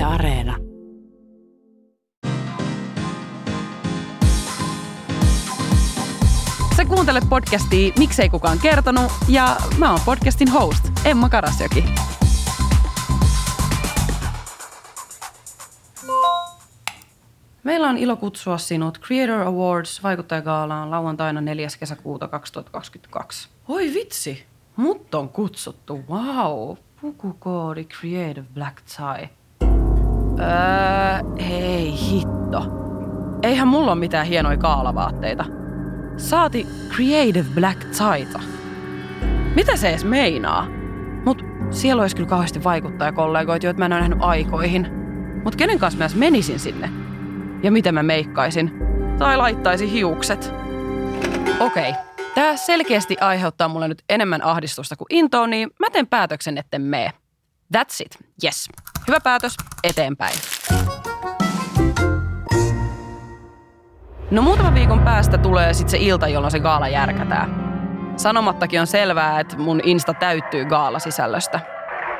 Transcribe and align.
Yle 0.00 0.06
Areena. 0.06 0.56
Sä 6.76 6.84
kuuntelet 6.84 7.24
podcastia 7.28 7.92
Miksei 7.98 8.28
kukaan 8.28 8.58
kertonut 8.58 9.12
ja 9.28 9.56
mä 9.78 9.90
oon 9.90 10.00
podcastin 10.04 10.50
host 10.50 10.84
Emma 11.04 11.28
Karasjoki. 11.28 11.84
Meillä 17.64 17.88
on 17.88 17.96
ilo 17.96 18.16
kutsua 18.16 18.58
sinut 18.58 19.00
Creator 19.00 19.40
Awards 19.40 20.02
vaikuttajagaalaan 20.02 20.90
lauantaina 20.90 21.40
4. 21.40 21.68
kesäkuuta 21.80 22.28
2022. 22.28 23.48
Oi 23.68 23.94
vitsi, 23.94 24.44
mut 24.76 25.14
on 25.14 25.28
kutsuttu. 25.28 26.00
Wow, 26.08 26.76
pukukoodi 27.00 27.84
Creative 27.84 28.46
Black 28.54 28.76
Tie. 28.96 29.39
Öö, 30.38 31.44
hei 31.48 31.92
hitto. 32.10 32.62
Eihän 33.42 33.68
mulla 33.68 33.92
ole 33.92 34.00
mitään 34.00 34.26
hienoja 34.26 34.56
kaalavaatteita. 34.56 35.44
Saati 36.16 36.66
Creative 36.96 37.46
Black 37.54 37.80
Tieta. 37.84 38.40
Mitä 39.54 39.76
se 39.76 39.88
edes 39.88 40.04
meinaa? 40.04 40.66
Mut 41.24 41.44
siellä 41.70 42.02
olisi 42.02 42.16
kyllä 42.16 42.28
kauheasti 42.28 42.64
vaikuttajakollegoita, 42.64 43.66
joita 43.66 43.78
mä 43.78 43.84
en 43.84 43.92
ole 43.92 44.00
nähnyt 44.00 44.18
aikoihin. 44.20 44.86
Mut 45.44 45.56
kenen 45.56 45.78
kanssa 45.78 45.98
mä 45.98 46.04
edes 46.04 46.16
menisin 46.16 46.58
sinne? 46.58 46.90
Ja 47.62 47.72
miten 47.72 47.94
mä 47.94 48.02
meikkaisin? 48.02 48.72
Tai 49.18 49.36
laittaisin 49.36 49.88
hiukset? 49.88 50.54
Okei, 51.60 51.94
tää 52.34 52.56
selkeästi 52.56 53.16
aiheuttaa 53.20 53.68
mulle 53.68 53.88
nyt 53.88 54.02
enemmän 54.08 54.42
ahdistusta 54.42 54.96
kuin 54.96 55.06
intoa, 55.10 55.46
niin 55.46 55.70
mä 55.78 55.90
teen 55.90 56.06
päätöksen, 56.06 56.58
etten 56.58 56.82
mee. 56.82 57.10
That's 57.76 57.96
it. 58.00 58.18
Yes. 58.44 58.68
Hyvä 59.08 59.18
päätös. 59.24 59.56
Eteenpäin. 59.84 60.34
No 64.30 64.42
muutaman 64.42 64.74
viikon 64.74 65.00
päästä 65.00 65.38
tulee 65.38 65.74
sitten 65.74 65.90
se 65.90 65.96
ilta, 66.00 66.28
jolloin 66.28 66.50
se 66.50 66.60
gaala 66.60 66.88
järkätään. 66.88 67.70
Sanomattakin 68.16 68.80
on 68.80 68.86
selvää, 68.86 69.40
että 69.40 69.56
mun 69.58 69.80
Insta 69.84 70.14
täyttyy 70.14 70.64
gaala-sisällöstä. 70.64 71.60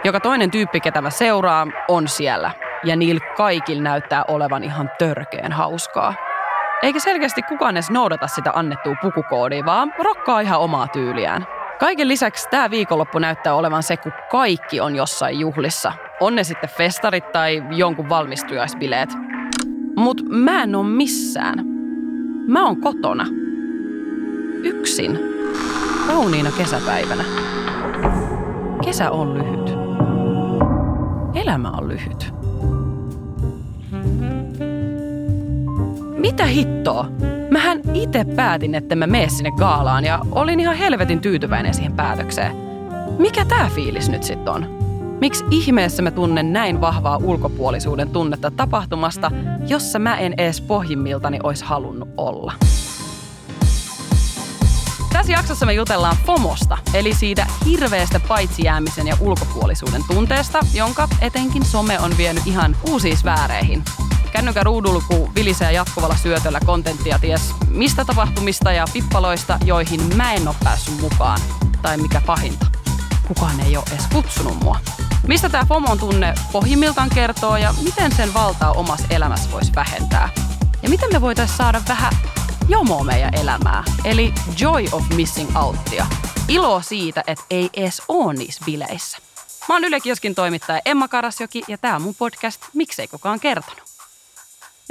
Joka 0.05 0.21
toinen 0.21 0.51
tyyppi, 0.51 0.81
ketä 0.81 1.01
mä 1.03 1.11
seuraan, 1.11 1.73
on 1.89 2.09
siellä. 2.09 2.51
Ja 2.85 2.97
niillä 2.97 3.27
kaikilla 3.37 3.83
näyttää 3.83 4.25
olevan 4.29 4.65
ihan 4.65 4.91
törkeen 4.99 5.53
hauskaa. 5.53 6.15
Eikä 6.83 7.01
selkeästi 7.01 7.43
kukaan 7.43 7.77
edes 7.77 7.91
noudata 7.91 8.27
sitä 8.27 8.51
annettua 8.55 8.95
pukukoodia, 9.03 9.65
vaan 9.65 9.95
rokkaa 10.05 10.41
ihan 10.41 10.61
omaa 10.61 10.89
tyyliään. 10.89 11.47
Kaiken 11.81 12.09
lisäksi 12.09 12.49
tämä 12.51 12.71
viikonloppu 12.71 13.19
näyttää 13.19 13.55
olevan 13.55 13.83
se, 13.83 13.97
kun 13.97 14.13
kaikki 14.31 14.81
on 14.81 14.97
jossain 14.97 15.41
juhlissa. 15.41 15.93
On 16.21 16.35
ne 16.35 16.45
sitten 16.45 16.71
festarit 16.71 17.33
tai 17.33 17.63
jonkun 17.71 18.09
valmistujaisbileet. 18.09 19.11
Mut 19.97 20.23
mä 20.29 20.63
en 20.63 20.75
oo 20.75 20.83
missään. 20.83 21.67
Mä 22.47 22.65
oon 22.67 22.81
kotona. 22.81 23.27
Yksin. 24.65 25.19
Kauniina 26.07 26.51
kesäpäivänä. 26.59 27.25
Kesä 28.85 29.11
on 29.11 29.35
lyhyt. 29.35 29.71
Elämä 31.35 31.71
on 31.71 31.89
lyhyt. 31.89 32.35
Mitä 36.17 36.45
hittoa? 36.45 37.07
Mähän 37.51 37.81
itse 37.95 38.25
päätin, 38.25 38.75
että 38.75 38.97
mä 38.97 39.07
mene 39.07 39.29
sinne 39.29 39.51
gaalaan 39.51 40.05
ja 40.05 40.19
olin 40.33 40.61
ihan 40.61 40.77
helvetin 40.77 41.21
tyytyväinen 41.21 41.75
siihen 41.75 41.93
päätökseen. 41.93 42.57
Mikä 43.19 43.45
tää 43.45 43.71
fiilis 43.75 44.09
nyt 44.09 44.23
sitten 44.23 44.53
on? 44.53 44.67
Miksi 45.21 45.45
ihmeessä 45.51 46.03
mä 46.03 46.11
tunnen 46.11 46.53
näin 46.53 46.81
vahvaa 46.81 47.17
ulkopuolisuuden 47.17 48.11
tunnetta 48.11 48.51
tapahtumasta, 48.51 49.31
jossa 49.67 49.99
mä 49.99 50.17
en 50.17 50.35
edes 50.39 50.61
pohjimmiltani 50.61 51.39
olisi 51.43 51.65
halunnut 51.65 52.09
olla? 52.17 52.53
Tässä 55.13 55.33
jaksossa 55.33 55.67
me 55.67 55.73
jutellaan 55.73 56.17
FOMOsta, 56.27 56.79
eli 56.95 57.15
siitä 57.15 57.47
hirveästä 57.67 58.21
paitsijäämisen 58.29 59.07
ja 59.07 59.17
ulkopuolisuuden 59.21 60.03
tunteesta, 60.09 60.59
jonka 60.75 61.09
etenkin 61.21 61.65
some 61.65 62.01
on 62.01 62.11
vienyt 62.19 62.47
ihan 62.47 62.77
uusiin 62.91 63.17
sfääreihin. 63.17 63.83
Kännykän 64.33 64.67
ruudulla, 64.67 65.03
kun 65.09 65.35
vilisee 65.35 65.73
jatkuvalla 65.73 66.17
syötöllä 66.17 66.61
kontenttia 66.67 67.19
ties 67.19 67.55
mistä 67.69 68.05
tapahtumista 68.05 68.73
ja 68.73 68.85
pippaloista, 68.93 69.59
joihin 69.65 70.17
mä 70.17 70.33
en 70.33 70.49
ole 70.49 70.57
päässyt 70.65 71.01
mukaan. 71.01 71.41
Tai 71.83 71.97
mikä 71.97 72.23
pahinta, 72.27 72.67
kukaan 73.29 73.61
ei 73.61 73.77
ole 73.77 73.85
edes 73.93 74.07
kutsunut 74.07 74.65
mua. 74.65 74.79
Mistä 75.27 75.49
tämä 75.49 75.65
FOMOn 75.65 75.99
tunne 75.99 76.35
pohjimmiltaan 76.53 77.11
kertoo 77.11 77.57
ja 77.57 77.75
miten 77.83 78.13
sen 78.17 78.35
valtaa 78.35 78.73
omassa 78.73 79.07
elämässä 79.11 79.51
voisi 79.51 79.75
vähentää? 79.75 80.29
Ja 80.83 80.89
miten 80.89 81.09
me 81.13 81.21
voitaisiin 81.21 81.57
saada 81.57 81.83
vähän 81.89 82.13
jomo 82.69 83.05
meidän 83.05 83.35
elämää, 83.35 83.85
eli 84.05 84.35
joy 84.59 84.85
of 84.93 85.05
missing 85.15 85.57
outtia. 85.57 86.07
Ilo 86.49 86.83
siitä, 86.83 87.25
että 87.27 87.45
ei 87.51 87.71
edes 87.75 88.03
ole 88.09 88.35
niissä 88.35 88.65
bileissä. 88.65 89.19
Mä 89.69 89.75
oon 89.75 89.85
Yle 89.85 90.01
Kioskin 90.01 90.35
toimittaja 90.35 90.81
Emma 90.85 91.09
Karasjoki 91.09 91.63
ja 91.69 91.79
tää 91.79 91.97
on 91.97 92.03
mun 92.03 92.15
podcast 92.15 92.61
Miksei 92.75 93.09
kukaan 93.09 93.41
kertonut. 93.41 93.90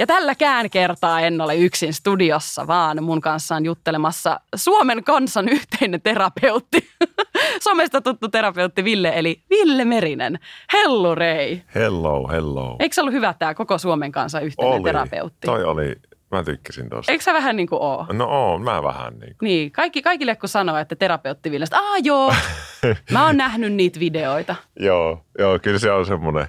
Ja 0.00 0.06
tälläkään 0.06 0.70
kertaa 0.70 1.20
en 1.20 1.40
ole 1.40 1.56
yksin 1.56 1.94
studiossa, 1.94 2.66
vaan 2.66 3.04
mun 3.04 3.20
kanssa 3.20 3.56
on 3.56 3.64
juttelemassa 3.64 4.40
Suomen 4.56 5.04
kansan 5.04 5.48
yhteinen 5.48 6.02
terapeutti. 6.02 6.90
Somesta 7.62 8.00
tuttu 8.00 8.28
terapeutti 8.28 8.84
Ville, 8.84 9.12
eli 9.14 9.42
Ville 9.50 9.84
Merinen. 9.84 10.38
Hello 10.72 11.14
Rei. 11.14 11.62
Hello, 11.74 12.28
hello. 12.28 12.76
Eikö 12.78 12.94
se 12.94 13.00
ollut 13.00 13.14
hyvä 13.14 13.34
tämä 13.38 13.54
koko 13.54 13.78
Suomen 13.78 14.12
kansan 14.12 14.42
yhteinen 14.42 14.74
oli. 14.74 14.84
terapeutti? 14.84 15.46
Toi 15.46 15.64
oli, 15.64 15.96
mä 16.30 16.42
tykkäsin 16.42 16.88
tosta. 16.88 17.12
Eikö 17.12 17.24
sä 17.24 17.34
vähän 17.34 17.56
niin 17.56 17.68
kuin 17.68 17.82
oo? 17.82 18.06
No 18.12 18.26
oon, 18.26 18.62
mä 18.62 18.82
vähän 18.82 19.12
niin 19.18 19.36
kuin. 19.38 19.46
Niin, 19.46 19.72
kaikki, 19.72 20.02
kaikille 20.02 20.36
kun 20.36 20.48
sanoo, 20.48 20.76
että 20.76 20.96
terapeutti 20.96 21.50
Ville, 21.50 21.66
aa 21.72 21.98
joo, 22.02 22.34
mä 23.12 23.26
oon 23.26 23.36
nähnyt 23.36 23.72
niitä 23.72 24.00
videoita. 24.00 24.54
Joo, 24.78 25.24
joo, 25.38 25.58
kyllä 25.58 25.78
se 25.78 25.92
on 25.92 26.06
semmoinen. 26.06 26.46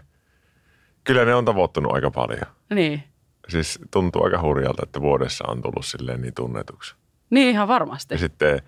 Kyllä 1.04 1.26
ne 1.26 1.36
on 1.36 1.46
tavoittanut 1.46 1.94
aika 1.94 2.12
paljon. 2.12 2.46
Niin, 2.70 3.04
Siis 3.52 3.80
tuntuu 3.92 4.24
aika 4.24 4.42
hurjalta, 4.42 4.84
että 4.84 5.02
vuodessa 5.02 5.44
on 5.48 5.62
tullut 5.62 5.86
silleen 5.86 6.22
niin 6.22 6.34
tunnetuksi. 6.34 6.96
niin 7.30 7.50
ihan 7.50 7.68
varmasti. 7.68 8.14
Ja 8.14 8.18
sitten 8.18 8.62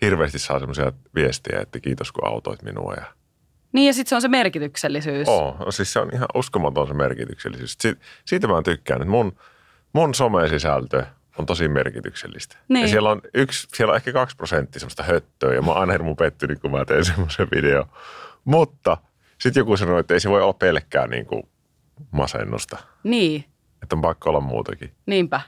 hirveästi 0.00 0.38
saa 0.38 0.58
semmoisia 0.58 0.92
viestejä, 1.14 1.60
että 1.60 1.80
kiitos 1.80 2.12
kun 2.12 2.26
autoit 2.26 2.62
minua. 2.62 2.94
Ja... 2.94 3.04
Niin 3.72 3.86
ja 3.86 3.92
sitten 3.92 4.08
se 4.08 4.14
on 4.14 4.22
se 4.22 4.28
merkityksellisyys. 4.28 5.28
Oo, 5.28 5.56
no 5.64 5.70
siis 5.70 5.92
se 5.92 6.00
on 6.00 6.10
ihan 6.12 6.28
uskomaton 6.34 6.86
se 6.86 6.94
merkityksellisyys. 6.94 7.76
Si- 7.80 7.98
siitä 8.24 8.46
mä 8.46 8.62
tykkään, 8.62 9.00
että 9.02 9.10
mun, 9.10 9.36
mun 9.92 10.14
somesisältö 10.14 11.06
on 11.38 11.46
tosi 11.46 11.68
merkityksellistä. 11.68 12.56
Niin. 12.68 12.82
Ja 12.82 12.88
siellä 12.88 13.10
on 13.10 13.20
yksi, 13.34 13.68
siellä 13.74 13.90
on 13.92 13.96
ehkä 13.96 14.12
kaksi 14.12 14.36
prosenttia 14.36 14.80
semmoista 14.80 15.02
höttöä 15.02 15.54
ja 15.54 15.62
mä 15.62 15.70
oon 15.70 15.80
aina 15.80 15.92
hirmu 15.92 16.14
pettynyt, 16.14 16.58
kun 16.58 16.70
mä 16.70 16.84
teen 16.84 17.04
semmoisen 17.04 17.48
video. 17.54 17.84
Mutta 18.44 18.96
sitten 19.38 19.60
joku 19.60 19.76
sanoi, 19.76 20.00
että 20.00 20.14
ei 20.14 20.20
se 20.20 20.30
voi 20.30 20.42
olla 20.42 20.52
pelkkää 20.52 21.06
niin 21.06 21.26
kuin 21.26 21.42
masennusta. 22.10 22.76
Niin, 23.04 23.44
Että 23.82 23.96
on 23.96 24.02
pakko 24.02 24.30
olla 24.30 24.40
muutakin. 24.40 24.92
niinpä. 25.06 25.40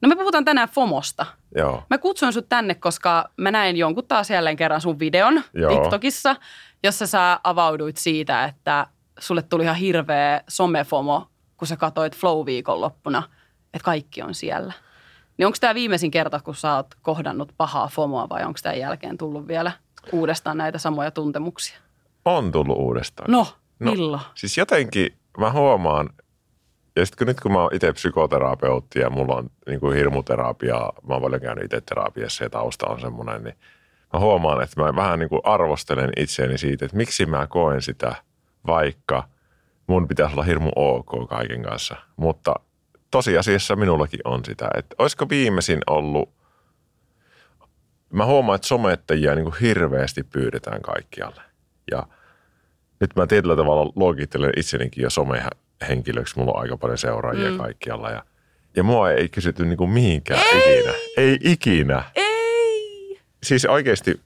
No 0.00 0.08
me 0.08 0.16
puhutaan 0.16 0.44
tänään 0.44 0.68
FOMosta. 0.68 1.26
Joo. 1.56 1.82
Mä 1.90 1.98
kutsuin 1.98 2.32
sut 2.32 2.48
tänne, 2.48 2.74
koska 2.74 3.30
mä 3.36 3.50
näin 3.50 3.76
jonkun 3.76 4.06
taas 4.06 4.30
jälleen 4.30 4.56
kerran 4.56 4.80
sun 4.80 4.98
videon 4.98 5.42
Joo. 5.54 5.70
TikTokissa, 5.70 6.36
jossa 6.82 7.06
sä 7.06 7.40
avauduit 7.44 7.96
siitä, 7.96 8.44
että 8.44 8.86
sulle 9.18 9.42
tuli 9.42 9.62
ihan 9.62 9.76
hirveä 9.76 10.42
somefomo, 10.48 11.28
kun 11.56 11.68
sä 11.68 11.76
katsoit 11.76 12.16
Flow-viikonloppuna, 12.16 13.22
että 13.74 13.84
kaikki 13.84 14.22
on 14.22 14.34
siellä. 14.34 14.72
Niin 15.38 15.46
onko 15.46 15.58
tämä 15.60 15.74
viimeisin 15.74 16.10
kerta, 16.10 16.40
kun 16.40 16.54
sä 16.54 16.74
oot 16.76 16.94
kohdannut 17.02 17.52
pahaa 17.56 17.88
FOMOa 17.88 18.28
vai 18.28 18.44
onko 18.44 18.58
tämän 18.62 18.78
jälkeen 18.78 19.18
tullut 19.18 19.48
vielä 19.48 19.72
uudestaan 20.12 20.58
näitä 20.58 20.78
samoja 20.78 21.10
tuntemuksia? 21.10 21.78
On 22.24 22.52
tullut 22.52 22.76
uudestaan. 22.78 23.30
No, 23.30 23.46
milloin? 23.78 24.22
Siis 24.34 24.58
jotenkin 24.58 25.18
mä 25.38 25.52
huomaan, 25.52 26.10
ja 26.96 27.06
sitten 27.06 27.18
kun 27.18 27.26
nyt 27.26 27.40
kun 27.40 27.52
mä 27.52 27.62
oon 27.62 27.74
itse 27.74 27.92
psykoterapeutti 27.92 28.98
ja 28.98 29.10
mulla 29.10 29.34
on 29.34 29.50
niin 29.66 29.80
kuin 29.80 29.96
hirmuterapiaa, 29.96 30.92
mä 31.08 31.14
oon 31.14 31.22
paljon 31.22 31.40
käynyt 31.40 31.64
itse 31.64 31.80
terapiassa 31.80 32.44
ja 32.44 32.50
tausta 32.50 32.86
on 32.86 33.00
semmoinen, 33.00 33.44
niin 33.44 33.54
mä 34.12 34.20
huomaan, 34.20 34.62
että 34.62 34.82
mä 34.82 34.96
vähän 34.96 35.18
niin 35.18 35.28
kuin 35.28 35.40
arvostelen 35.44 36.10
itseäni 36.16 36.58
siitä, 36.58 36.84
että 36.84 36.96
miksi 36.96 37.26
mä 37.26 37.46
koen 37.46 37.82
sitä, 37.82 38.16
vaikka 38.66 39.28
mun 39.86 40.08
pitäisi 40.08 40.32
olla 40.32 40.42
hirmu 40.42 40.70
ok 40.76 41.28
kaiken 41.28 41.62
kanssa. 41.62 41.96
Mutta 42.16 42.54
tosiasiassa 43.10 43.76
minullakin 43.76 44.20
on 44.24 44.44
sitä, 44.44 44.68
että 44.74 44.96
olisiko 44.98 45.28
viimeisin 45.28 45.80
ollut, 45.86 46.30
mä 48.12 48.26
huomaan, 48.26 48.56
että 48.56 48.68
somettajia 48.68 49.34
niin 49.34 49.44
kuin 49.44 49.60
hirveästi 49.60 50.22
pyydetään 50.22 50.82
kaikkialle. 50.82 51.42
Ja 51.90 52.06
nyt 53.00 53.16
mä 53.16 53.26
tietyllä 53.26 53.56
tavalla 53.56 53.92
luokittelen 53.96 54.52
itsenikin 54.56 55.02
jo 55.02 55.10
somehenkilöksi. 55.80 56.38
Mulla 56.38 56.52
on 56.52 56.60
aika 56.60 56.76
paljon 56.76 56.98
seuraajia 56.98 57.50
Mm. 57.50 57.58
kaikkialla. 57.58 58.10
Ja, 58.10 58.24
ja 58.76 58.82
mua 58.82 59.10
ei 59.10 59.28
kysytty 59.28 59.64
niin 59.64 59.76
kuin 59.76 59.90
mihinkään 59.90 60.40
ei. 60.54 60.78
ikinä. 60.78 60.94
Ei 61.16 61.38
ikinä. 61.42 62.02
Ei! 62.14 63.20
Siis 63.42 63.64
oikeasti 63.64 64.20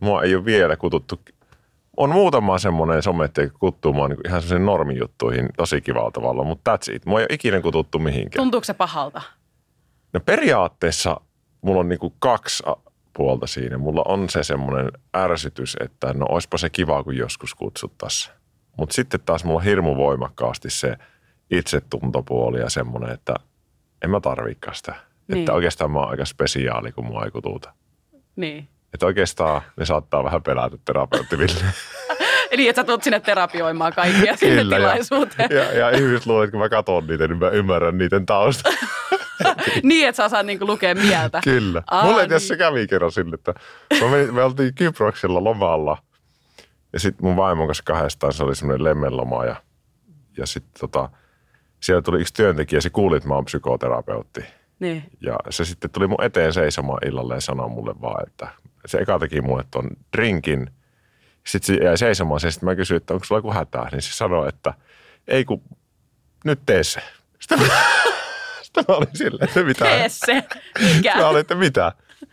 mua 0.00 0.22
ei 0.22 0.34
ole 0.34 0.44
vielä 0.44 0.76
kututtu 0.76 1.20
on 1.96 2.10
muutama 2.10 2.58
semmoinen 2.58 3.02
sometti, 3.02 3.40
joka 3.40 3.58
kuttuu 3.58 3.92
mua 3.92 4.08
niin 4.08 4.18
ihan 4.26 4.42
semmoisiin 4.42 4.66
normijuttuihin 4.66 5.48
tosi 5.56 5.80
kivalla 5.80 6.10
tavalla, 6.10 6.44
mutta 6.44 6.76
that's 6.76 6.94
it. 6.94 7.06
Mua 7.06 7.20
ei 7.20 7.22
ole 7.22 7.34
ikinä 7.34 7.60
kututtu 7.60 7.98
mihinkään. 7.98 8.42
Tuntuuko 8.42 8.64
se 8.64 8.74
pahalta? 8.74 9.22
No 10.12 10.20
periaatteessa 10.20 11.20
mulla 11.62 11.80
on 11.80 11.88
niinku 11.88 12.14
kaksi 12.18 12.62
a- 12.66 12.76
puolta 13.12 13.46
siinä. 13.46 13.78
Mulla 13.78 14.02
on 14.08 14.28
se 14.30 14.42
semmoinen 14.42 14.90
ärsytys, 15.16 15.76
että 15.80 16.12
no 16.12 16.26
oispa 16.28 16.58
se 16.58 16.70
kiva, 16.70 17.04
kun 17.04 17.16
joskus 17.16 17.54
kutsuttaisiin. 17.54 18.34
Mutta 18.78 18.94
sitten 18.94 19.20
taas 19.20 19.44
mulla 19.44 19.58
on 19.58 19.64
hirmu 19.64 19.96
voimakkaasti 19.96 20.70
se 20.70 20.96
itsetuntopuoli 21.50 22.60
ja 22.60 22.70
semmoinen, 22.70 23.10
että 23.10 23.34
en 24.04 24.10
mä 24.10 24.20
tarviikaan 24.20 24.74
sitä. 24.74 24.94
Niin. 25.28 25.38
Että 25.38 25.52
oikeastaan 25.52 25.90
mä 25.90 25.98
oon 25.98 26.10
aika 26.10 26.24
spesiaali, 26.24 26.92
kun 26.92 27.06
mua 27.06 27.24
ei 27.24 27.30
kututa. 27.30 27.72
Niin. 28.36 28.68
Että 28.94 29.06
oikeastaan 29.06 29.62
ne 29.76 29.86
saattaa 29.86 30.24
vähän 30.24 30.42
pelätä 30.42 30.76
terapeuttiville. 30.84 31.64
Eli 32.50 32.68
että 32.68 32.82
sä 32.82 32.86
tulet 32.86 33.02
sinne 33.02 33.20
terapioimaan 33.20 33.92
kaikkia 33.92 34.36
sinne 34.36 34.62
Kyllä, 34.62 34.76
ja, 34.76 34.80
tilaisuuteen. 34.80 35.50
ja, 35.50 35.72
ja 35.72 35.90
ihmiset 35.90 36.26
luulee, 36.26 36.44
että 36.44 36.50
kun 36.50 36.60
mä 36.60 36.68
katson 36.68 37.06
niitä, 37.06 37.28
niin 37.28 37.38
mä 37.38 37.48
ymmärrän 37.48 37.98
niiden 37.98 38.26
tausta. 38.26 38.70
niin, 39.82 40.08
että 40.08 40.16
sä 40.16 40.24
osaat 40.24 40.46
niinku 40.46 40.66
lukea 40.66 40.94
mieltä. 40.94 41.40
Kyllä. 41.44 41.82
Aa, 41.90 42.04
Mulle 42.04 42.22
niin. 42.22 42.30
tässä 42.30 42.56
kävi 42.56 42.86
kerran 42.86 43.12
sille, 43.12 43.34
että 43.34 43.54
menin, 44.10 44.34
me 44.34 44.42
oltiin 44.42 44.74
Kyproksella 44.74 45.44
lomalla 45.44 45.98
ja 46.92 47.00
sitten 47.00 47.26
mun 47.26 47.36
vaimon 47.36 47.66
kanssa 47.66 47.84
kahdestaan 47.84 48.32
se 48.32 48.44
oli 48.44 48.56
semmoinen 48.56 48.84
lemmenloma 48.84 49.44
ja, 49.44 49.56
ja 50.36 50.46
sitten 50.46 50.80
tota, 50.80 51.08
siellä 51.80 52.02
tuli 52.02 52.20
yksi 52.20 52.34
työntekijä, 52.34 52.80
se 52.80 52.90
kuuli, 52.90 53.16
että 53.16 53.28
mä 53.28 53.34
oon 53.34 53.44
psykoterapeutti. 53.44 54.44
Niin. 54.80 55.02
Ja 55.20 55.36
se 55.50 55.64
sitten 55.64 55.90
tuli 55.90 56.06
mun 56.06 56.24
eteen 56.24 56.52
seisomaan 56.52 57.08
illalle 57.08 57.34
ja 57.34 57.40
sanoi 57.40 57.68
mulle 57.68 57.94
vaan, 58.00 58.28
että 58.28 58.48
se 58.86 58.98
eka 58.98 59.18
teki 59.18 59.40
mulle 59.40 59.64
ton 59.70 59.90
drinkin. 60.16 60.70
Sitten 61.46 61.76
se 61.76 61.84
jäi 61.84 61.98
seisomaan 61.98 62.40
se, 62.40 62.50
sitten 62.50 62.68
mä 62.68 62.76
kysyin, 62.76 62.96
että 62.96 63.14
onko 63.14 63.24
sulla 63.24 63.38
joku 63.38 63.52
hätää, 63.52 63.88
niin 63.92 64.02
se 64.02 64.12
sanoi, 64.12 64.48
että 64.48 64.74
ei 65.28 65.44
kun 65.44 65.62
nyt 66.44 66.60
tee 66.66 66.84
se. 66.84 67.00
Sitten 67.40 67.58
mä, 67.58 67.66
sitten 68.62 68.84
mä 68.88 68.94
olin 68.94 69.08
silleen, 69.14 69.48
että 69.48 69.62
mitä? 69.62 69.84
Tee 69.84 70.08
se. 70.08 70.44
Mikä? 70.96 71.16
Mä 71.16 71.28
olin, 71.28 71.40
että 71.40 71.54
mitä? 71.54 71.92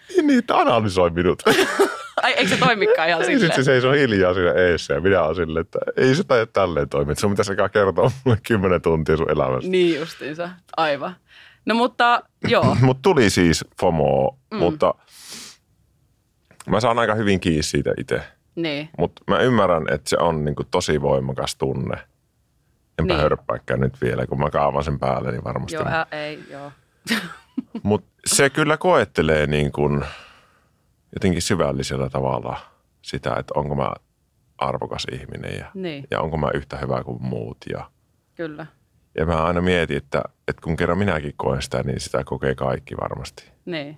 Niin, 0.10 0.28
niin, 0.28 0.40
että 0.40 0.58
analysoi 0.58 1.10
minut. 1.10 1.44
Ai, 2.24 2.32
eikö 2.34 2.50
se 2.50 2.58
toimikaan 2.58 3.10
ihan 3.10 3.22
Sitten 3.22 3.40
silleen? 3.40 3.56
se 3.56 3.64
seisoo 3.64 3.92
hiljaa 3.92 4.34
siinä 4.34 4.52
eessä 4.52 4.94
ja 4.94 5.02
minä 5.02 5.22
olen 5.24 5.36
silleen, 5.36 5.62
että 5.62 5.80
ei 5.98 6.16
se 6.16 6.24
taida 6.24 6.46
tälleen 6.46 6.90
toimia. 6.90 7.12
Että 7.12 7.22
Sun 7.22 7.32
pitäisi 7.32 7.52
alkaa 7.52 7.70
kertoa 7.70 8.12
mulle 8.26 8.38
kymmenen 8.48 8.82
tuntia 8.82 9.18
sun 9.18 9.32
elämästä. 9.32 9.70
Niin 9.70 10.00
justiinsa. 10.00 10.50
Aivan. 10.78 11.16
No 11.66 11.76
mutta 11.76 12.24
joo. 12.48 12.78
Mutta 12.82 13.02
tuli 13.02 13.30
siis 13.30 13.66
FOMO, 13.82 14.38
mm. 14.52 14.58
mutta 14.58 14.94
mä 16.70 16.80
saan 16.80 17.00
aika 17.00 17.16
hyvin 17.16 17.40
kiinni 17.40 17.64
siitä 17.64 17.94
itse. 17.98 18.22
Niin. 18.56 18.90
Mutta 18.98 19.22
mä 19.28 19.40
ymmärrän, 19.40 19.86
että 19.94 20.10
se 20.10 20.18
on 20.18 20.46
niinku 20.46 20.64
tosi 20.72 21.02
voimakas 21.02 21.56
tunne. 21.56 21.96
Enpä 21.96 22.08
Niin. 23.02 23.08
niin. 23.08 23.20
hörppääkään 23.22 23.80
nyt 23.80 24.02
vielä, 24.02 24.28
kun 24.28 24.40
mä 24.40 24.50
kaavan 24.50 24.84
sen 24.84 25.00
päälle, 25.00 25.32
niin 25.32 25.44
varmasti. 25.44 25.76
Joo, 25.76 25.88
ä, 25.88 26.06
ei, 26.12 26.40
joo. 26.52 26.72
Mutta 27.84 28.10
se 28.26 28.50
kyllä 28.50 28.78
koettelee 28.78 29.48
niin 29.48 29.72
kuin 29.72 30.06
jotenkin 31.16 31.42
syvällisellä 31.42 32.10
tavalla 32.10 32.58
sitä, 33.02 33.36
että 33.40 33.54
onko 33.56 33.76
mä 33.76 33.94
arvokas 34.58 35.08
ihminen 35.12 35.58
ja, 35.60 35.72
Niin. 35.74 36.04
ja 36.12 36.22
onko 36.22 36.38
mä 36.38 36.52
yhtä 36.54 36.78
hyvä 36.78 37.04
kuin 37.04 37.24
muut. 37.24 37.58
Ja, 37.70 37.92
Kyllä. 38.36 38.66
ja 39.18 39.26
mä 39.26 39.44
aina 39.44 39.62
mietin, 39.62 39.98
että, 39.98 40.24
että 40.48 40.62
kun 40.62 40.76
kerran 40.76 40.98
minäkin 40.98 41.34
koen 41.38 41.62
sitä, 41.62 41.84
niin 41.84 42.00
sitä 42.00 42.24
kokee 42.24 42.56
kaikki 42.56 42.96
varmasti. 42.98 43.52
Niin. 43.66 43.98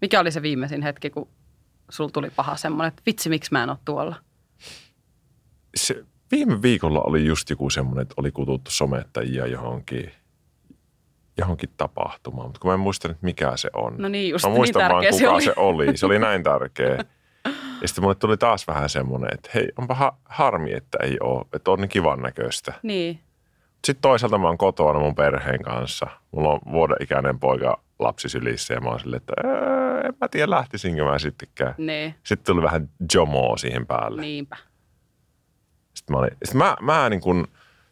Mikä 0.00 0.20
oli 0.20 0.30
se 0.30 0.42
viimeisin 0.42 0.82
hetki, 0.82 1.10
kun 1.10 1.28
sul 1.90 2.08
tuli 2.08 2.30
paha 2.30 2.56
semmoinen, 2.56 2.88
että 2.88 3.02
vitsi, 3.06 3.28
miksi 3.28 3.52
mä 3.52 3.62
en 3.62 3.70
ole 3.70 3.78
tuolla? 3.84 4.16
Se, 5.76 6.04
viime 6.30 6.62
viikolla 6.62 7.00
oli 7.02 7.26
just 7.26 7.50
joku 7.50 7.70
semmoinen, 7.70 8.02
että 8.02 8.14
oli 8.16 8.30
kututtu 8.32 8.70
somettajia 8.70 9.46
johonkin, 9.46 10.12
johonkin 11.38 11.70
tapahtumaan, 11.76 12.46
mutta 12.48 12.60
kun 12.60 12.68
mä 12.70 12.74
en 12.74 12.80
muista 12.80 13.08
nyt 13.08 13.22
mikä 13.22 13.52
se 13.56 13.70
on. 13.72 13.94
No 13.98 14.08
niin, 14.08 14.30
just 14.30 14.44
Mä 14.46 14.50
muistan 14.50 14.80
niin 14.82 14.90
vaan, 14.92 15.04
kuka 15.04 15.18
se 15.18 15.28
oli. 15.28 15.42
se 15.42 15.52
oli. 15.56 15.96
Se 15.96 16.06
oli 16.06 16.18
näin 16.18 16.42
tärkeä. 16.42 16.98
Ja 17.82 17.88
sitten 17.88 18.02
mulle 18.04 18.14
tuli 18.14 18.36
taas 18.36 18.66
vähän 18.66 18.88
semmoinen, 18.88 19.30
että 19.34 19.50
hei, 19.54 19.68
onpa 19.78 19.94
ha- 19.94 20.16
harmi, 20.24 20.72
että 20.72 20.98
ei 21.02 21.16
ole, 21.20 21.44
että 21.52 21.70
on 21.70 21.80
niin 21.80 21.88
kivan 21.88 22.22
näköistä. 22.22 22.72
Niin. 22.82 23.20
Sitten 23.84 24.02
toisaalta 24.02 24.38
mä 24.38 24.46
oon 24.46 24.58
kotona 24.58 24.98
mun 24.98 25.14
perheen 25.14 25.62
kanssa. 25.62 26.06
Mulla 26.30 26.48
on 26.48 26.60
vuoden 26.72 26.96
ikäinen 27.00 27.38
poika 27.38 27.80
lapsi 27.98 28.28
sylissä 28.28 28.74
ja 28.74 28.80
mä 28.80 28.88
oon 28.88 29.00
silleen, 29.00 29.20
että 29.22 29.32
"Ää, 29.48 30.00
en 30.00 30.14
mä 30.20 30.28
tiedä 30.28 30.50
lähtisinkö 30.50 31.04
mä 31.04 31.18
sittenkään. 31.18 31.74
Niin. 31.78 32.14
Sitten 32.24 32.54
tuli 32.54 32.62
vähän 32.64 32.88
jomoa 33.14 33.56
siihen 33.56 33.86
päälle. 33.86 34.20
Niinpä. 34.20 34.56
Sitten 35.94 36.14
mä, 36.16 36.18
olin, 36.20 36.30
sitten 36.44 36.58
mä, 36.58 36.76
mä 36.80 37.08
niin 37.08 37.20
kuin 37.20 37.46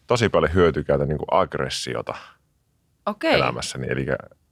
tosi 0.07 0.29
paljon 0.29 0.55
hyötykäytän 0.55 1.09
niin 1.09 1.19
kuin 1.19 1.29
aggressiota 1.31 2.15
Okei. 3.07 3.35
elämässäni. 3.35 3.87
Eli 3.91 4.07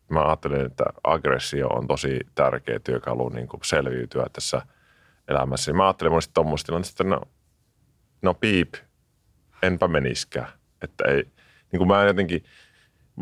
mä 0.09 0.27
ajattelen, 0.27 0.67
että 0.67 0.85
aggressio 1.05 1.69
on 1.69 1.87
tosi 1.87 2.21
tärkeä 2.35 2.79
työkalu 2.79 3.29
niin 3.29 3.49
kuin 3.49 3.61
selviytyä 3.65 4.27
tässä 4.33 4.63
elämässä. 5.29 5.73
Mä 5.73 5.87
ajattelin 5.87 6.13
monesti 6.13 6.35
tuommoista 6.35 6.67
tilannetta, 6.67 6.91
että 6.91 7.05
no, 7.05 7.21
no 8.23 8.35
piip, 8.35 8.75
enpä 9.63 9.89
meniskään. 9.89 10.49
Että 10.83 11.05
ei, 11.05 11.25
niin 11.73 11.79
kuin 11.79 11.89
mä 11.89 12.05
jotenkin 12.05 12.45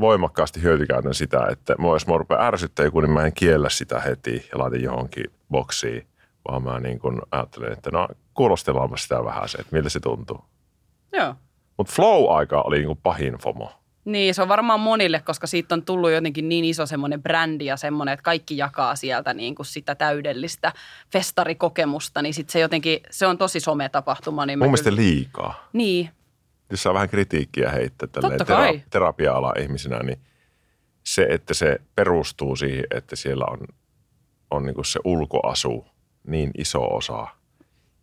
voimakkaasti 0.00 0.62
hyötykäytän 0.62 1.14
sitä, 1.14 1.46
että 1.50 1.74
mua, 1.78 1.94
jos 1.94 2.06
mä 2.06 2.16
rupean 2.16 2.46
ärsyttää 2.46 2.84
joku, 2.84 3.00
niin 3.00 3.10
mä 3.10 3.26
en 3.26 3.32
kiellä 3.32 3.68
sitä 3.68 4.00
heti 4.00 4.48
ja 4.52 4.58
laitan 4.58 4.82
johonkin 4.82 5.24
boksiin, 5.50 6.06
vaan 6.48 6.62
mä 6.62 6.80
niin 6.80 6.98
kuin 6.98 7.20
ajattelen, 7.30 7.72
että 7.72 7.90
no 7.90 8.08
kuulostellaanpa 8.34 8.96
sitä 8.96 9.24
vähän 9.24 9.48
se, 9.48 9.58
että 9.58 9.76
miltä 9.76 9.88
se 9.88 10.00
tuntuu. 10.00 10.44
Joo. 11.12 11.34
Mutta 11.76 11.92
flow-aika 11.92 12.62
oli 12.62 12.76
niin 12.76 12.86
kuin 12.86 13.00
pahin 13.02 13.34
FOMO. 13.34 13.81
Niin, 14.04 14.34
se 14.34 14.42
on 14.42 14.48
varmaan 14.48 14.80
monille, 14.80 15.20
koska 15.20 15.46
siitä 15.46 15.74
on 15.74 15.84
tullut 15.84 16.10
jotenkin 16.10 16.48
niin 16.48 16.64
iso 16.64 16.86
semmoinen 16.86 17.22
brändi 17.22 17.64
ja 17.64 17.76
semmoinen, 17.76 18.12
että 18.12 18.22
kaikki 18.22 18.56
jakaa 18.56 18.96
sieltä 18.96 19.34
niin 19.34 19.54
kuin 19.54 19.66
sitä 19.66 19.94
täydellistä 19.94 20.72
festarikokemusta, 21.12 22.22
niin 22.22 22.34
sitten 22.34 22.52
se 22.52 22.60
jotenkin, 22.60 23.00
se 23.10 23.26
on 23.26 23.38
tosi 23.38 23.60
sometapahtuma. 23.60 24.46
Niin 24.46 24.58
Mun 24.58 24.68
mielestä 24.68 24.90
kyllä- 24.90 25.02
liikaa. 25.02 25.68
Niin, 25.72 26.10
jos 26.70 26.82
saa 26.82 26.94
vähän 26.94 27.08
kritiikkiä 27.08 27.70
heittää 27.70 28.08
tälleen 28.08 28.46
kai. 28.46 28.82
terapia-alan 28.90 29.60
ihmisenä, 29.60 29.98
niin 29.98 30.20
se, 31.04 31.26
että 31.30 31.54
se 31.54 31.78
perustuu 31.94 32.56
siihen, 32.56 32.84
että 32.90 33.16
siellä 33.16 33.44
on, 33.50 33.58
on 34.50 34.66
niin 34.66 34.84
se 34.84 35.00
ulkoasu 35.04 35.86
niin 36.26 36.50
iso 36.58 36.96
osa. 36.96 37.26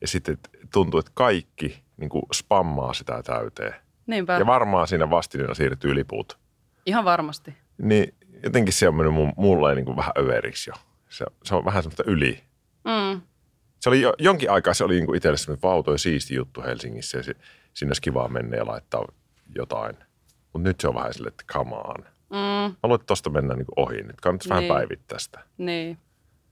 Ja 0.01 0.07
sitten 0.07 0.37
tuntuu, 0.73 0.99
että 0.99 1.11
kaikki 1.13 1.83
niin 1.97 2.09
spammaa 2.33 2.93
sitä 2.93 3.23
täyteen. 3.23 3.75
Niinpä. 4.09 4.33
Ja 4.33 4.45
varmaan 4.45 4.87
siinä 4.87 5.09
vastineena 5.09 5.53
siirtyy 5.53 5.95
liput. 5.95 6.37
Ihan 6.85 7.05
varmasti. 7.05 7.57
Niin 7.77 8.13
jotenkin 8.43 8.73
se 8.73 8.87
on 8.87 8.95
mennyt 8.95 9.13
mun, 9.13 9.33
mulle 9.37 9.75
niin 9.75 9.85
kuin 9.85 9.97
vähän 9.97 10.11
överiksi 10.17 10.69
jo. 10.69 10.73
Se, 11.09 11.25
se 11.43 11.55
on 11.55 11.65
vähän 11.65 11.83
semmoista 11.83 12.03
yli. 12.07 12.43
Mm. 12.85 13.21
Se 13.79 13.89
oli 13.89 14.01
jo, 14.01 14.13
jonkin 14.19 14.51
aikaa 14.51 14.73
se 14.73 14.83
oli 14.83 14.95
niin 14.95 15.05
kuin 15.05 15.17
itselle 15.17 15.37
semmoinen 15.37 15.61
vau, 15.61 15.83
toi 15.83 15.99
siisti 15.99 16.35
juttu 16.35 16.61
Helsingissä 16.61 17.17
ja 17.17 17.23
se, 17.23 17.33
sinne 17.73 17.89
olisi 17.89 18.01
kiva 18.01 18.27
mennä 18.27 18.57
ja 18.57 18.65
laittaa 18.67 19.05
jotain. 19.55 19.97
Mutta 20.53 20.69
nyt 20.69 20.79
se 20.79 20.87
on 20.87 20.95
vähän 20.95 21.13
silleen, 21.13 21.31
että 21.33 21.53
come 21.53 21.75
on. 21.75 22.05
Mm. 22.29 22.93
Että 22.95 23.05
tosta 23.05 23.29
mennään 23.29 23.57
niin 23.57 23.67
ohi. 23.75 24.03
Nyt 24.03 24.21
kannattaisi 24.21 24.49
vähän 24.49 24.63
Niin. 24.63 24.73
päivittää 24.73 25.19
sitä. 25.19 25.39
Niin, 25.57 25.97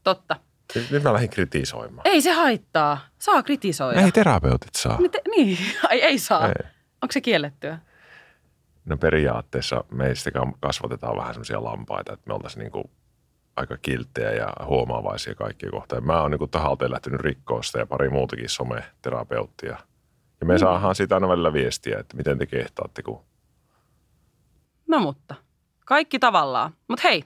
totta. 0.03 0.35
Nyt, 0.75 0.91
nyt 0.91 1.03
mä 1.03 1.13
lähdin 1.13 1.29
kritisoimaan. 1.29 2.07
Ei 2.07 2.21
se 2.21 2.31
haittaa. 2.31 2.99
Saa 3.19 3.43
kritisoida. 3.43 4.01
Ei 4.01 4.11
terapeutit 4.11 4.75
saa. 4.75 5.01
Miten, 5.01 5.21
niin, 5.35 5.57
Ai, 5.89 6.01
ei 6.01 6.19
saa. 6.19 6.47
Ei. 6.47 6.53
Onko 7.01 7.11
se 7.11 7.21
kiellettyä? 7.21 7.79
No 8.85 8.97
periaatteessa 8.97 9.83
meistä 9.91 10.31
kasvatetaan 10.59 11.17
vähän 11.17 11.33
semmoisia 11.33 11.63
lampaita, 11.63 12.13
että 12.13 12.27
me 12.27 12.33
oltaisiin 12.33 12.59
niin 12.59 12.71
kuin 12.71 12.89
aika 13.55 13.77
kilttejä 13.77 14.31
ja 14.31 14.53
huomaavaisia 14.65 15.35
kaikkia 15.35 15.71
kohtaan. 15.71 16.05
Mä 16.05 16.21
oon 16.21 16.31
niin 16.31 16.49
tahalteen 16.49 16.91
lähtenyt 16.91 17.21
rikkoa 17.21 17.63
sitä 17.63 17.79
ja 17.79 17.85
pari 17.85 18.09
muutakin 18.09 18.49
someterapeuttia. 18.49 19.77
Ja 20.39 20.45
me 20.45 20.53
mm. 20.53 20.59
saadaan 20.59 20.95
siitä 20.95 21.15
aina 21.15 21.27
välillä 21.27 21.53
viestiä, 21.53 21.99
että 21.99 22.17
miten 22.17 22.37
te 22.37 22.45
kehtaatte, 22.45 23.03
kun 23.03 23.21
No 24.87 24.99
mutta, 24.99 25.35
kaikki 25.85 26.19
tavallaan. 26.19 26.71
Mutta 26.87 27.07
hei, 27.07 27.23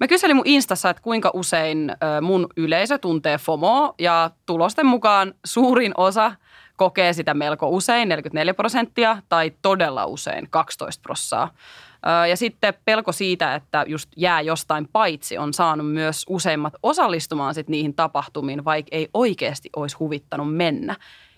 mä 0.00 0.08
kyselin 0.08 0.36
mun 0.36 0.46
Instassa, 0.46 0.90
että 0.90 1.02
kuinka 1.02 1.30
usein 1.34 1.92
mun 2.22 2.46
yleisö 2.56 2.98
tuntee 2.98 3.38
FOMOa 3.38 3.94
ja 3.98 4.30
tulosten 4.46 4.86
mukaan 4.86 5.34
suurin 5.46 5.92
osa 5.96 6.32
kokee 6.76 7.12
sitä 7.12 7.34
melko 7.34 7.68
usein, 7.68 8.08
44 8.08 8.54
prosenttia, 8.54 9.18
tai 9.28 9.52
todella 9.62 10.06
usein, 10.06 10.46
12 10.50 11.02
prossaa. 11.02 11.50
Ö, 12.22 12.26
Ja 12.26 12.36
sitten 12.36 12.74
pelko 12.84 13.12
siitä, 13.12 13.54
että 13.54 13.84
just 13.88 14.10
jää 14.16 14.40
jostain 14.40 14.88
paitsi, 14.92 15.38
on 15.38 15.54
saanut 15.54 15.92
myös 15.92 16.24
useimmat 16.28 16.74
osallistumaan 16.82 17.54
sit 17.54 17.68
niihin 17.68 17.94
tapahtumiin, 17.94 18.64
vaikka 18.64 18.88
ei 18.92 19.08
oikeasti 19.14 19.70
olisi 19.76 19.96
huvittanut 19.96 20.56
mennä. 20.56 20.96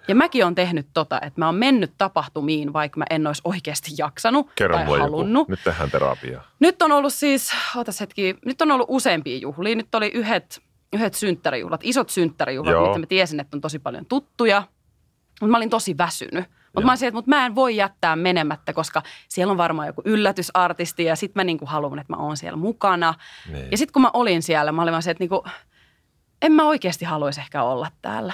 Ja 0.09 0.15
mäkin 0.15 0.45
on 0.47 0.55
tehnyt 0.55 0.87
tota, 0.95 1.17
että 1.23 1.41
mä 1.41 1.47
oon 1.47 1.55
mennyt 1.55 1.93
tapahtumiin, 1.99 2.73
vaikka 2.73 2.99
mä 2.99 3.05
en 3.11 3.27
olisi 3.27 3.43
oikeasti 3.45 3.91
jaksanut 3.99 4.51
kerran 4.55 4.87
tai 4.87 4.99
halunnut. 4.99 5.41
joku. 5.41 5.51
Nyt 5.51 5.61
tehdään 5.65 5.91
terapiaa. 5.91 6.45
Nyt 6.61 6.83
on 6.83 6.93
ollut 6.93 7.13
siis, 7.13 7.53
ootas 7.77 8.01
hetki, 8.01 8.37
nyt 8.45 8.63
on 8.63 8.71
ollut 8.71 8.87
useampia 8.91 9.39
juhlia. 9.39 9.77
Nyt 9.77 9.95
oli 9.95 10.09
yhdet, 10.15 10.61
yhdet 10.93 11.15
synttärijuhlat, 11.15 11.81
isot 11.85 12.11
synttärijuhlat, 12.11 12.73
Joo. 12.73 12.87
mitä 12.87 12.99
mä 12.99 13.07
tiesin, 13.07 13.41
että 13.41 13.57
on 13.57 13.61
tosi 13.61 13.79
paljon 13.79 14.07
tuttuja. 14.07 14.63
Mutta 15.41 15.51
mä 15.51 15.57
olin 15.57 15.71
tosi 15.71 15.99
väsynyt. 15.99 16.45
Mutta 16.75 16.87
mä 16.87 16.93
olisin, 16.93 17.09
että 17.09 17.17
mut 17.17 17.27
mä 17.27 17.47
en 17.47 17.55
voi 17.55 17.77
jättää 17.77 18.17
menemättä, 18.17 18.73
koska 18.73 19.03
siellä 19.29 19.51
on 19.51 19.57
varmaan 19.57 19.87
joku 19.89 20.03
yllätysartisti 20.05 21.05
ja 21.05 21.17
sitten 21.17 21.41
mä 21.41 21.45
niinku 21.45 21.67
haluan, 21.67 21.99
että 21.99 22.13
mä 22.13 22.23
oon 22.23 22.37
siellä 22.37 22.57
mukana. 22.57 23.15
Niin. 23.53 23.69
Ja 23.71 23.79
sitten 23.79 23.93
kun 23.93 24.03
mä 24.03 24.11
olin 24.13 24.43
siellä, 24.43 24.73
mä 24.73 24.83
olin 24.83 24.93
vaan 24.93 25.03
se, 25.03 25.11
että 25.11 25.23
niinku, 25.23 25.45
en 26.43 26.53
mä 26.53 26.65
oikeasti 26.65 27.05
haluaisi 27.05 27.41
ehkä 27.41 27.63
olla 27.63 27.91
täällä. 28.03 28.33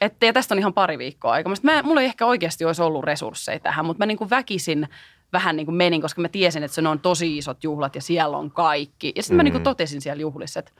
Et, 0.00 0.14
ja 0.22 0.32
tästä 0.32 0.54
on 0.54 0.58
ihan 0.58 0.74
pari 0.74 0.98
viikkoa 0.98 1.32
aikaa. 1.32 1.54
Mä, 1.62 1.82
mulla 1.82 2.00
ei 2.00 2.06
ehkä 2.06 2.26
oikeasti 2.26 2.64
olisi 2.64 2.82
ollut 2.82 3.04
resursseja 3.04 3.60
tähän, 3.60 3.84
mutta 3.84 3.98
mä 4.02 4.06
niinku 4.06 4.30
väkisin 4.30 4.88
vähän 5.32 5.56
niin 5.56 5.66
kuin 5.66 5.74
menin, 5.74 6.02
koska 6.02 6.20
mä 6.20 6.28
tiesin, 6.28 6.62
että 6.62 6.74
se 6.74 6.88
on 6.88 7.00
tosi 7.00 7.38
isot 7.38 7.64
juhlat 7.64 7.94
ja 7.94 8.02
siellä 8.02 8.36
on 8.36 8.50
kaikki. 8.50 9.12
Ja 9.16 9.22
sitten 9.22 9.36
mä 9.36 9.42
Mm. 9.42 9.44
niin 9.44 9.52
kuin 9.52 9.62
totesin 9.62 10.00
siellä 10.00 10.20
juhlissa, 10.20 10.60
että 10.60 10.72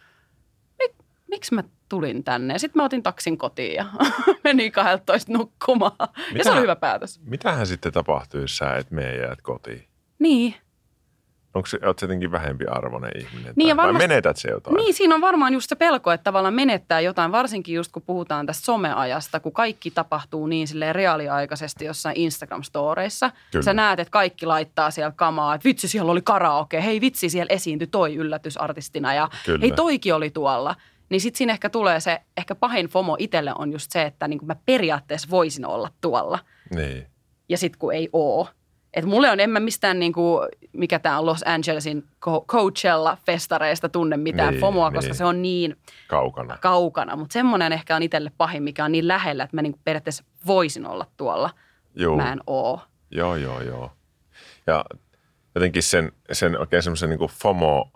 miksi 1.33 1.55
mä 1.55 1.65
tulin 1.89 2.25
tänne. 2.25 2.59
Sitten 2.59 2.81
mä 2.81 2.85
otin 2.85 3.03
taksin 3.03 3.39
kotiin 3.39 3.75
ja 3.75 3.85
menin 4.45 4.73
12 4.73 5.33
nukkumaan. 5.33 6.09
Ja 6.35 6.45
se 6.45 6.51
oli 6.51 6.61
hyvä 6.61 6.77
päätös. 6.77 7.21
Mitähän 7.25 7.67
sitten 7.67 7.93
tapahtuu, 7.93 8.41
jos 8.41 8.57
sä 8.57 8.77
et 8.77 8.91
mene 8.91 9.15
ja 9.17 9.23
jäät 9.27 9.43
kotiin? 9.43 9.85
Niin. 10.19 10.55
Onko 11.55 11.67
se, 11.67 11.79
oot 11.87 12.03
jotenkin 12.03 12.33
vähempi 12.33 12.65
arvoinen 12.67 13.11
ihminen? 13.19 13.53
Niin, 13.57 13.69
tai, 13.69 13.77
vai 13.77 13.87
varmasti- 13.87 14.09
menetät 14.09 14.37
se 14.37 14.51
jotain? 14.51 14.77
Niin, 14.77 14.95
siinä 14.95 15.15
on 15.15 15.21
varmaan 15.21 15.53
just 15.55 15.69
se 15.69 15.75
pelko, 15.75 16.13
että 16.13 16.25
tavallaan 16.25 16.55
menettää 16.55 17.01
jotain, 17.01 17.33
varsinkin 17.33 17.75
just 17.75 17.93
kun 17.93 18.03
puhutaan 18.03 18.47
tästä 18.47 18.65
someajasta, 18.65 19.41
kun 19.41 19.53
kaikki 19.53 19.91
tapahtuu 19.91 20.47
niin 20.47 20.69
silleen 20.69 20.95
reaaliaikaisesti 20.95 21.85
jossain 21.85 22.17
Instagram-storeissa. 22.17 23.31
Kyllä. 23.51 23.63
Sä 23.63 23.75
näet, 23.75 24.01
että 24.01 24.11
kaikki 24.11 24.47
laittaa 24.47 24.91
siellä 24.91 25.13
kamaa, 25.17 25.55
että 25.55 25.65
vitsi, 25.65 25.89
siellä 25.89 26.13
oli 26.13 26.23
karaoke, 26.23 26.83
hei 26.85 27.01
vitsi, 27.01 27.29
siellä 27.29 27.51
esiintyi 27.55 27.87
toi 27.87 28.15
yllätysartistina 28.15 29.15
ja 29.15 29.29
Kyllä. 29.47 29.59
hei 29.63 29.73
toikin 29.73 30.15
oli 30.15 30.31
tuolla. 30.31 30.75
Niin 31.13 31.21
sitten 31.21 31.39
siinä 31.39 31.53
ehkä 31.53 31.71
tulee 31.71 32.01
se, 32.01 32.21
ehkä 32.37 32.55
pahin 32.55 32.87
FOMO 32.87 33.17
itselle 33.19 33.53
on 33.59 33.73
just 33.73 33.91
se, 33.91 34.03
että 34.03 34.29
niin 34.29 34.41
mä 34.47 34.57
periaatteessa 34.67 35.31
voisin 35.31 35.67
olla 35.67 35.89
tuolla 36.01 36.39
Niin. 36.75 37.07
ja 37.49 37.59
sitten 37.59 37.79
kun 37.79 37.95
ei 37.95 38.09
oo. 38.13 38.49
Et 38.95 39.05
mulle 39.05 39.31
on, 39.31 39.41
en 39.41 39.51
mä 39.51 39.61
mistään 39.61 39.99
niinku, 39.99 40.41
mikä 40.73 40.99
tämä 40.99 41.19
on 41.19 41.27
Los 41.27 41.43
Angelesin 41.47 42.05
Co- 42.25 42.45
Coachella-festareista 42.49 43.89
tunne 43.93 44.17
mitään 44.17 44.47
Niin, 44.49 44.53
niin, 44.53 44.61
FOMOa, 44.61 44.91
koska 44.91 45.09
niin. 45.09 45.17
se 45.17 45.25
on 45.25 45.43
niin 45.43 45.77
Kaukana. 46.09 46.59
kaukana. 46.61 47.17
Mutta 47.17 47.33
semmoinen 47.33 47.73
ehkä 47.73 47.97
on 47.97 48.03
itselle 48.03 48.33
pahin, 48.39 48.63
mikä 48.63 48.85
on 48.85 48.93
niin 48.93 49.09
lähellä, 49.09 49.45
että 49.45 49.57
mä 49.57 49.63
niinku 49.63 49.81
periaatteessa 49.85 50.25
voisin 50.47 50.87
olla 50.87 51.07
tuolla. 51.17 51.51
Juu. 51.95 52.17
Mä 52.17 52.33
en 52.33 52.41
oo. 52.47 52.81
Joo, 53.11 53.37
joo, 53.37 53.61
joo. 53.63 53.91
Ja 54.67 54.85
jotenkin 55.55 55.83
sen, 55.83 56.13
sen 56.33 56.59
oikein 56.59 56.83
semmoisen 56.83 57.11
niin 57.11 57.31
FOMO, 57.43 57.91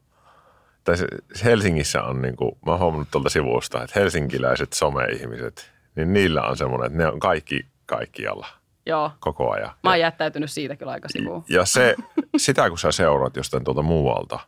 tai 0.86 0.96
Helsingissä 1.44 2.02
on 2.02 2.22
niin 2.22 2.36
kuin, 2.36 2.52
mä 2.66 2.72
oon 2.72 2.80
huomannut 2.80 3.08
tuolta 3.10 3.28
sivusta, 3.30 3.82
että 3.82 4.00
helsinkiläiset 4.00 4.72
some-ihmiset, 4.72 5.70
niin 5.96 6.12
niillä 6.12 6.42
on 6.42 6.56
semmoinen, 6.56 6.86
että 6.86 6.98
ne 6.98 7.06
on 7.06 7.20
kaikki 7.20 7.66
kaikkialla 7.86 8.46
Joo. 8.86 9.10
koko 9.20 9.50
ajan. 9.50 9.70
Mä 9.82 9.90
oon 9.90 10.00
jättäytynyt 10.00 10.50
siitä 10.50 10.76
kyllä 10.76 10.92
aika 10.92 11.08
sivuun. 11.08 11.44
Ja 11.48 11.64
se, 11.64 11.94
sitä 12.36 12.68
kun 12.68 12.78
sä 12.78 12.92
seuraat 12.92 13.36
jostain 13.36 13.64
tuolta 13.64 13.82
muualta, 13.82 14.38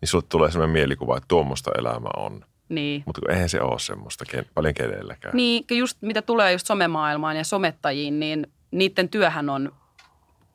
niin 0.00 0.08
sulle 0.08 0.24
tulee 0.28 0.50
semmoinen 0.50 0.72
mielikuva, 0.72 1.16
että 1.16 1.28
tuommoista 1.28 1.70
elämä 1.78 2.08
on. 2.16 2.44
Niin. 2.68 3.02
Mutta 3.06 3.20
eihän 3.32 3.48
se 3.48 3.60
ole 3.60 3.78
semmoista 3.78 4.24
ken, 4.24 4.46
paljon 4.54 4.74
kenelläkään. 4.74 5.36
Niin, 5.36 5.64
just 5.70 5.98
mitä 6.00 6.22
tulee 6.22 6.52
just 6.52 6.66
somemaailmaan 6.66 7.36
ja 7.36 7.44
somettajiin, 7.44 8.20
niin 8.20 8.46
niiden 8.70 9.08
työhän 9.08 9.50
on 9.50 9.72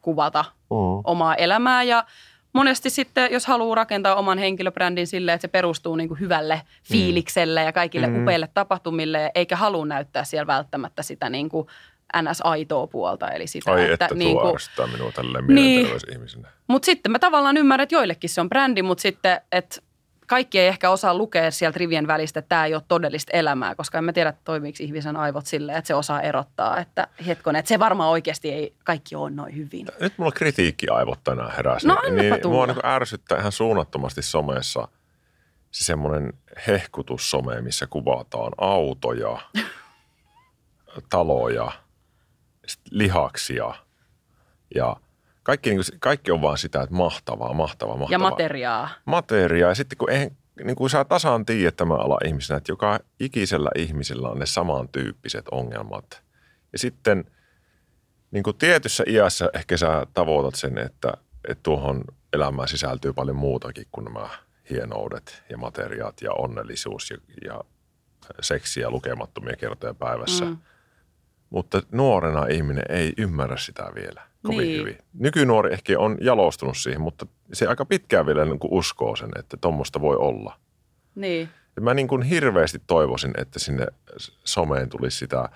kuvata 0.01 0.45
Mm. 0.71 1.01
omaa 1.03 1.35
elämää 1.35 1.83
ja 1.83 2.05
monesti 2.53 2.89
sitten, 2.89 3.31
jos 3.31 3.46
haluaa 3.46 3.75
rakentaa 3.75 4.15
oman 4.15 4.38
henkilöbrändin 4.38 5.08
silleen, 5.08 5.36
että 5.36 5.41
se 5.41 5.48
perustuu 5.51 5.96
niin 5.96 6.08
kuin 6.08 6.20
hyvälle 6.20 6.62
fiilikselle 6.84 7.63
ja 7.63 7.72
kaikille 7.72 8.08
Mm. 8.08 8.22
upeille 8.22 8.50
tapahtumille, 8.53 9.31
eikä 9.36 9.55
halua 9.55 9.86
näyttää 9.86 10.24
siellä 10.24 10.48
välttämättä 10.48 11.03
sitä 11.03 11.29
niin 11.29 11.50
kuin 11.50 11.67
NS-aitoa 12.22 12.88
puolta. 12.88 13.29
Eli 13.31 13.48
sitä, 13.48 13.72
Ai 13.72 13.91
että, 13.91 14.08
niin 14.13 14.31
tuo 14.38 14.41
kuin, 14.41 14.91
minua 14.91 15.12
tälleen 15.12 15.48
Niin. 15.48 15.88
mutta 16.67 16.86
sitten 16.86 17.12
mä 17.12 17.20
tavallaan 17.20 17.58
ymmärrän, 17.58 17.84
että 17.84 17.96
joillekin 17.96 18.29
se 18.29 18.41
on 18.41 18.50
brändi, 18.50 18.81
mutta 18.81 19.01
sitten, 19.01 19.41
että 19.51 19.81
kaikki 20.31 20.59
ei 20.59 20.67
ehkä 20.67 20.89
osaa 20.89 21.17
lukea 21.17 21.51
sieltä 21.51 21.79
rivien 21.79 22.07
välistä, 22.07 22.39
että 22.39 22.50
tämä 22.50 22.65
ei 22.65 22.73
ole 22.73 22.83
todellista 22.88 23.31
elämää, 23.33 23.75
koska 23.75 23.97
en 23.97 24.03
mä 24.03 24.13
tiedä, 24.13 24.33
toimiiko 24.43 24.77
ihmisen 24.79 25.15
aivot 25.17 25.45
silleen, 25.45 25.77
että 25.77 25.88
se 25.88 25.95
osaa 25.95 26.21
erottaa, 26.21 26.79
että 26.79 27.07
hetkonen, 27.25 27.59
että 27.59 27.69
se 27.69 27.79
varmaan 27.79 28.09
oikeasti 28.09 28.51
ei 28.51 28.75
kaikki 28.83 29.15
ole 29.15 29.29
noin 29.29 29.55
hyvin. 29.55 29.88
Nyt 30.00 30.13
mulla 30.17 30.31
kritiikkiaivot 30.31 31.19
tänään 31.23 31.51
heräsi. 31.55 31.88
No, 31.88 32.01
niin 32.09 32.41
tulla. 32.41 32.55
mua 32.55 32.67
niin 32.67 32.85
ärsyttää 32.85 33.39
ihan 33.39 33.51
suunnattomasti 33.51 34.21
somessa 34.21 34.88
se 35.71 35.85
semmoinen 35.85 36.33
hehkutussome, 36.67 37.61
missä 37.61 37.88
kuvataan 37.88 38.51
autoja, 38.57 39.38
taloja, 41.09 41.71
lihaksia 42.91 43.73
ja 44.75 44.95
kaikki, 45.43 45.69
niin 45.69 45.81
kuin, 45.86 46.00
kaikki 46.00 46.31
on 46.31 46.41
vaan 46.41 46.57
sitä, 46.57 46.81
että 46.81 46.95
mahtavaa, 46.95 47.53
mahtavaa, 47.53 47.98
mahtavaa. 47.98 48.25
Ja 48.25 48.29
materiaa. 48.29 48.89
materiaa. 49.05 49.69
Ja 49.69 49.75
sitten 49.75 49.98
kun, 49.98 50.10
eihän, 50.10 50.31
niin 50.63 50.75
kuin 50.75 50.89
sä 50.89 51.05
tasan 51.05 51.45
tiedät 51.45 51.75
tämän 51.75 52.00
ala 52.00 52.17
ihmisenä, 52.25 52.57
että 52.57 52.71
joka 52.71 53.00
ikisellä 53.19 53.69
ihmisellä 53.75 54.29
on 54.29 54.39
ne 54.39 54.45
samantyyppiset 54.45 55.45
ongelmat. 55.51 56.21
Ja 56.74 56.79
sitten 56.79 57.25
niin 58.31 58.43
kuin 58.43 58.57
tietyssä 58.57 59.03
iässä 59.07 59.50
ehkä 59.53 59.77
sä 59.77 60.07
tavoitat 60.13 60.55
sen, 60.55 60.77
että, 60.77 61.13
että 61.48 61.63
tuohon 61.63 62.03
elämään 62.33 62.67
sisältyy 62.67 63.13
paljon 63.13 63.36
muutakin 63.36 63.88
kuin 63.91 64.05
nämä 64.05 64.29
hienoudet 64.69 65.43
ja 65.50 65.57
materiaat 65.57 66.21
ja 66.21 66.33
onnellisuus 66.33 67.10
ja, 67.10 67.17
ja 67.45 67.63
seksiä 68.41 68.89
lukemattomia 68.89 69.55
kertoja 69.55 69.93
päivässä. 69.93 70.45
Mm. 70.45 70.57
Mutta 71.51 71.81
nuorena 71.91 72.46
ihminen 72.46 72.84
ei 72.89 73.13
ymmärrä 73.17 73.58
sitä 73.58 73.91
vielä 73.96 74.22
kovin 74.43 74.58
niin. 74.58 74.79
hyvin. 74.79 74.98
Nykynuori 75.13 75.74
ehkä 75.74 76.00
on 76.00 76.17
jalostunut 76.22 76.77
siihen, 76.77 77.01
mutta 77.01 77.25
se 77.53 77.67
aika 77.67 77.86
pitkään 77.86 78.25
vielä 78.25 78.46
niin 78.46 78.60
kuin 78.60 78.74
uskoo 78.74 79.15
sen, 79.15 79.29
että 79.39 79.58
tuommoista 79.58 80.01
voi 80.01 80.15
olla. 80.15 80.60
Niin. 81.15 81.50
Ja 81.75 81.81
mä 81.81 81.93
niin 81.93 82.08
kuin 82.08 82.22
hirveästi 82.22 82.81
toivoisin, 82.88 83.34
että 83.38 83.60
sinne 83.60 83.88
someen 84.43 84.89
tulisi 84.89 85.17
sitä, 85.17 85.50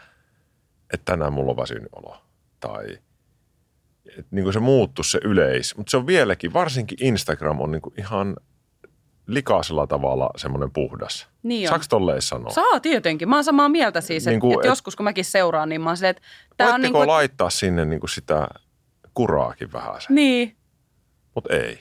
että 0.93 1.11
tänään 1.11 1.33
mulla 1.33 1.51
on 1.51 1.57
väsynyt 1.57 1.89
olo. 1.91 2.17
Tai 2.59 2.99
että 4.05 4.27
niin 4.31 4.43
kuin 4.43 4.53
se 4.53 4.59
muuttuisi 4.59 5.11
se 5.11 5.19
yleis. 5.23 5.77
Mutta 5.77 5.91
se 5.91 5.97
on 5.97 6.07
vieläkin, 6.07 6.53
varsinkin 6.53 6.97
Instagram 7.01 7.61
on 7.61 7.71
niin 7.71 7.81
kuin 7.81 7.93
ihan 7.97 8.35
likaisella 9.27 9.87
tavalla 9.87 10.29
semmoinen 10.37 10.71
puhdas. 10.71 11.27
Niin 11.43 11.67
on. 11.67 11.69
Saaks 11.69 11.87
tolleen 11.87 12.21
sanoa? 12.21 12.49
Saa 12.51 12.79
tietenkin. 12.79 13.29
Mä 13.29 13.35
oon 13.35 13.43
samaa 13.43 13.69
mieltä 13.69 14.01
siis, 14.01 14.23
että 14.23 14.31
Niin 14.31 14.39
kuin, 14.39 14.53
et 14.53 14.59
et- 14.59 14.65
joskus 14.65 14.95
kun 14.95 15.03
mäkin 15.03 15.25
seuraan, 15.25 15.69
niin 15.69 15.81
mä 15.81 15.89
oon 15.89 15.97
silleen, 15.97 16.15
että 16.15 16.23
tää 16.57 16.73
on 16.73 16.81
niin 16.81 16.93
kuin, 16.93 17.07
laittaa 17.07 17.49
sinne 17.49 17.85
niin 17.85 17.99
kuin 17.99 18.09
sitä 18.09 18.47
kuraakin 19.13 19.73
vähän 19.73 19.95
niin, 20.09 20.55
Mutta 21.35 21.53
ei. 21.53 21.79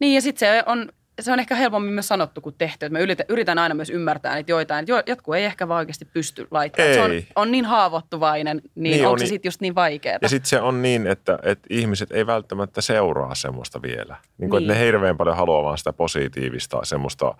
niin 0.00 0.14
ja 0.14 0.22
sitten 0.22 0.38
se 0.48 0.62
on, 0.66 0.92
se 1.20 1.32
on 1.32 1.40
ehkä 1.40 1.54
helpommin 1.54 1.92
myös 1.94 2.08
sanottu 2.08 2.40
kuin 2.40 2.54
tehty. 2.58 2.86
Että 2.86 2.98
mä 2.98 2.98
yritän, 2.98 3.26
yritän 3.28 3.58
aina 3.58 3.74
myös 3.74 3.90
ymmärtää 3.90 4.34
niitä 4.34 4.52
joitain, 4.52 4.82
että 4.82 4.92
jo- 4.92 5.02
jotkut 5.06 5.34
ei 5.36 5.44
ehkä 5.44 5.68
vaan 5.68 5.78
oikeasti 5.78 6.04
pysty 6.04 6.46
laittamaan. 6.50 6.94
Se 6.94 7.00
on, 7.02 7.10
on 7.36 7.50
niin 7.50 7.64
haavoittuvainen, 7.64 8.56
niin, 8.56 8.70
Niin 8.74 8.90
niin 8.92 9.00
onko 9.06 9.12
on, 9.12 9.18
se 9.18 9.22
niin- 9.24 9.28
sitten 9.28 9.48
just 9.48 9.60
niin 9.60 9.74
vaikeaa? 9.74 10.18
Ja 10.22 10.28
sitten 10.28 10.48
se 10.48 10.60
on 10.60 10.82
niin, 10.82 11.06
että, 11.06 11.38
että 11.42 11.66
ihmiset 11.70 12.10
ei 12.12 12.26
välttämättä 12.26 12.80
seuraa 12.80 13.34
semmoista 13.34 13.82
vielä. 13.82 14.16
Niin 14.38 14.50
kuin, 14.50 14.60
Niin. 14.60 14.70
Että 14.70 14.80
ne 14.80 14.86
hirveän 14.86 15.16
paljon 15.16 15.36
haluaa 15.36 15.62
vaan 15.62 15.78
sitä 15.78 15.92
positiivista, 15.92 16.80
semmoista 16.84 17.34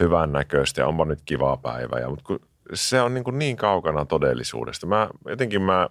hyvän 0.00 0.32
näköistä 0.32 0.80
ja 0.80 0.86
onpa 0.86 1.04
nyt 1.04 1.20
kiva 1.24 1.56
päivä. 1.56 1.98
Ja, 2.00 2.08
mutta 2.08 2.24
kun 2.24 2.40
se 2.74 3.00
on 3.00 3.14
niin, 3.14 3.24
kuin 3.24 3.38
niin 3.38 3.56
kaukana 3.56 4.04
todellisuudesta. 4.04 4.86
Mä, 4.86 5.08
jotenkin 5.28 5.62
mä 5.62 5.88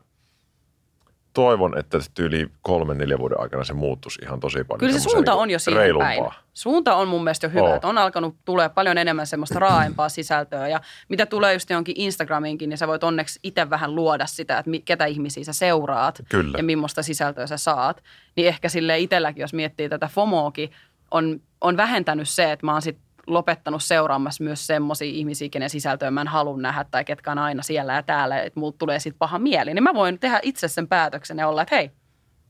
toivon, 1.37 1.77
että 1.77 1.97
tyyli 2.13 2.47
kolmen, 2.61 2.97
neljän 2.97 3.19
vuoden 3.19 3.39
aikana 3.39 3.63
se 3.63 3.73
muuttuisi 3.73 4.21
ihan 4.23 4.39
tosi 4.39 4.63
paljon. 4.63 4.79
Kyllä 4.79 4.93
se 4.93 4.99
suunta 4.99 5.31
niin 5.31 5.41
on 5.41 5.49
jo 5.49 5.59
siihen 5.59 5.81
reilumpaa. 5.81 6.09
päin. 6.09 6.31
Suunta 6.53 6.95
on 6.95 7.07
mun 7.07 7.23
mielestä 7.23 7.45
jo 7.45 7.51
hyvä, 7.51 7.63
Oo. 7.63 7.75
että 7.75 7.87
on 7.87 7.97
alkanut 7.97 8.35
tulee 8.45 8.69
paljon 8.69 8.97
enemmän 8.97 9.27
semmoista 9.27 9.59
raaempaa 9.59 10.09
sisältöä 10.09 10.67
ja 10.67 10.81
mitä 11.09 11.25
tulee 11.25 11.53
just 11.53 11.69
johonkin 11.69 11.95
Instagramiinkin, 11.97 12.69
niin 12.69 12.77
sä 12.77 12.87
voit 12.87 13.03
onneksi 13.03 13.39
itse 13.43 13.69
vähän 13.69 13.95
luoda 13.95 14.25
sitä, 14.25 14.57
että 14.57 14.71
ketä 14.85 15.05
ihmisiä 15.05 15.43
sä 15.43 15.53
seuraat 15.53 16.21
Kyllä. 16.29 16.57
ja 16.57 16.63
millaista 16.63 17.03
sisältöä 17.03 17.47
sä 17.47 17.57
saat. 17.57 18.03
Niin 18.35 18.47
ehkä 18.47 18.69
sille 18.69 18.99
itselläkin, 18.99 19.41
jos 19.41 19.53
miettii 19.53 19.89
tätä 19.89 20.07
FOMOakin, 20.07 20.71
on, 21.11 21.41
on 21.61 21.77
vähentänyt 21.77 22.29
se, 22.29 22.51
että 22.51 22.65
mä 22.65 22.71
oon 22.71 22.81
sit 22.81 22.97
lopettanut 23.27 23.83
seuraamassa 23.83 24.43
myös 24.43 24.67
semmoisia 24.67 25.07
ihmisiä, 25.07 25.49
kenen 25.49 25.69
sisältöä 25.69 26.11
mä 26.11 26.21
en 26.21 26.27
halua 26.27 26.57
nähdä 26.57 26.85
tai 26.91 27.05
ketkä 27.05 27.31
on 27.31 27.37
aina 27.37 27.63
siellä 27.63 27.93
ja 27.93 28.03
täällä, 28.03 28.41
että 28.41 28.59
mulla 28.59 28.75
tulee 28.77 28.99
siitä 28.99 29.17
paha 29.19 29.39
mieli. 29.39 29.73
Niin 29.73 29.83
mä 29.83 29.93
voin 29.93 30.19
tehdä 30.19 30.39
itse 30.43 30.67
sen 30.67 30.87
päätöksen 30.87 31.37
ja 31.37 31.47
olla, 31.47 31.61
että 31.61 31.75
hei, 31.75 31.91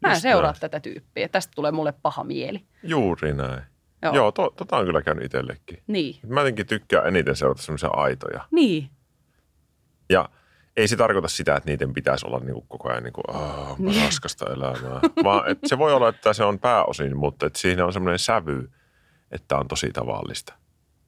mä 0.02 0.08
en 0.08 0.12
Just 0.14 0.22
seuraa 0.22 0.52
näin. 0.52 0.60
tätä 0.62 0.80
tyyppiä, 0.80 1.26
että 1.26 1.34
tästä 1.34 1.52
tulee 1.56 1.72
mulle 1.72 1.92
paha 2.02 2.24
mieli. 2.24 2.66
Juuri 2.84 3.34
näin. 3.34 3.62
Joo. 4.02 4.16
Joo, 4.16 4.32
to, 4.32 4.50
tota 4.50 4.78
on 4.78 4.86
kyllä 4.86 5.02
käynyt 5.02 5.26
itsellekin. 5.26 5.84
Niin. 5.88 6.16
Mä 6.28 6.40
jotenkin 6.40 6.68
tykkään 6.68 7.08
eniten 7.08 7.36
seurata 7.36 7.62
semmoisia 7.62 7.90
aitoja. 7.94 8.46
Niin. 8.52 8.90
Ja 10.10 10.30
ei 10.78 10.88
se 10.88 10.96
tarkoita 10.96 11.28
sitä, 11.28 11.56
että 11.56 11.70
niiden 11.70 11.94
pitäisi 11.94 12.28
olla 12.28 12.40
niin 12.40 12.54
kuin 12.54 12.66
koko 12.68 12.90
ajan 12.90 13.04
niin 13.04 13.14
kuin, 13.14 13.36
oh, 13.36 13.80
Niin. 13.80 14.04
raskasta 14.04 14.54
elämää. 14.54 15.00
Vaan 15.24 15.44
se 15.66 15.78
voi 15.78 15.94
olla, 15.94 16.10
että 16.10 16.34
se 16.34 16.44
on 16.44 16.60
pääosin, 16.60 17.18
mutta 17.18 17.46
että 17.46 17.60
siinä 17.60 17.86
on 17.86 17.94
semmoinen 17.94 18.20
sävy, 18.20 18.70
että 19.32 19.58
on 19.58 19.68
tosi 19.68 19.92
tavallista. 19.92 20.54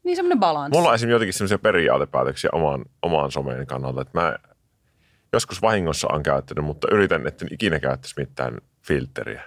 Niin 0.10 0.16
semmoinen 0.16 0.40
balanssi. 0.40 0.78
Mulla 0.78 0.90
on 0.90 0.96
esimerkiksi 0.96 1.14
jotenkin 1.14 1.34
semmoisia 1.34 1.60
periaatepäätöksiä 1.60 2.50
oman, 2.54 2.86
oman 3.02 3.32
someen 3.32 3.68
kannalta, 3.68 4.02
että 4.02 4.20
mä 4.20 4.36
joskus 5.34 5.62
vahingossa 5.62 6.08
on 6.12 6.24
käyttänyt, 6.24 6.66
mutta 6.66 6.88
yritän, 6.92 7.28
että 7.28 7.46
ikinä 7.52 7.80
käyttäisi 7.80 8.14
mitään 8.18 8.58
filteriä. 8.82 9.44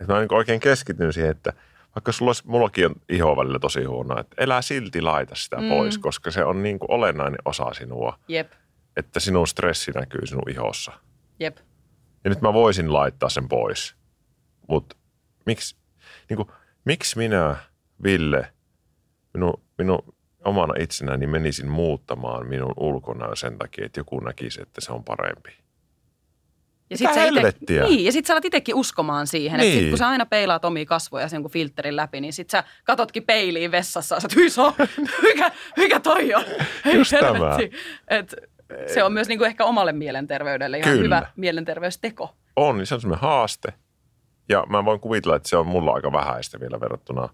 Et 0.00 0.06
mä 0.06 0.14
oon 0.14 0.22
niin 0.22 0.34
oikein 0.34 0.60
keskittynyt 0.60 1.14
siihen, 1.14 1.30
että 1.30 1.52
vaikka 1.94 2.12
sulla 2.12 2.28
olisi, 2.28 2.42
mullakin 2.46 2.86
on 2.86 2.94
iho 3.08 3.36
välillä 3.36 3.58
tosi 3.58 3.84
huono, 3.84 4.20
että 4.20 4.36
elää 4.38 4.62
silti 4.62 5.02
laita 5.02 5.34
sitä 5.34 5.56
mm. 5.56 5.68
pois, 5.68 5.98
koska 5.98 6.30
se 6.30 6.44
on 6.44 6.62
niin 6.62 6.78
kuin 6.78 6.90
olennainen 6.90 7.40
osa 7.44 7.74
sinua. 7.74 8.18
Jep. 8.28 8.52
Että 8.96 9.20
sinun 9.20 9.48
stressi 9.48 9.90
näkyy 9.90 10.26
sinun 10.26 10.50
ihossa. 10.50 10.92
Jep. 11.40 11.56
Ja 12.24 12.30
nyt 12.30 12.40
mä 12.40 12.52
voisin 12.52 12.92
laittaa 12.92 13.28
sen 13.28 13.48
pois. 13.48 13.94
Mutta 14.68 14.96
miksi, 15.46 15.76
niin 16.28 16.36
kuin, 16.36 16.48
miksi 16.84 17.18
minä, 17.18 17.56
Ville, 18.02 18.52
minun, 19.34 19.65
minun 19.78 20.14
omana 20.44 20.74
itsenäni 20.80 21.26
menisin 21.26 21.68
muuttamaan 21.68 22.46
minun 22.46 22.74
ulkonaan 22.76 23.36
sen 23.36 23.58
takia, 23.58 23.86
että 23.86 24.00
joku 24.00 24.20
näkisi, 24.20 24.62
että 24.62 24.80
se 24.80 24.92
on 24.92 25.04
parempi. 25.04 25.50
Ja 26.90 26.96
sit, 26.96 27.08
Mitä 27.08 27.20
sä 27.20 27.26
ite, 27.26 27.84
niin, 27.84 28.04
ja 28.04 28.12
sit 28.12 28.26
sä 28.26 28.34
alat 28.34 28.44
itekin 28.44 28.74
uskomaan 28.74 29.26
siihen, 29.26 29.60
niin. 29.60 29.72
että 29.72 29.80
sit, 29.80 29.88
kun 29.88 29.98
sä 29.98 30.08
aina 30.08 30.26
peilaat 30.26 30.64
omia 30.64 30.86
kasvoja 30.86 31.28
sen 31.28 31.42
kun 31.42 31.50
filterin 31.50 31.96
läpi, 31.96 32.20
niin 32.20 32.32
sit 32.32 32.50
sä 32.50 32.64
katotkin 32.84 33.22
peiliin 33.22 33.70
vessassa 33.70 34.14
ja 34.14 34.20
sä 34.20 34.28
hyi 34.36 34.48
mikä, 35.22 35.52
mikä 35.76 36.00
toi 36.00 36.34
on? 36.34 36.44
Hei 36.84 36.94
Just 36.94 37.10
tämä. 37.20 37.58
Et 38.08 38.34
se 38.86 39.04
on 39.04 39.12
myös 39.12 39.28
niinku 39.28 39.44
ehkä 39.44 39.64
omalle 39.64 39.92
mielenterveydelle 39.92 40.78
ihan 40.78 40.92
Kyllä. 40.92 41.04
hyvä 41.04 41.30
mielenterveysteko. 41.36 42.34
On, 42.56 42.78
niin 42.78 42.86
se 42.86 42.94
on 42.94 43.00
semmoinen 43.00 43.22
haaste. 43.22 43.72
Ja 44.48 44.64
mä 44.68 44.84
voin 44.84 45.00
kuvitella, 45.00 45.36
että 45.36 45.48
se 45.48 45.56
on 45.56 45.66
mulla 45.66 45.92
aika 45.92 46.12
vähäistä 46.12 46.60
vielä 46.60 46.80
verrattuna 46.80 47.28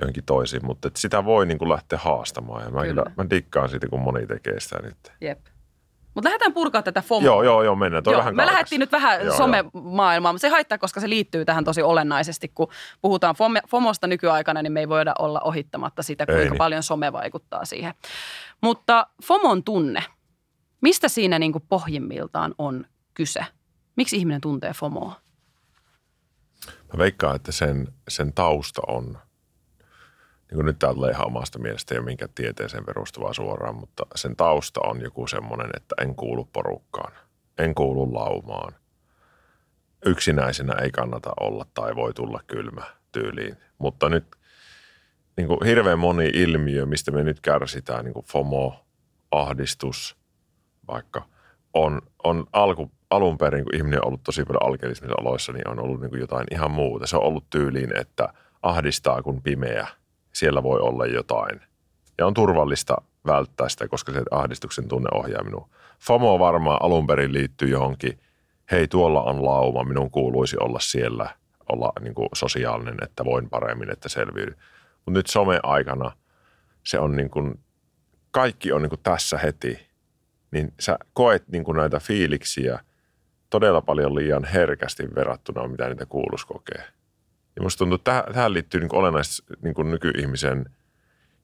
johonkin 0.00 0.24
toisiin, 0.24 0.66
mutta 0.66 0.88
että 0.88 1.00
sitä 1.00 1.24
voi 1.24 1.46
niin 1.46 1.58
kuin 1.58 1.68
lähteä 1.68 1.98
haastamaan. 1.98 2.62
Ja 2.64 2.70
mä, 2.70 2.82
Kyllä. 2.82 3.02
kyllä. 3.02 3.14
mä 3.16 3.30
dikkaan 3.30 3.68
siitä, 3.68 3.88
kun 3.88 4.00
moni 4.00 4.26
tekee 4.26 4.60
sitä 4.60 4.78
nyt. 4.82 4.96
Jep. 5.20 5.38
Mutta 6.14 6.28
lähdetään 6.28 6.52
purkaa 6.52 6.82
tätä 6.82 7.02
FOMOa. 7.02 7.26
Joo, 7.26 7.42
joo, 7.42 7.62
joo, 7.62 7.76
mennään. 7.76 8.04
Toi 8.04 8.12
Joo, 8.14 8.18
vähän 8.18 8.36
me 8.36 8.46
lähdettiin 8.46 8.80
nyt 8.80 8.92
vähän 8.92 9.24
Joo, 9.24 9.36
somemaailmaan, 9.36 10.34
mutta 10.34 10.40
se 10.40 10.48
haittaa, 10.48 10.78
koska 10.78 11.00
se 11.00 11.08
liittyy 11.08 11.44
tähän 11.44 11.64
tosi 11.64 11.82
olennaisesti. 11.82 12.48
Kun 12.54 12.68
puhutaan 13.00 13.34
FOMOsta 13.68 14.06
nykyaikana, 14.06 14.62
niin 14.62 14.72
me 14.72 14.80
ei 14.80 14.88
voida 14.88 15.14
olla 15.18 15.40
ohittamatta 15.40 16.02
sitä, 16.02 16.26
kuinka 16.26 16.42
Ei 16.42 16.50
niin. 16.50 16.58
paljon 16.58 16.82
some 16.82 17.12
vaikuttaa 17.12 17.64
siihen. 17.64 17.94
Mutta 18.60 19.06
FOMOn 19.24 19.64
tunne, 19.64 20.02
mistä 20.80 21.08
siinä 21.08 21.38
niin 21.38 21.52
kuin 21.52 21.64
pohjimmiltaan 21.68 22.54
on 22.58 22.86
kyse? 23.14 23.44
Miksi 23.96 24.16
ihminen 24.16 24.40
tuntee 24.40 24.72
FOMOa? 24.72 25.20
Mä 26.66 26.98
veikkaan, 26.98 27.36
että 27.36 27.52
sen, 27.52 27.88
sen 28.08 28.32
tausta 28.32 28.82
on, 28.86 29.18
niin 30.50 30.66
nyt 30.66 30.78
tää 30.78 30.94
tulee 30.94 31.10
ihan 31.10 31.26
omasta 31.26 31.58
mielestä, 31.58 31.94
ole 31.94 32.04
minkään 32.04 32.30
tieteeseen 32.34 32.84
perustuvaa 32.84 33.32
suoraan, 33.32 33.74
mutta 33.74 34.06
sen 34.14 34.36
tausta 34.36 34.80
on 34.84 35.00
joku 35.00 35.26
semmoinen, 35.26 35.70
että 35.76 35.94
en 36.00 36.14
kuulu 36.14 36.48
porukkaan, 36.52 37.12
en 37.58 37.74
kuulu 37.74 38.14
laumaan. 38.14 38.72
Yksinäisenä 40.06 40.74
ei 40.82 40.90
kannata 40.90 41.32
olla 41.40 41.66
tai 41.74 41.96
voi 41.96 42.14
tulla 42.14 42.40
kylmä 42.46 42.82
tyyliin. 43.12 43.56
Mutta 43.78 44.08
nyt 44.08 44.24
niin 45.36 45.48
kuin 45.48 45.66
hirveän 45.66 45.98
moni 45.98 46.30
ilmiö, 46.34 46.86
mistä 46.86 47.10
me 47.10 47.24
nyt 47.24 47.40
kärsitään, 47.40 48.04
niin 48.04 48.14
kuin 48.14 48.26
FOMO, 48.26 48.84
ahdistus, 49.30 50.16
vaikka 50.88 51.22
on, 51.74 52.02
on 52.24 52.46
alku, 52.52 52.90
alun 53.10 53.38
perin, 53.38 53.64
kun 53.64 53.74
ihminen 53.74 54.00
on 54.00 54.06
ollut 54.06 54.22
tosi 54.22 54.44
paljon 54.44 54.66
alkeellisissa 54.66 55.14
oloissa, 55.20 55.52
niin 55.52 55.68
on 55.68 55.80
ollut 55.80 56.00
niin 56.00 56.10
kuin 56.10 56.20
jotain 56.20 56.46
ihan 56.50 56.70
muuta. 56.70 57.06
Se 57.06 57.16
on 57.16 57.22
ollut 57.22 57.50
tyyliin, 57.50 57.98
että 57.98 58.28
ahdistaa 58.62 59.22
kun 59.22 59.42
pimeä, 59.42 59.86
siellä 60.32 60.62
voi 60.62 60.80
olla 60.80 61.06
jotain. 61.06 61.60
Ja 62.18 62.26
on 62.26 62.34
turvallista 62.34 62.96
välttää 63.26 63.68
sitä, 63.68 63.88
koska 63.88 64.12
se 64.12 64.22
ahdistuksen 64.30 64.88
tunne 64.88 65.08
ohjaa 65.14 65.44
minua. 65.44 65.68
FOMO 66.00 66.38
varmaan 66.38 66.82
alun 66.82 67.06
perin 67.06 67.32
liittyy 67.32 67.68
johonkin, 67.68 68.18
hei 68.70 68.88
tuolla 68.88 69.22
on 69.22 69.44
lauma, 69.44 69.84
minun 69.84 70.10
kuuluisi 70.10 70.56
olla 70.60 70.80
siellä, 70.80 71.30
olla 71.72 71.92
niin 72.00 72.14
kuin 72.14 72.28
sosiaalinen, 72.34 72.96
että 73.02 73.24
voin 73.24 73.50
paremmin, 73.50 73.90
että 73.90 74.08
selviydy. 74.08 74.56
Mutta 74.96 75.18
nyt 75.18 75.26
some-aikana 75.26 76.12
se 76.82 76.98
on 76.98 77.16
niin 77.16 77.30
kuin, 77.30 77.60
kaikki 78.30 78.72
on 78.72 78.82
niin 78.82 78.90
kuin 78.90 79.00
tässä 79.02 79.38
heti, 79.38 79.86
niin 80.50 80.72
sä 80.80 80.98
koet 81.12 81.48
niin 81.48 81.64
kuin 81.64 81.76
näitä 81.76 82.00
fiiliksiä 82.00 82.80
todella 83.50 83.82
paljon 83.82 84.14
liian 84.14 84.44
herkästi 84.44 85.14
verrattuna, 85.14 85.68
mitä 85.68 85.88
niitä 85.88 86.06
kuuluisi 86.06 86.46
kokea. 86.46 86.82
Ja 87.60 87.64
musta 87.64 87.78
tuntuu, 87.78 87.94
että 87.94 88.24
tähän, 88.32 88.52
liittyy 88.52 88.80
niin 88.80 88.94
olennaisesti 88.94 89.42
niin 89.62 89.90
nykyihmisen 89.90 90.64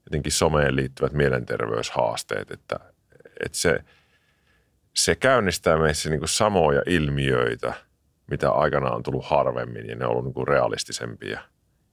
jotenkin 0.05 0.31
someen 0.31 0.75
liittyvät 0.75 1.13
mielenterveyshaasteet, 1.13 2.51
että, 2.51 2.79
että 3.45 3.57
se, 3.57 3.83
se 4.95 5.15
käynnistää 5.15 5.77
meissä 5.77 6.09
niin 6.09 6.21
samoja 6.25 6.81
ilmiöitä, 6.85 7.73
mitä 8.31 8.51
aikana 8.51 8.91
on 8.91 9.03
tullut 9.03 9.25
harvemmin 9.25 9.89
ja 9.89 9.95
ne 9.95 10.05
on 10.05 10.11
ollut 10.11 10.35
niin 10.35 10.47
realistisempia. 10.47 11.39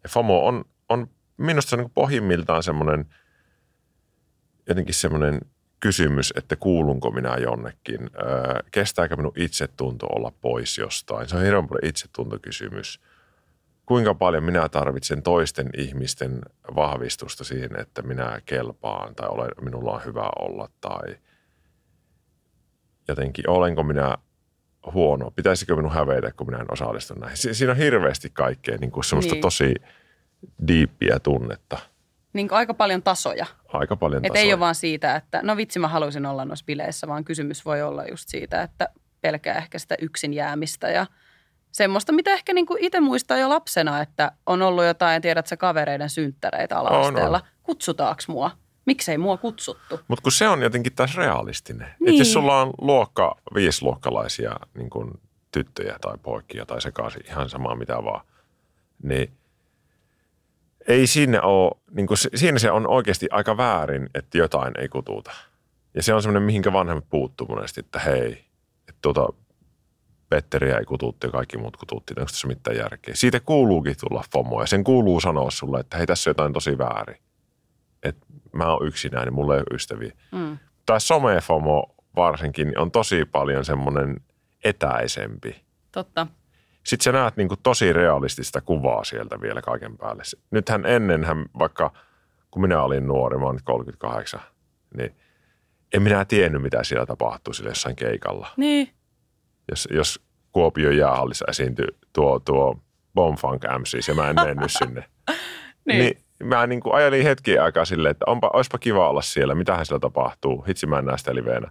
Ja 0.03 0.09
FOMO 0.09 0.47
on, 0.47 0.65
on 0.89 1.11
minusta 1.37 1.71
se 1.71 1.77
on 1.77 1.81
niin 1.81 1.93
pohjimmiltaan 1.95 2.63
semmoinen 2.63 3.07
jotenkin 4.69 4.95
semmoinen 4.95 5.41
kysymys, 5.81 6.33
että 6.37 6.57
kuulunko 6.57 7.11
minä 7.11 7.37
jonnekin, 7.37 8.11
kestääkö 8.71 9.17
minun 9.17 9.33
itsetunto 9.37 10.07
olla 10.07 10.33
pois 10.41 10.79
jostain. 10.79 11.29
Se 11.29 11.37
on 11.37 11.43
hirveän 11.43 11.69
paljon 11.69 11.89
itsetuntokysymys. 11.89 13.01
Kuinka 13.87 14.15
paljon 14.15 14.45
minä 14.45 14.69
tarvitsen 14.69 15.23
toisten 15.23 15.71
ihmisten 15.77 16.41
vahvistusta 16.77 17.45
siihen, 17.45 17.81
että 17.81 18.03
minä 18.03 18.41
kelpaan 18.47 19.15
tai 19.15 19.29
olen, 19.29 19.51
minulla 19.63 19.93
on 19.93 20.05
hyvä 20.05 20.31
olla 20.39 20.69
tai 20.81 21.17
jotenkin 23.09 23.51
olenko 23.51 23.83
minä 23.83 24.19
huono, 24.95 25.31
pitäisikö 25.31 25.77
minun 25.77 25.93
hävetä, 25.93 26.33
kun 26.33 26.47
minä 26.47 26.59
en 26.59 26.73
osallistu 26.73 27.15
näihin. 27.15 27.37
Si- 27.37 27.55
Siinä 27.55 27.71
on 27.73 27.79
hirveästi 27.79 28.31
kaikkea 28.31 28.77
niin 28.81 28.91
kuin 28.91 29.05
semmoista 29.05 29.35
Niin. 29.35 29.43
tosi 29.43 29.75
diippiä 30.69 31.19
tunnetta. 31.23 31.79
Niin 32.33 32.49
kuin 32.49 32.59
aika 32.59 32.75
paljon 32.75 33.03
tasoja. 33.03 33.47
Aika 33.69 33.97
paljon 33.97 34.19
Että 34.25 34.29
tasoja. 34.29 34.45
ei 34.47 34.53
ole 34.53 34.61
vaan 34.61 34.75
siitä, 34.75 35.17
että 35.17 35.41
no 35.43 35.57
vitsi 35.57 35.79
mä 35.79 35.89
haluaisin 35.89 36.27
olla 36.27 36.45
noissa 36.45 36.65
bileissä, 36.67 37.09
vaan 37.09 37.25
kysymys 37.25 37.65
voi 37.65 37.83
olla 37.83 38.05
just 38.07 38.29
siitä, 38.29 38.63
että 38.63 38.89
pelkää 39.21 39.55
ehkä 39.57 39.79
sitä 39.79 39.95
yksin 40.01 40.35
jäämistä 40.35 40.89
ja 40.91 41.07
semmoista, 41.75 42.13
mitä 42.13 42.33
ehkä 42.33 42.53
niin 42.53 42.67
kuin 42.67 42.85
itse 42.85 43.01
muistaa 43.01 43.39
jo 43.39 43.49
lapsena, 43.49 44.01
että 44.01 44.33
on 44.47 44.63
ollut 44.63 44.85
jotain, 44.85 45.23
tiedät 45.23 45.47
sä, 45.47 45.57
kavereiden 45.57 46.11
synttäreitä 46.11 46.79
ala-asteella. 46.79 47.37
On, 47.37 47.49
Kutsutaaks 47.63 48.29
mua? 48.29 48.51
Miksei 48.87 49.19
mua 49.19 49.37
kutsuttu? 49.37 50.01
Mutta 50.09 50.23
kun 50.23 50.33
se 50.33 50.49
on 50.49 50.63
jotenkin 50.63 50.95
taas 50.95 51.17
realistinen. 51.17 51.89
Niin. 52.01 52.09
Että 52.09 52.21
jos 52.21 52.33
sulla 52.33 52.61
on 52.61 52.73
luokka, 52.79 53.37
viisiluokkalaisia 53.55 54.57
niin 54.75 54.91
kun 54.91 55.21
tyttöjä 55.53 55.97
tai 56.01 56.19
poikia 56.23 56.67
tai 56.67 56.81
sekaisin, 56.81 57.27
ihan 57.27 57.49
sama 57.49 57.75
mitä 57.75 58.05
vaan, 58.05 58.27
niin 59.03 59.33
ei 60.89 61.07
siinä 61.07 61.43
ole, 61.43 61.73
niin 61.91 62.09
se, 62.15 62.31
siinä 62.35 62.59
se 62.59 62.71
on 62.71 62.87
oikeasti 62.87 63.29
aika 63.31 63.57
väärin, 63.57 64.11
että 64.15 64.39
jotain 64.39 64.75
ei 64.79 64.89
kututa. 64.89 65.31
Ja 65.95 66.03
se 66.03 66.15
on 66.15 66.23
semmoinen, 66.23 66.43
mihinkä 66.43 66.73
vanhemmat 66.73 67.09
puuttuu 67.11 67.47
monesti, 67.47 67.81
että 67.81 67.99
hei, 67.99 68.45
että 68.89 68.99
tuota 69.03 69.29
Petteriä 70.29 70.79
ei 70.79 70.85
kututti 70.85 71.27
ja 71.27 71.31
kaikki 71.31 71.59
muut 71.59 71.77
kututti, 71.77 72.15
onko 72.19 72.31
tässä 72.31 72.47
mitään 72.47 72.77
järkeä. 72.77 73.15
Siitä 73.15 73.41
kuuluukin 73.41 73.95
tulla 74.01 74.25
FOMO 74.33 74.61
ja 74.61 74.67
sen 74.67 74.85
kuuluu 74.85 75.21
sanoa 75.21 75.51
sulle, 75.51 75.81
että 75.81 75.97
hei 75.97 76.07
tässä 76.07 76.31
on 76.31 76.33
jotain 76.33 76.53
tosi 76.53 76.79
väärin. 76.79 77.17
Että 78.03 78.27
mä 78.53 78.73
oon 78.73 78.87
yksinään, 78.87 79.25
niin 79.25 79.35
mulla 79.35 79.55
ei 79.55 79.61
ole 79.61 79.75
ystäviä 79.77 80.13
Mm. 80.33 80.59
tämä 80.87 80.99
somefomo 80.99 81.95
varsinkin 82.17 82.79
on 82.79 82.91
tosi 82.91 83.25
paljon 83.25 83.65
semmoinen 83.65 84.21
etäisempi. 84.65 85.65
Totta. 85.93 86.27
Sitten 86.85 87.05
sä 87.05 87.13
näet 87.13 87.37
niin 87.37 87.49
kuin 87.49 87.61
tosi 87.63 87.93
realistista 87.93 88.61
kuvaa 88.61 89.05
sieltä 89.05 89.41
vielä 89.41 89.63
kaiken 89.63 89.97
päälle. 89.99 90.23
Nythän 90.51 90.87
ennenhän, 90.87 91.47
vaikka 91.59 91.93
kun 92.51 92.63
minä 92.63 92.83
olin 92.83 93.07
nuori, 93.07 93.39
mä 93.39 93.53
nyt 93.53 93.63
38, 93.65 94.41
niin 94.97 95.17
en 95.95 96.03
minä 96.03 96.25
tiennyt, 96.25 96.63
mitä 96.63 96.85
siellä 96.85 97.07
tapahtuu 97.07 97.55
sillä 97.55 97.71
jossain 97.71 97.97
keikalla. 97.97 98.49
Niin. 98.57 98.95
Jos, 99.71 99.89
jos 99.91 100.21
Kuopion 100.53 100.97
jäähallissa 100.97 101.45
esiintyi 101.49 101.87
tuo, 102.13 102.41
tuo 102.41 102.81
Bomfunk 103.15 103.63
MC, 103.79 104.09
ja 104.09 104.15
mä 104.15 104.31
en 104.31 104.37
mennyt 104.45 104.71
sinne. 104.73 105.05
Niin. 105.87 105.99
Niin 105.99 106.19
mä 106.49 106.67
niin 106.67 106.81
kuin 106.81 106.95
ajelin 106.95 107.23
hetki 107.23 107.59
aikaa 107.59 107.85
silleen, 107.85 108.11
että 108.11 108.25
onpa, 108.29 108.51
olisipa 108.53 108.79
kiva 108.79 109.09
olla 109.09 109.23
siellä, 109.23 109.55
mitähän 109.55 109.87
siellä 109.87 110.01
tapahtuu. 110.01 110.65
Hitsi 110.69 110.87
mä 110.87 110.99
en 110.99 111.05
näe 111.05 111.19
sitä 111.19 111.35
liveenä. 111.35 111.67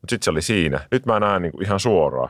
Mutta 0.00 0.10
sitten 0.10 0.24
se 0.24 0.30
oli 0.30 0.42
siinä. 0.42 0.80
Nyt 0.90 1.06
mä 1.06 1.20
näen 1.20 1.42
niin 1.42 1.52
kuin 1.52 1.64
ihan 1.66 1.80
suoraan. 1.80 2.28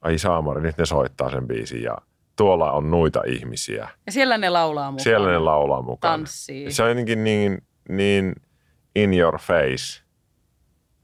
Ai 0.00 0.18
saamari, 0.18 0.60
nyt 0.60 0.78
ne 0.78 0.86
soittaa 0.86 1.30
sen 1.30 1.46
biisin 1.46 1.82
ja 1.82 1.98
tuolla 2.36 2.72
on 2.72 2.90
noita 2.90 3.22
ihmisiä. 3.26 3.88
Ja 4.06 4.12
siellä 4.12 4.38
ne 4.38 4.50
laulaa 4.50 4.90
mukaan. 4.90 5.02
Siellä 5.04 5.30
ne 5.30 5.38
laulaa 5.38 5.82
mukaan. 5.82 6.20
Tanssii. 6.20 6.72
Se 6.72 6.82
on 6.82 6.88
jotenkin 6.88 7.24
niin, 7.24 7.62
niin 7.88 8.32
in 8.96 9.14
your 9.14 9.38
face, 9.38 10.02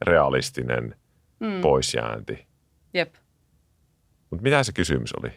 realistinen 0.07 0.95
Mm. 1.41 1.61
poisjäänti. 1.61 2.47
Jep. 2.95 3.15
Mutta 4.31 4.43
mitä 4.43 4.63
se 4.63 4.73
kysymys 4.73 5.13
oli? 5.13 5.33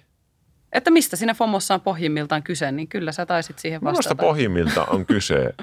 Että 0.71 0.91
mistä 0.91 1.15
siinä 1.15 1.33
FOMossa 1.33 1.73
on 1.73 1.81
pohjimmiltaan 1.81 2.43
kyse, 2.43 2.71
niin 2.71 2.87
kyllä 2.87 3.11
sä 3.11 3.25
taisit 3.25 3.59
siihen 3.59 3.81
Minusta 3.81 3.97
vastata. 3.97 4.21
pohjimmilta 4.23 4.85
on 4.85 5.05
kyse 5.15 5.53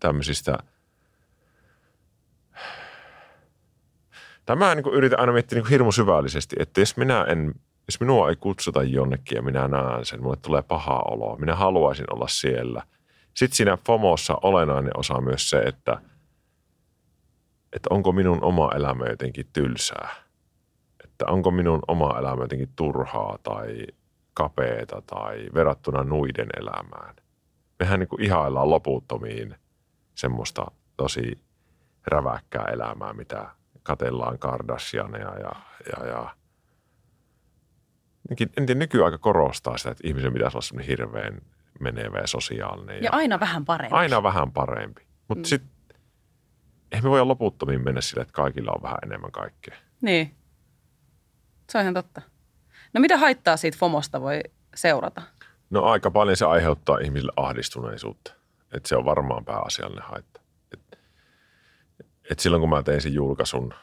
tämmöisistä, 0.00 0.58
Tämä 4.46 4.74
niin 4.74 4.94
yritän 4.94 5.20
aina 5.20 5.32
miettiä 5.32 5.58
niin 5.58 5.68
hirmu 5.68 5.92
syvällisesti, 5.92 6.56
että 6.58 6.80
jos 6.80 6.96
minä 6.96 7.24
en, 7.24 7.54
jos 7.86 8.00
minua 8.00 8.30
ei 8.30 8.36
kutsuta 8.36 8.82
jonnekin 8.82 9.36
ja 9.36 9.42
minä 9.42 9.68
näen 9.68 10.04
sen, 10.04 10.22
mulle 10.22 10.36
tulee 10.36 10.62
paha 10.62 10.98
olo, 10.98 11.36
minä 11.36 11.54
haluaisin 11.54 12.06
olla 12.12 12.28
siellä. 12.28 12.82
Sitten 13.34 13.56
siinä 13.56 13.78
FOMOssa 13.86 14.38
olennainen 14.42 14.98
osa 14.98 15.20
myös 15.20 15.50
se, 15.50 15.58
että, 15.58 15.98
että 17.72 17.88
onko 17.90 18.12
minun 18.12 18.44
oma 18.44 18.70
elämä 18.76 19.04
jotenkin 19.06 19.46
tylsää. 19.52 20.08
Että 21.22 21.32
onko 21.32 21.50
minun 21.50 21.80
oma 21.88 22.18
elämä 22.18 22.42
jotenkin 22.42 22.72
turhaa 22.76 23.38
tai 23.42 23.86
kapeeta 24.34 25.02
tai 25.06 25.48
verrattuna 25.54 26.04
nuiden 26.04 26.48
elämään. 26.60 27.16
Mehän 27.78 28.00
niin 28.00 28.08
kuin 28.08 28.24
ihaillaan 28.24 28.70
loputtomiin 28.70 29.54
semmoista 30.14 30.66
tosi 30.96 31.38
räväkkää 32.06 32.64
elämää, 32.64 33.12
mitä 33.12 33.48
katellaan 33.82 34.38
Kardashianeja 34.38 35.38
ja, 35.38 35.52
ja, 35.96 36.06
ja 36.06 36.36
en 38.56 38.66
tiedä, 38.66 38.78
nykyaika 38.78 39.18
korostaa 39.18 39.78
sitä, 39.78 39.90
että 39.90 40.08
ihmisen 40.08 40.32
pitäisi 40.32 40.56
olla 40.56 40.62
semmoinen 40.62 40.88
hirveän 40.88 41.40
menevä 41.80 42.18
ja 42.18 42.26
sosiaalinen. 42.26 42.96
Ja, 42.96 43.02
ja 43.02 43.10
aina 43.12 43.40
vähän 43.40 43.64
parempi. 43.64 43.96
Aina 43.96 44.22
vähän 44.22 44.52
parempi. 44.52 45.02
Mutta 45.28 45.42
mm. 45.42 45.44
sitten 45.44 45.70
eihän 46.92 47.04
me 47.04 47.10
voi 47.10 47.24
loputtomiin 47.24 47.84
mennä 47.84 48.00
sille, 48.00 48.22
että 48.22 48.32
kaikilla 48.32 48.72
on 48.72 48.82
vähän 48.82 48.98
enemmän 49.02 49.32
kaikkea. 49.32 49.76
Niin. 50.00 50.41
Se 51.72 51.78
on 51.78 51.82
ihan 51.82 51.94
totta. 51.94 52.22
No 52.92 53.00
mitä 53.00 53.16
haittaa 53.16 53.56
siitä 53.56 53.78
FOMosta 53.78 54.20
voi 54.20 54.40
seurata? 54.74 55.22
No 55.70 55.84
aika 55.84 56.10
paljon 56.10 56.36
se 56.36 56.46
aiheuttaa 56.46 56.98
ihmisille 56.98 57.32
ahdistuneisuutta. 57.36 58.32
Että 58.72 58.88
se 58.88 58.96
on 58.96 59.04
varmaan 59.04 59.44
pääasiallinen 59.44 60.04
haitta. 60.04 60.40
Et, 60.72 60.98
et 62.30 62.38
silloin 62.38 62.60
kun 62.60 62.70
mä 62.70 62.82
tein 62.82 63.00
sen 63.00 63.14
julkaisun, 63.14 63.74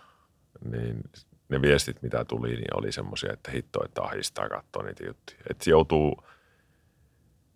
niin 0.71 1.04
ne 1.49 1.62
viestit, 1.62 2.02
mitä 2.02 2.25
tuli, 2.25 2.49
niin 2.49 2.78
oli 2.78 2.91
semmoisia, 2.91 3.34
että 3.34 3.52
hitto, 3.52 3.86
että 3.86 4.04
ahdistaa 4.04 4.49
katsoa 4.49 4.84
niitä 4.84 5.06
juttuja. 5.06 5.39
Että 5.49 5.69
joutuu, 5.69 6.23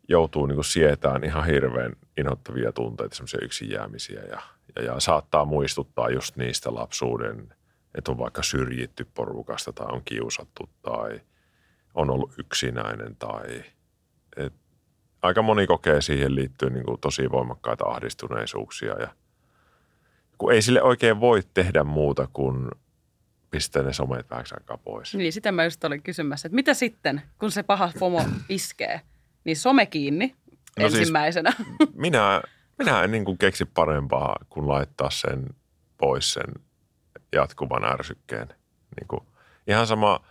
joutuu 0.07 0.45
niin 0.45 0.63
sietään 0.63 1.23
ihan 1.23 1.45
hirveän 1.45 1.93
inhottavia 2.17 2.71
tunteita, 2.71 3.15
semmoisia 3.15 3.39
yksin 3.43 3.69
jäämisiä 3.69 4.21
ja, 4.21 4.41
ja, 4.75 4.83
ja, 4.83 4.99
saattaa 4.99 5.45
muistuttaa 5.45 6.09
just 6.09 6.35
niistä 6.35 6.73
lapsuuden, 6.73 7.53
että 7.95 8.11
on 8.11 8.17
vaikka 8.17 8.43
syrjitty 8.43 9.07
porukasta 9.13 9.73
tai 9.73 9.87
on 9.89 10.01
kiusattu 10.05 10.69
tai 10.81 11.21
on 11.93 12.09
ollut 12.09 12.33
yksinäinen 12.39 13.15
tai 13.15 13.63
et 14.37 14.53
aika 15.21 15.41
moni 15.41 15.67
kokee 15.67 16.01
siihen 16.01 16.35
liittyen 16.35 16.73
niin 16.73 16.85
kuin 16.85 17.01
tosi 17.01 17.31
voimakkaita 17.31 17.85
ahdistuneisuuksia 17.85 18.99
ja 18.99 19.07
kun 20.37 20.53
ei 20.53 20.61
sille 20.61 20.81
oikein 20.81 21.19
voi 21.19 21.41
tehdä 21.53 21.83
muuta 21.83 22.27
kuin 22.33 22.69
pistää 23.51 23.83
ne 23.83 23.93
somet 23.93 24.29
vähäksi 24.29 24.55
aikaa 24.55 24.77
pois. 24.77 25.15
Niin, 25.15 25.33
sitä 25.33 25.51
mä 25.51 25.63
just 25.63 25.83
olin 25.83 26.03
kysymässä, 26.03 26.47
että 26.47 26.55
mitä 26.55 26.73
sitten, 26.73 27.21
kun 27.39 27.51
se 27.51 27.63
paha 27.63 27.91
FOMO 27.99 28.23
iskee, 28.49 29.01
niin 29.43 29.57
some 29.57 29.85
kiinni 29.85 30.35
no 30.79 30.89
siis 30.89 30.99
ensimmäisenä. 30.99 31.51
Siis, 31.51 31.95
minä, 31.95 32.41
minä 32.77 33.03
en 33.03 33.11
niin 33.11 33.25
kuin 33.25 33.37
keksi 33.37 33.65
parempaa 33.65 34.35
kuin 34.49 34.67
laittaa 34.67 35.09
sen 35.09 35.49
pois 35.97 36.33
sen 36.33 36.62
jatkuvan 37.33 37.85
ärsykkeen. 37.85 38.47
Niin 38.99 39.07
kuin, 39.07 39.21
ihan 39.67 39.87
sama 39.87 40.25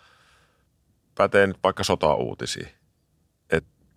pätee 1.14 1.46
nyt 1.46 1.58
vaikka 1.62 1.84
sota-uutisiin 1.84 2.68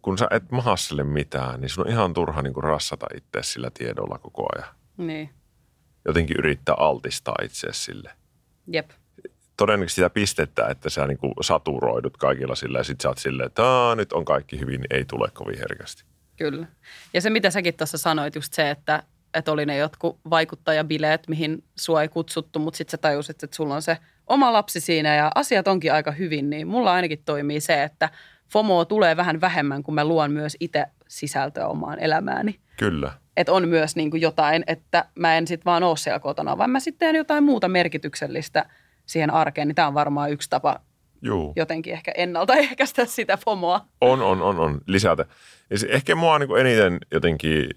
kun 0.06 0.18
sä 0.18 0.28
et 0.32 0.52
mahassele 0.52 1.04
mitään, 1.04 1.62
niin 1.62 1.70
sun 1.70 1.86
on 1.86 1.92
ihan 1.92 2.14
turha 2.14 2.42
niin 2.42 2.54
kuin 2.54 2.64
rassata 2.64 3.06
itse 3.16 3.40
sillä 3.42 3.72
tiedolla 3.74 4.18
koko 4.18 4.46
ajan. 4.56 4.76
Niin. 4.98 5.30
Jotenkin 6.06 6.38
yrittää 6.40 6.76
altistaa 6.78 7.36
itse 7.44 7.68
sille. 7.72 8.12
Jep. 8.68 8.90
Todennäköisesti 9.58 9.96
sitä 9.96 10.10
pistettä, 10.10 10.68
että 10.68 10.90
sä 10.90 11.08
niin 11.08 11.18
saturoidut 11.42 12.18
kaikilla 12.18 12.56
sillä 12.56 12.78
ja 12.78 12.84
sit 12.84 13.02
sä 13.02 13.08
oot 13.08 13.18
silleen, 13.18 13.48
että 13.48 13.62
nyt 13.96 14.14
on 14.14 14.26
kaikki 14.26 14.60
hyvin, 14.60 14.82
niin 14.82 14.98
ei 14.98 15.06
tule 15.06 15.30
kovin 15.34 15.60
herkästi. 15.60 16.04
Kyllä. 16.38 16.68
Ja 17.14 17.22
se, 17.22 17.30
mitä 17.30 17.50
säkin 17.50 17.74
tuossa 17.74 17.98
sanoit, 17.98 18.36
just 18.36 18.54
se, 18.54 18.70
että, 18.70 19.04
että 19.36 19.52
oli 19.52 19.66
ne 19.66 19.78
jotkut 19.78 20.20
vaikuttajabileet, 20.30 21.28
mihin 21.28 21.64
sua 21.76 22.02
ei 22.02 22.08
kutsuttu, 22.08 22.60
mutta 22.60 22.78
sitten 22.78 22.92
sä 22.92 22.98
tajusit, 22.98 23.44
että 23.44 23.56
sulla 23.56 23.76
on 23.76 23.82
se 23.82 23.98
oma 24.28 24.54
lapsi 24.54 24.80
siinä 24.80 25.16
ja 25.16 25.32
asiat 25.36 25.68
onkin 25.68 25.94
aika 25.94 26.12
hyvin, 26.12 26.50
niin 26.50 26.68
mulla 26.68 26.94
ainakin 26.94 27.22
toimii 27.26 27.60
se, 27.60 27.84
että– 27.84 28.10
FOMO 28.52 28.86
tulee 28.86 29.18
vähän 29.18 29.42
vähemmän, 29.42 29.84
kun 29.84 29.94
mä 29.94 30.06
luon 30.06 30.32
myös 30.32 30.58
itse 30.60 30.86
sisältöä 31.08 31.68
omaan 31.68 32.00
elämääni. 32.00 32.60
Kyllä. 32.78 33.12
Että 33.38 33.52
on 33.52 33.68
myös 33.68 33.96
niin 33.96 34.12
kuin 34.12 34.22
jotain, 34.22 34.64
että 34.68 35.06
mä 35.16 35.38
en 35.38 35.48
sitten 35.48 35.66
vaan 35.66 35.84
ole 35.84 35.98
siellä 35.98 36.20
kotona, 36.20 36.58
vaan 36.58 36.70
mä 36.70 36.80
sitten 36.80 37.00
teen 37.00 37.16
jotain 37.16 37.44
muuta 37.44 37.68
merkityksellistä 37.68 38.66
siihen 39.06 39.34
arkeen. 39.34 39.68
Niin 39.68 39.76
tämä 39.76 39.88
on 39.88 39.94
varmaan 39.94 40.32
yksi 40.32 40.50
tapa 40.50 40.80
Juu. 41.22 41.54
jotenkin 41.56 41.94
ehkä 41.94 42.12
ennaltaehkäistä 42.18 43.06
sitä 43.06 43.38
FOMOa. 43.38 43.86
On, 44.02 44.22
on, 44.22 44.42
on, 44.42 44.60
on. 44.60 44.82
Lisätä. 44.88 45.26
Ja 45.70 45.80
se 45.80 45.88
ehkä 45.90 46.16
mua 46.16 46.40
niin 46.40 46.58
eniten 46.60 46.98
jotenkin 47.12 47.70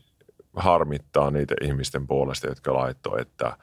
harmittaa 0.58 1.30
niitä 1.30 1.54
ihmisten 1.62 2.06
puolesta, 2.06 2.46
jotka 2.46 2.74
laittoi, 2.74 3.20
että– 3.20 3.56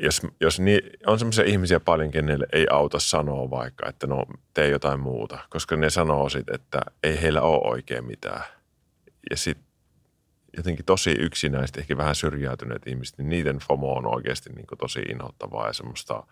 jos, 0.00 0.22
jos 0.40 0.60
ni, 0.60 0.78
on 1.06 1.18
semmoisia 1.18 1.44
ihmisiä 1.44 1.80
paljon, 1.80 2.10
kenelle 2.10 2.46
ei 2.52 2.66
auta 2.70 2.98
sanoa 2.98 3.50
vaikka, 3.50 3.88
että 3.88 4.06
no 4.06 4.24
tee 4.54 4.68
jotain 4.68 5.00
muuta, 5.00 5.38
koska 5.50 5.76
ne 5.76 5.90
sanoo 5.90 6.28
sit, 6.28 6.50
että 6.50 6.80
ei 7.02 7.22
heillä 7.22 7.40
ole 7.42 7.70
oikein 7.72 8.04
mitään. 8.04 8.42
Ja 9.30 9.36
sitten 9.36 9.66
jotenkin 10.56 10.84
tosi 10.84 11.10
yksinäiset, 11.10 11.76
ehkä 11.76 11.96
vähän 11.96 12.14
syrjäytyneet 12.14 12.86
ihmiset, 12.86 13.18
niin 13.18 13.28
niiden 13.28 13.58
FOMO 13.58 13.94
on 13.94 14.06
oikeasti 14.14 14.50
niin 14.52 14.66
tosi 14.78 15.00
inhottavaa 15.00 15.66
ja 15.66 15.72
semmoista, 15.72 16.26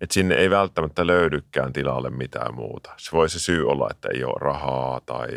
että 0.00 0.14
sinne 0.14 0.34
ei 0.34 0.50
välttämättä 0.50 1.06
löydykään 1.06 1.72
tilalle 1.72 2.10
mitään 2.10 2.54
muuta. 2.54 2.94
Se 2.96 3.12
voi 3.12 3.28
se 3.28 3.38
syy 3.38 3.68
olla, 3.68 3.88
että 3.90 4.08
ei 4.14 4.24
ole 4.24 4.34
rahaa 4.40 5.00
tai 5.00 5.28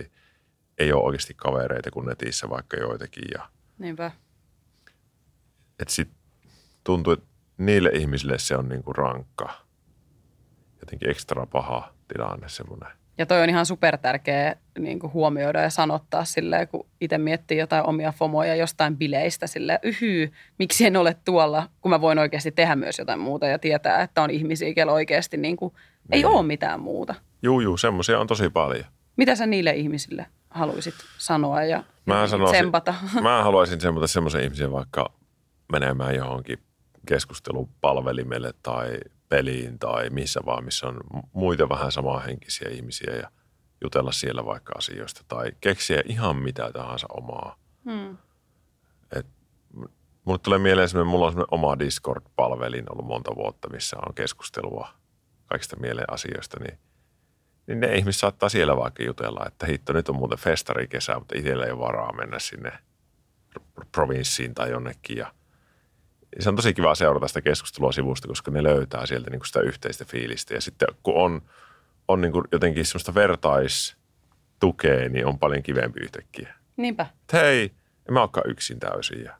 ei 0.79 0.93
ole 0.93 1.03
oikeasti 1.03 1.33
kavereita 1.33 1.91
kuin 1.91 2.05
netissä 2.05 2.49
vaikka 2.49 2.77
joitakin. 2.77 3.23
Ja, 3.33 3.49
Niinpä. 3.79 4.11
Että 5.79 5.93
sitten 5.93 6.17
tuntuu, 6.83 7.13
että 7.13 7.25
niille 7.57 7.89
ihmisille 7.89 8.37
se 8.37 8.55
on 8.55 8.69
niin 8.69 8.83
kuin 8.83 8.95
rankka, 8.95 9.49
jotenkin 10.79 11.09
ekstra 11.09 11.45
paha 11.45 11.93
tilanne 12.07 12.49
semmoinen. 12.49 12.89
Ja 13.17 13.25
toi 13.25 13.43
on 13.43 13.49
ihan 13.49 13.65
super 13.65 13.97
tärkeä 13.97 14.55
niin 14.79 14.99
kuin 14.99 15.13
huomioida 15.13 15.61
ja 15.61 15.69
sanottaa 15.69 16.25
silleen, 16.25 16.67
kun 16.67 16.87
itse 17.01 17.17
miettii 17.17 17.57
jotain 17.57 17.85
omia 17.85 18.11
fomoja 18.11 18.55
jostain 18.55 18.97
bileistä 18.97 19.47
sille 19.47 19.79
yhy, 19.83 20.31
miksi 20.59 20.85
en 20.85 20.97
ole 20.97 21.15
tuolla, 21.25 21.69
kun 21.81 21.89
mä 21.89 22.01
voin 22.01 22.19
oikeasti 22.19 22.51
tehdä 22.51 22.75
myös 22.75 22.99
jotain 22.99 23.19
muuta 23.19 23.47
ja 23.47 23.59
tietää, 23.59 24.01
että 24.01 24.21
on 24.21 24.29
ihmisiä, 24.29 24.73
joilla 24.75 24.93
oikeasti 24.93 25.37
niin 25.37 25.57
kuin, 25.57 25.73
niin. 25.73 26.17
ei 26.17 26.25
ole 26.25 26.45
mitään 26.45 26.79
muuta. 26.79 27.15
Juu, 27.41 27.61
juu, 27.61 27.77
semmoisia 27.77 28.19
on 28.19 28.27
tosi 28.27 28.49
paljon. 28.49 28.85
Mitä 29.17 29.35
sä 29.35 29.45
niille 29.45 29.71
ihmisille 29.71 30.25
haluaisit 30.49 30.95
sanoa 31.17 31.63
ja 31.63 31.83
mä 32.05 32.27
sanoisin, 32.27 32.55
tsempata? 32.55 32.93
Mä 33.21 33.43
haluaisin 33.43 33.79
tsempata 33.79 34.07
semmoisen 34.07 34.43
ihmisen 34.43 34.71
vaikka 34.71 35.13
menemään 35.71 36.15
johonkin 36.15 36.59
keskustelupalvelimelle 37.07 38.53
tai 38.63 38.97
peliin 39.29 39.79
tai 39.79 40.09
missä 40.09 40.41
vaan, 40.45 40.63
missä 40.63 40.87
on 40.87 40.99
muita 41.33 41.69
vähän 41.69 41.91
samanhenkisiä 41.91 42.69
ihmisiä 42.69 43.15
ja 43.15 43.31
jutella 43.83 44.11
siellä 44.11 44.45
vaikka 44.45 44.73
asioista 44.77 45.21
tai 45.27 45.51
keksiä 45.61 46.01
ihan 46.05 46.35
mitä 46.35 46.71
tahansa 46.73 47.07
omaa. 47.09 47.55
Hmm. 47.85 48.17
Et, 49.15 49.25
mulle 50.25 50.39
tulee 50.39 50.59
mieleen 50.59 50.89
semmoinen, 50.89 51.11
mulla 51.11 51.25
on 51.25 51.31
semmoinen 51.31 51.53
oma 51.53 51.79
Discord-palvelin 51.79 52.91
ollut 52.91 53.05
monta 53.05 53.35
vuotta, 53.35 53.69
missä 53.69 53.97
on 54.07 54.15
keskustelua 54.15 54.89
kaikista 55.45 55.75
mieleen 55.79 56.13
asioista, 56.13 56.57
niin, 56.59 56.79
niin 57.69 57.79
ne 57.79 57.95
ihmiset 57.95 58.19
saattaa 58.19 58.49
siellä 58.49 58.77
vaikka 58.77 59.03
jutella, 59.03 59.45
että 59.47 59.65
hitto, 59.65 59.93
nyt 59.93 60.09
on 60.09 60.15
muuten 60.15 60.37
festari 60.37 60.87
kesä, 60.87 61.19
mutta 61.19 61.35
itsellä 61.37 61.65
ei 61.65 61.71
ole 61.71 61.79
varaa 61.79 62.15
mennä 62.15 62.39
sinne 62.39 62.71
provinssiin 63.91 64.53
tai 64.53 64.71
jonnekin 64.71 65.17
ja– 65.17 65.31
se 66.39 66.49
on 66.49 66.55
tosi 66.55 66.73
kiva 66.73 66.95
seurata 66.95 67.27
sitä 67.27 67.41
keskustelua 67.41 67.91
sivusta, 67.91 68.27
koska 68.27 68.51
ne 68.51 68.63
löytää 68.63 69.05
sieltä 69.05 69.29
niin 69.29 69.39
kuin 69.39 69.47
sitä 69.47 69.59
yhteistä 69.59 70.05
fiilistä. 70.05 70.53
Ja 70.53 70.61
sitten 70.61 70.87
kun 71.03 71.15
on, 71.15 71.41
on 72.07 72.21
niin 72.21 72.31
kuin 72.31 72.45
jotenkin 72.51 72.85
semmoista 72.85 73.13
vertaistukea, 73.13 75.09
niin 75.09 75.25
on 75.25 75.39
paljon 75.39 75.63
kivempi 75.63 75.99
yhtäkkiä. 75.99 76.55
Niinpä. 76.77 77.05
hei, 77.33 77.71
en 78.07 78.13
mä 78.13 78.21
olekaan 78.21 78.49
yksin 78.49 78.79
täysin. 78.79 79.23
Ja 79.23 79.35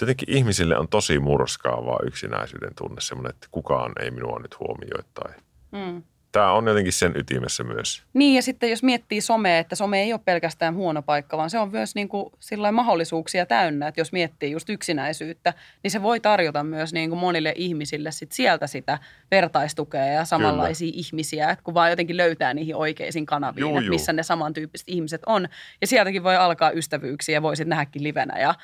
jotenkin 0.00 0.30
ihmisille 0.30 0.78
on 0.78 0.88
tosi 0.88 1.18
murskaavaa 1.18 1.98
yksinäisyyden 2.06 2.74
tunne, 2.74 3.00
semmoinen, 3.00 3.30
että 3.30 3.48
kukaan 3.50 3.92
ei 4.00 4.10
minua 4.10 4.38
nyt 4.38 4.60
huomioi 4.60 5.02
tai 5.14 5.32
mm 5.72 6.02
tämä 6.32 6.52
on 6.52 6.66
jotenkin 6.66 6.92
sen 6.92 7.12
ytimessä 7.16 7.64
myös. 7.64 8.02
Niin 8.14 8.34
ja 8.34 8.42
sitten 8.42 8.70
jos 8.70 8.82
miettii 8.82 9.20
somea, 9.20 9.58
että 9.58 9.76
some 9.76 10.02
ei 10.02 10.12
ole 10.12 10.20
pelkästään 10.24 10.74
huono 10.74 11.02
paikka, 11.02 11.36
vaan 11.36 11.50
se 11.50 11.58
on 11.58 11.70
myös 11.70 11.94
niin 11.94 12.08
kuin 12.08 12.32
mahdollisuuksia 12.72 13.46
täynnä. 13.46 13.88
Että 13.88 14.00
jos 14.00 14.12
miettii 14.12 14.50
just 14.50 14.70
yksinäisyyttä, 14.70 15.54
niin 15.82 15.90
se 15.90 16.02
voi 16.02 16.20
tarjota 16.20 16.64
myös 16.64 16.92
niin 16.92 17.10
kuin 17.10 17.18
monille 17.18 17.52
ihmisille 17.56 18.12
sit 18.12 18.32
sieltä 18.32 18.66
sitä 18.66 18.98
vertaistukea 19.30 20.06
ja 20.06 20.24
samanlaisia 20.24 20.92
Kyllä. 20.92 21.00
ihmisiä. 21.00 21.50
Että 21.50 21.64
kun 21.64 21.74
vaan 21.74 21.90
jotenkin 21.90 22.16
löytää 22.16 22.54
niihin 22.54 22.76
oikeisiin 22.76 23.26
kanaviin, 23.26 23.60
juu, 23.60 23.78
että 23.78 23.90
missä 23.90 24.12
ne 24.12 24.22
samantyyppiset 24.22 24.88
ihmiset 24.88 25.22
on. 25.26 25.48
Ja 25.80 25.86
sieltäkin 25.86 26.22
voi 26.22 26.36
alkaa 26.36 26.70
ystävyyksiä 26.70 27.32
ja 27.32 27.42
voisit 27.42 27.68
nähdäkin 27.68 28.02
livenä 28.02 28.38
ja 28.38 28.54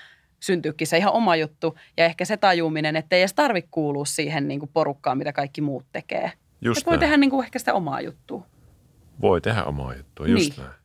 syntyykin 0.41 0.87
se 0.87 0.97
ihan 0.97 1.13
oma 1.13 1.37
juttu. 1.37 1.79
Ja 1.97 2.05
ehkä 2.05 2.25
se 2.25 2.37
tajuminen, 2.37 2.97
että 2.97 3.17
ei 3.17 3.23
edes 3.23 3.35
tarvitse 3.35 3.69
kuulua 3.71 4.05
siihen 4.05 4.49
niin 4.49 4.61
kuin 4.61 4.71
porukkaan, 4.73 5.19
mitä 5.19 5.33
kaikki 5.33 5.61
muut 5.61 5.87
tekee. 5.93 6.33
Just 6.61 6.87
voi 6.87 6.93
näin. 6.93 7.01
tehdä 7.01 7.17
niin 7.17 7.31
kuin 7.31 7.45
ehkä 7.45 7.59
sitä 7.59 7.75
omaa 7.75 8.01
juttua. 8.01 8.47
Voi 9.21 9.41
tehdä 9.41 9.65
omaa 9.65 9.95
juttua, 9.95 10.27
just 10.27 10.51
Niin. 10.57 10.63
näin. 10.67 10.79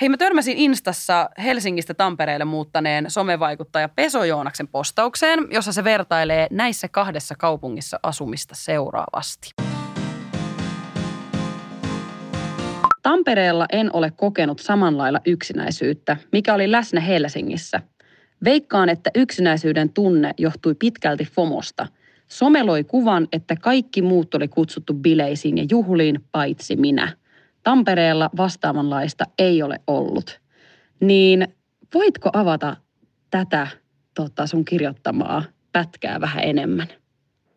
Hei, 0.00 0.08
mä 0.08 0.16
törmäsin 0.16 0.56
Instassa 0.56 1.30
Helsingistä 1.44 1.94
Tampereelle 1.94 2.44
muuttaneen 2.44 3.10
somevaikuttaja 3.10 3.88
Peso 3.88 4.24
Joonaksen 4.24 4.68
postaukseen, 4.68 5.38
jossa 5.50 5.72
se 5.72 5.84
vertailee 5.84 6.46
näissä 6.50 6.88
kahdessa 6.88 7.34
kaupungissa 7.38 8.00
asumista 8.02 8.54
seuraavasti. 8.54 9.50
Tampereella 13.02 13.66
en 13.72 13.90
ole 13.92 14.10
kokenut 14.16 14.58
samanlailla 14.58 15.20
yksinäisyyttä, 15.26 16.16
mikä 16.32 16.54
oli 16.54 16.70
läsnä 16.70 17.00
Helsingissä. 17.00 17.80
Veikkaan, 18.44 18.88
että 18.88 19.10
yksinäisyyden 19.14 19.92
tunne 19.92 20.34
johtui 20.38 20.74
pitkälti 20.74 21.24
FOMosta. 21.24 21.86
Some 22.28 22.62
loi 22.62 22.84
kuvan, 22.84 23.28
että 23.32 23.56
kaikki 23.56 24.02
muut 24.02 24.34
oli 24.34 24.48
kutsuttu 24.48 24.94
bileisiin 24.94 25.58
ja 25.58 25.64
juhliin, 25.70 26.20
paitsi 26.32 26.76
minä. 26.76 27.16
Tampereella 27.62 28.30
vastaavanlaista 28.36 29.24
ei 29.38 29.62
ole 29.62 29.80
ollut. 29.86 30.40
Niin 31.00 31.48
voitko 31.94 32.30
avata 32.32 32.76
tätä 33.30 33.66
tota, 34.14 34.46
sun 34.46 34.64
kirjoittamaa 34.64 35.42
pätkää 35.72 36.20
vähän 36.20 36.44
enemmän? 36.44 36.88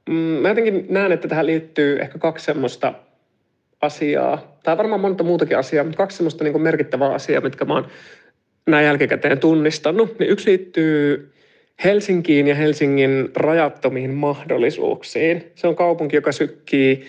Mm, 0.10 0.16
Mä 0.16 0.50
jotenkin 0.50 0.86
näen, 0.90 1.12
että 1.12 1.28
tähän 1.28 1.46
liittyy 1.46 2.00
ehkä 2.00 2.20
kaksi 2.20 2.46
semmoista 2.46 2.94
asiaa, 3.82 4.58
tai 4.64 4.78
varmaan 4.78 5.02
monta 5.02 5.24
muutakin 5.24 5.58
asiaa, 5.58 5.84
mutta 5.84 5.98
kaksi 5.98 6.18
semmoista 6.18 6.44
niin 6.44 6.62
merkittävää 6.62 7.14
asiaa, 7.14 7.42
mitkä 7.42 7.66
mä 7.66 7.74
oon 7.74 7.88
näin 8.68 8.86
jälkikäteen 8.86 9.40
tunnistanut. 9.40 10.20
Niin 10.20 10.30
yksi 10.30 10.50
liittyy 10.50 11.34
Helsinkiin 11.84 12.48
ja 12.48 12.56
Helsingin 12.56 13.30
rajattomiin 13.36 14.14
mahdollisuuksiin. 14.14 15.52
Se 15.56 15.68
on 15.68 15.76
kaupunki, 15.76 16.16
joka 16.16 16.32
sykkii 16.32 17.06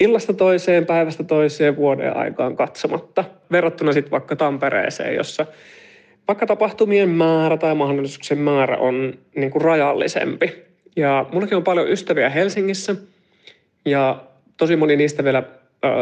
illasta 0.00 0.32
toiseen, 0.32 0.86
päivästä 0.86 1.24
toiseen 1.24 1.76
vuoden 1.76 2.16
aikaan 2.16 2.56
katsomatta. 2.56 3.24
Verrattuna 3.52 3.92
sitten 3.92 4.10
vaikka 4.10 4.36
Tampereeseen, 4.36 5.14
jossa 5.14 5.46
vaikka 6.28 6.46
tapahtumien 6.46 7.08
määrä 7.08 7.56
tai 7.56 7.74
mahdollisuuksien 7.74 8.40
määrä 8.40 8.76
on 8.76 9.18
niin 9.36 9.50
kuin 9.50 9.62
rajallisempi. 9.62 10.52
Ja 10.96 11.26
mullakin 11.32 11.56
on 11.56 11.64
paljon 11.64 11.90
ystäviä 11.90 12.30
Helsingissä 12.30 12.96
ja 13.84 14.24
tosi 14.56 14.76
moni 14.76 14.96
niistä 14.96 15.24
vielä 15.24 15.42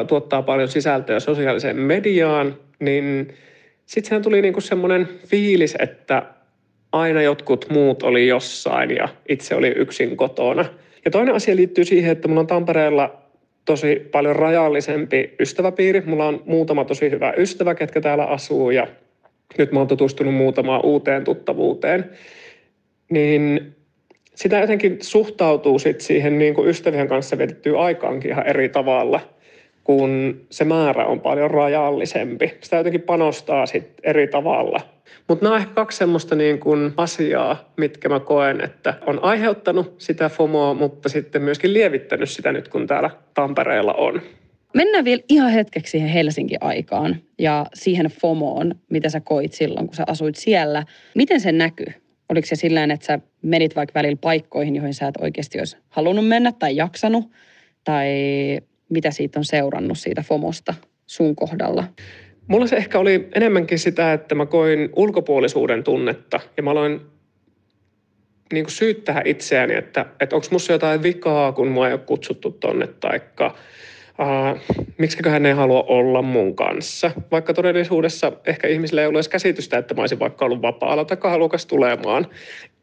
tuottaa 0.08 0.42
paljon 0.42 0.68
sisältöä 0.68 1.20
sosiaaliseen 1.20 1.76
mediaan, 1.76 2.56
niin 2.78 3.34
sitten 3.86 4.08
sehän 4.08 4.22
tuli 4.22 4.42
niinku 4.42 4.60
semmoinen 4.60 5.08
fiilis, 5.26 5.76
että 5.78 6.22
aina 6.92 7.22
jotkut 7.22 7.66
muut 7.70 8.02
oli 8.02 8.28
jossain 8.28 8.90
ja 8.90 9.08
itse 9.28 9.54
oli 9.54 9.68
yksin 9.68 10.16
kotona. 10.16 10.64
Ja 11.04 11.10
toinen 11.10 11.34
asia 11.34 11.56
liittyy 11.56 11.84
siihen, 11.84 12.12
että 12.12 12.28
mulla 12.28 12.40
on 12.40 12.46
Tampereella 12.46 13.22
tosi 13.64 14.08
paljon 14.12 14.36
rajallisempi 14.36 15.34
ystäväpiiri. 15.40 16.02
Mulla 16.06 16.26
on 16.26 16.42
muutama 16.46 16.84
tosi 16.84 17.10
hyvä 17.10 17.32
ystävä, 17.36 17.74
ketkä 17.74 18.00
täällä 18.00 18.24
asuu 18.24 18.70
ja 18.70 18.86
nyt 19.58 19.72
mä 19.72 19.78
oon 19.78 19.88
tutustunut 19.88 20.34
muutamaan 20.34 20.84
uuteen 20.84 21.24
tuttavuuteen. 21.24 22.10
Niin 23.10 23.74
sitä 24.34 24.58
jotenkin 24.58 24.98
suhtautuu 25.00 25.78
sit 25.78 26.00
siihen 26.00 26.38
niin 26.38 26.54
kuin 26.54 26.68
ystävien 26.68 27.08
kanssa 27.08 27.38
vietettyyn 27.38 27.78
aikaankin 27.78 28.30
ihan 28.30 28.46
eri 28.46 28.68
tavalla, 28.68 29.20
kun 29.84 30.40
se 30.50 30.64
määrä 30.64 31.06
on 31.06 31.20
paljon 31.20 31.50
rajallisempi. 31.50 32.54
Sitä 32.60 32.76
jotenkin 32.76 33.02
panostaa 33.02 33.66
sit 33.66 33.88
eri 34.02 34.28
tavalla. 34.28 34.80
Mutta 35.28 35.44
nämä 35.44 35.54
on 35.54 35.60
ehkä 35.60 35.74
kaksi 35.74 35.98
semmoista 35.98 36.34
niin 36.34 36.60
kuin 36.60 36.92
asiaa, 36.96 37.72
mitkä 37.76 38.08
mä 38.08 38.20
koen, 38.20 38.60
että 38.60 38.94
on 39.06 39.24
aiheuttanut 39.24 39.94
sitä 39.98 40.28
FOMOa, 40.28 40.74
mutta 40.74 41.08
sitten 41.08 41.42
myöskin 41.42 41.72
lievittänyt 41.72 42.30
sitä 42.30 42.52
nyt, 42.52 42.68
kun 42.68 42.86
täällä 42.86 43.10
Tampereella 43.34 43.92
on. 43.92 44.22
Mennään 44.74 45.04
vielä 45.04 45.22
ihan 45.28 45.50
hetkeksi 45.50 45.90
siihen 45.90 46.08
Helsinki-aikaan 46.08 47.16
ja 47.38 47.66
siihen 47.74 48.06
FOMOon, 48.06 48.74
mitä 48.90 49.08
sä 49.08 49.20
koit 49.20 49.52
silloin, 49.52 49.86
kun 49.86 49.96
sä 49.96 50.04
asuit 50.06 50.36
siellä. 50.36 50.84
Miten 51.14 51.40
se 51.40 51.52
näkyy? 51.52 51.92
Oliko 52.28 52.46
se 52.46 52.56
sillä 52.56 52.84
että 52.84 53.06
sä 53.06 53.18
menit 53.42 53.76
vaikka 53.76 53.94
välillä 53.94 54.18
paikkoihin, 54.20 54.76
joihin 54.76 54.94
sä 54.94 55.08
et 55.08 55.14
oikeasti 55.20 55.58
olisi 55.58 55.76
halunnut 55.88 56.28
mennä 56.28 56.52
tai 56.52 56.76
jaksanut? 56.76 57.30
Tai 57.84 58.06
mitä 58.88 59.10
siitä 59.10 59.38
on 59.38 59.44
seurannut 59.44 59.98
siitä 59.98 60.22
FOMOsta 60.22 60.74
sun 61.06 61.36
kohdalla? 61.36 61.84
Mulla 62.52 62.66
se 62.66 62.76
ehkä 62.76 62.98
oli 62.98 63.28
enemmänkin 63.34 63.78
sitä, 63.78 64.12
että 64.12 64.34
mä 64.34 64.46
koin 64.46 64.90
ulkopuolisuuden 64.96 65.84
tunnetta 65.84 66.40
ja 66.56 66.62
mä 66.62 66.70
aloin 66.70 67.00
niin 68.52 68.64
kuin 68.64 68.72
syyttää 68.72 69.22
itseäni, 69.24 69.74
että, 69.74 70.06
että 70.20 70.36
onko 70.36 70.48
musta 70.50 70.72
jotain 70.72 71.02
vikaa, 71.02 71.52
kun 71.52 71.68
mua 71.68 71.86
ei 71.86 71.92
ole 71.92 72.00
kutsuttu 72.00 72.50
tonne, 72.50 72.86
taikka 72.86 73.54
Uh, 74.12 74.78
miksiköhän 74.98 75.42
ne 75.42 75.48
ei 75.48 75.54
halua 75.54 75.82
olla 75.82 76.22
mun 76.22 76.56
kanssa. 76.56 77.10
Vaikka 77.30 77.54
todellisuudessa 77.54 78.32
ehkä 78.46 78.68
ihmisillä 78.68 79.00
ei 79.00 79.06
ollut 79.06 79.18
edes 79.18 79.28
käsitystä, 79.28 79.78
että 79.78 79.94
mä 79.94 80.00
olisin 80.00 80.18
vaikka 80.18 80.44
ollut 80.44 80.62
vapaalla 80.62 81.04
tai 81.04 81.18
halukas 81.30 81.66
tulemaan. 81.66 82.26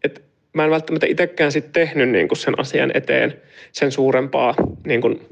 Et 0.03 0.23
mä 0.53 0.63
en 0.63 0.69
välttämättä 0.69 1.07
itsekään 1.07 1.51
sitten 1.51 1.71
tehnyt 1.71 2.09
niin 2.09 2.27
kuin 2.27 2.37
sen 2.37 2.59
asian 2.59 2.91
eteen 2.93 3.41
sen 3.71 3.91
suurempaa 3.91 4.55
niin 4.85 5.01
kuin 5.01 5.27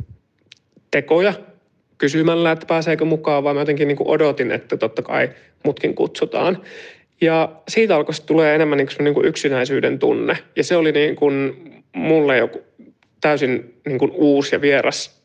tekoja 0.91 1.34
kysymällä, 1.97 2.51
että 2.51 2.65
pääseekö 2.65 3.05
mukaan, 3.05 3.43
vaan 3.43 3.55
mä 3.55 3.62
jotenkin 3.62 3.88
niin 3.88 3.95
kuin 3.97 4.10
odotin, 4.10 4.51
että 4.51 4.77
totta 4.77 5.01
kai 5.01 5.29
mutkin 5.63 5.95
kutsutaan. 5.95 6.62
Ja 7.21 7.51
siitä 7.67 7.95
alkoi 7.95 8.15
tulee 8.25 8.55
enemmän 8.55 8.77
niin 8.77 8.88
kuin, 8.88 9.03
niin 9.03 9.13
kuin 9.13 9.25
yksinäisyyden 9.25 9.99
tunne. 9.99 10.38
Ja 10.55 10.63
se 10.63 10.75
oli 10.75 10.91
niin 10.91 11.15
kuin 11.15 11.53
mulle 11.95 12.38
joku 12.38 12.62
täysin 13.21 13.73
niin 13.86 13.99
kuin 13.99 14.12
uusi 14.13 14.55
ja 14.55 14.62
vieras 14.62 15.21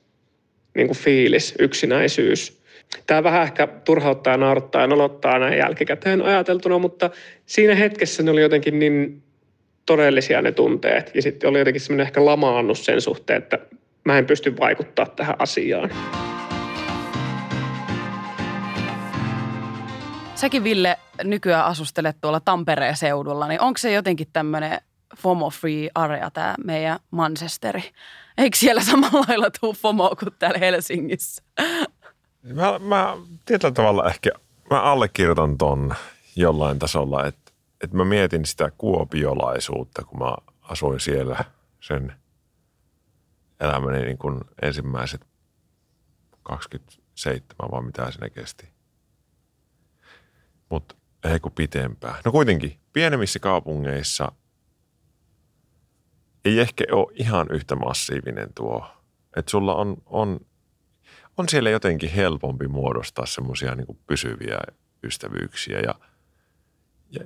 niin 0.75 0.87
kuin 0.87 0.99
fiilis, 0.99 1.55
yksinäisyys. 1.59 2.63
Tämä 3.07 3.23
vähän 3.23 3.43
ehkä 3.43 3.67
turhauttaa, 3.67 4.37
naurattaa 4.37 4.83
ja 4.83 4.87
nolottaa 4.87 5.39
näin 5.39 5.59
jälkikäteen 5.59 6.23
ajateltuna, 6.23 6.79
mutta 6.79 7.11
siinä 7.47 7.75
hetkessä 7.75 8.23
ne 8.23 8.31
oli 8.31 8.41
jotenkin 8.41 8.79
niin 8.79 9.23
todellisia 9.87 10.43
ne 10.43 10.53
tunteet. 10.53 11.11
Ja 11.15 11.23
sitten 11.23 11.51
oli 11.51 11.59
jotenkin 11.59 11.81
semmoinen 11.81 12.07
ehkä 12.07 12.25
lamaannus 12.25 12.85
sen 12.85 13.01
suhteen, 13.01 13.43
että 13.43 13.59
mä 14.05 14.19
en 14.19 14.27
pysty 14.27 14.57
vaikuttaa 14.57 15.07
tähän 15.07 15.37
asiaan. 15.39 15.91
Säkin 20.43 20.65
Ville 20.65 20.99
nykyään 21.25 21.65
asustelet 21.65 22.17
tuolla 22.21 22.41
Tampereen 22.41 22.97
seudulla, 22.97 23.49
niin 23.49 23.61
onko 23.61 23.79
se 23.79 23.93
jotenkin 23.93 24.27
tämmöinen 24.33 24.81
FOMO-free 25.17 25.91
area 25.95 26.31
tämä 26.31 26.55
meidän 26.65 26.99
Manchesteri? 27.11 27.83
Eikö 28.39 28.57
siellä 28.57 28.83
samalla 28.83 29.25
lailla 29.29 29.51
tuu 29.61 29.73
FOMO 29.73 30.17
kuin 30.19 30.35
täällä 30.39 30.59
Helsingissä? 30.59 31.43
Mä, 32.43 32.79
mä 32.79 33.17
tietyllä 33.45 33.75
tavalla 33.75 34.09
ehkä, 34.09 34.31
mä 34.71 34.81
allekirjoitan 34.81 35.59
ton 35.59 35.95
jollain 36.37 36.79
tasolla, 36.79 37.27
että, 37.27 37.53
että 37.85 37.97
mä 37.97 38.05
mietin 38.05 38.47
sitä 38.47 38.73
kuopiolaisuutta, 38.79 40.05
kun 40.05 40.19
mä 40.19 40.35
asuin 40.63 41.01
siellä 41.01 41.45
sen 41.81 42.13
elämäni 43.61 44.05
niin 44.05 44.19
kuin 44.19 44.41
ensimmäiset 44.63 45.27
27 46.43 47.71
vai 47.71 47.83
mitä 47.83 48.11
siinä 48.11 48.31
kesti. 48.31 48.72
Mutta 50.73 50.95
ei 51.25 51.41
kun 51.41 51.53
pitempään. 51.53 52.15
No 52.25 52.33
kuitenkin, 52.33 52.79
pienemmissä 52.93 53.39
kaupungeissa 53.39 54.33
ei 56.45 56.61
ehkä 56.61 56.85
ole 56.93 57.13
ihan 57.15 57.47
yhtä 57.51 57.77
massiivinen 57.77 58.49
tuo. 58.55 58.87
Että 59.37 59.51
sulla 59.51 59.75
on, 59.75 59.97
on, 60.07 60.41
on 61.37 61.49
siellä 61.49 61.71
jotenkin 61.71 62.11
helpompi 62.11 62.69
muodostaa 62.69 63.27
semmoisia 63.27 63.75
niin 63.75 63.99
pysyviä 64.07 64.59
ystävyyksiä 65.03 65.81
ja, 65.81 65.95
ja 67.11 67.25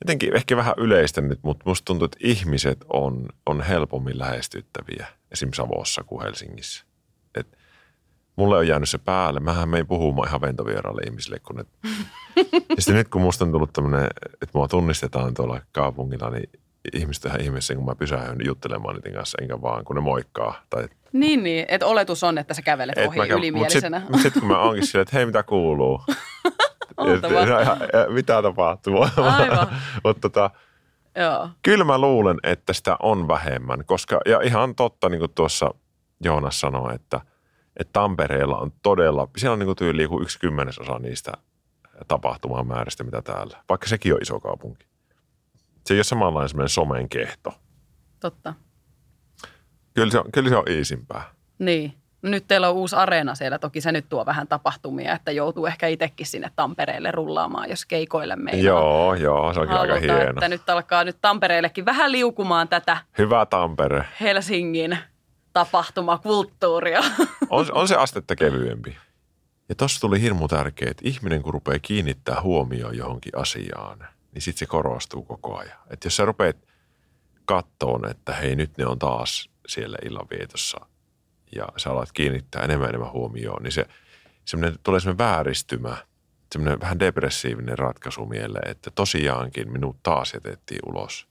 jotenkin 0.00 0.36
ehkä 0.36 0.56
vähän 0.56 0.74
yleistä 0.76 1.20
nyt, 1.20 1.38
mutta 1.42 1.64
musta 1.66 1.84
tuntuu, 1.84 2.04
että 2.04 2.18
ihmiset 2.20 2.84
on, 2.88 3.28
on 3.46 3.60
helpommin 3.60 4.18
lähestyttäviä 4.18 5.06
esim. 5.30 5.52
Savossa 5.52 6.04
kuin 6.04 6.22
Helsingissä. 6.22 6.84
Et 7.34 7.58
mulle 8.38 8.56
on 8.56 8.68
jäänyt 8.68 8.88
se 8.88 8.98
päälle. 8.98 9.40
Mähän 9.40 9.68
menin 9.68 9.86
puhumaan 9.86 10.28
ihan 10.28 10.40
ventovieraille 10.40 11.02
ihmisille, 11.06 11.38
kun 11.38 11.56
ne... 11.56 11.64
ja 12.68 12.76
sitten 12.78 12.94
nyt 12.94 13.08
kun 13.08 13.22
musta 13.22 13.44
on 13.44 13.52
tullut 13.52 13.72
tämmöinen, 13.72 14.06
että 14.32 14.50
mua 14.58 14.68
tunnistetaan 14.68 15.34
tuolla 15.34 15.60
kaupungilla, 15.72 16.30
niin 16.30 16.50
ihmiset 16.92 17.24
ihan 17.24 17.40
ihmeessä, 17.40 17.74
kun 17.74 17.84
mä 17.84 17.94
pysähdyn 17.94 18.46
juttelemaan 18.46 18.94
niiden 18.94 19.12
kanssa, 19.14 19.38
enkä 19.42 19.62
vaan 19.62 19.84
kun 19.84 19.96
ne 19.96 20.02
moikkaa. 20.02 20.62
Tai, 20.70 20.88
Niin, 21.12 21.42
niin. 21.42 21.64
Että 21.68 21.86
oletus 21.86 22.24
on, 22.24 22.38
että 22.38 22.54
sä 22.54 22.62
kävelet 22.62 22.98
ohi 22.98 23.18
Mutta 23.18 23.34
ylimielisenä. 23.34 24.00
sitten 24.00 24.20
sit, 24.22 24.34
kun 24.34 24.48
mä 24.48 24.58
onkin 24.58 24.86
silleen, 24.86 25.02
että 25.02 25.16
hei, 25.16 25.26
mitä 25.26 25.42
kuuluu? 25.42 26.00
Oltava. 26.96 27.34
Ja- 27.34 27.46
ja- 27.60 28.00
ja 28.00 28.10
mitä 28.10 28.42
tapahtuu? 28.42 28.94
Mutta 30.04 30.20
tota, 30.20 30.50
Joo. 31.16 31.48
kyllä 31.62 31.84
mä 31.84 31.98
luulen, 31.98 32.38
että 32.42 32.72
sitä 32.72 32.96
on 33.02 33.28
vähemmän, 33.28 33.84
koska, 33.84 34.20
ja 34.26 34.40
ihan 34.40 34.74
totta, 34.74 35.08
niin 35.08 35.18
kuin 35.18 35.32
tuossa 35.34 35.74
Joonas 36.24 36.60
sanoi, 36.60 36.94
että, 36.94 37.20
että 37.78 37.92
Tampereella 37.92 38.58
on 38.58 38.72
todella, 38.82 39.28
siellä 39.36 39.52
on 39.52 39.58
niin 39.58 39.66
kuin 39.66 39.76
tyyli 39.76 40.02
joku 40.02 40.20
yksi 40.20 40.38
kymmenesosa 40.38 40.98
niistä 40.98 41.32
tapahtumamäärästä, 42.08 43.04
mitä 43.04 43.22
täällä, 43.22 43.56
vaikka 43.68 43.86
sekin 43.86 44.14
on 44.14 44.22
iso 44.22 44.40
kaupunki. 44.40 44.86
Se 45.86 45.94
ei 45.94 45.98
ole 45.98 46.04
samanlainen 46.04 46.48
semmoinen 46.48 46.68
somen 46.68 47.08
kehto. 47.08 47.54
Totta. 48.20 48.54
Kyllä 49.94 50.10
se 50.10 50.18
on, 50.18 50.32
kyllä 50.32 50.48
se 50.48 50.56
on 50.56 50.64
iisimpää. 50.70 51.22
Niin. 51.58 51.94
Nyt 52.22 52.44
teillä 52.48 52.68
on 52.68 52.74
uusi 52.74 52.96
areena 52.96 53.34
siellä. 53.34 53.58
Toki 53.58 53.80
se 53.80 53.92
nyt 53.92 54.08
tuo 54.08 54.26
vähän 54.26 54.48
tapahtumia, 54.48 55.14
että 55.14 55.30
joutuu 55.30 55.66
ehkä 55.66 55.86
itsekin 55.86 56.26
sinne 56.26 56.50
Tampereelle 56.56 57.10
rullaamaan, 57.10 57.70
jos 57.70 57.86
keikoille 57.86 58.36
meinaa. 58.36 58.62
Joo, 58.62 59.14
joo, 59.14 59.54
se 59.54 59.60
onkin 59.60 59.76
aika 59.76 59.96
hieno. 59.96 60.30
että 60.30 60.48
nyt 60.48 60.70
alkaa 60.70 61.04
nyt 61.04 61.16
Tampereellekin 61.20 61.84
vähän 61.84 62.12
liukumaan 62.12 62.68
tätä 62.68 62.96
Hyvä 63.18 63.46
Tampere. 63.46 64.04
Helsingin 64.20 64.98
tapahtumakulttuuria. 65.58 67.00
On, 67.50 67.66
on 67.72 67.88
se 67.88 67.94
astetta 67.94 68.36
kevyempi. 68.36 68.96
Ja 69.68 69.74
tossa 69.74 70.00
tuli 70.00 70.20
hirmu 70.20 70.48
tärkeä, 70.48 70.90
että 70.90 71.02
ihminen 71.06 71.42
kun 71.42 71.54
rupeaa 71.54 71.78
kiinnittää 71.78 72.42
huomioon 72.42 72.96
johonkin 72.96 73.38
asiaan, 73.38 73.98
niin 74.32 74.42
sitten 74.42 74.58
se 74.58 74.66
korostuu 74.66 75.22
koko 75.22 75.56
ajan. 75.56 75.78
Että 75.90 76.06
jos 76.06 76.16
sä 76.16 76.24
rupeat 76.24 76.56
kattoon, 77.44 78.10
että 78.10 78.32
hei 78.32 78.56
nyt 78.56 78.78
ne 78.78 78.86
on 78.86 78.98
taas 78.98 79.50
siellä 79.68 79.98
illanvietossa 80.04 80.86
ja 81.56 81.68
sä 81.76 81.90
alat 81.90 82.12
kiinnittää 82.12 82.62
enemmän 82.62 82.84
ja 82.84 82.88
enemmän 82.88 83.12
huomioon, 83.12 83.62
niin 83.62 83.72
se 83.72 83.86
semmoinen, 84.44 84.78
tulee 84.82 85.00
semmoinen 85.00 85.18
vääristymä, 85.18 85.96
semmoinen 86.52 86.80
vähän 86.80 86.98
depressiivinen 86.98 87.78
ratkaisu 87.78 88.26
mieleen, 88.26 88.70
että 88.70 88.90
tosiaankin 88.90 89.72
minut 89.72 89.96
taas 90.02 90.34
jätettiin 90.34 90.80
ulos. 90.86 91.27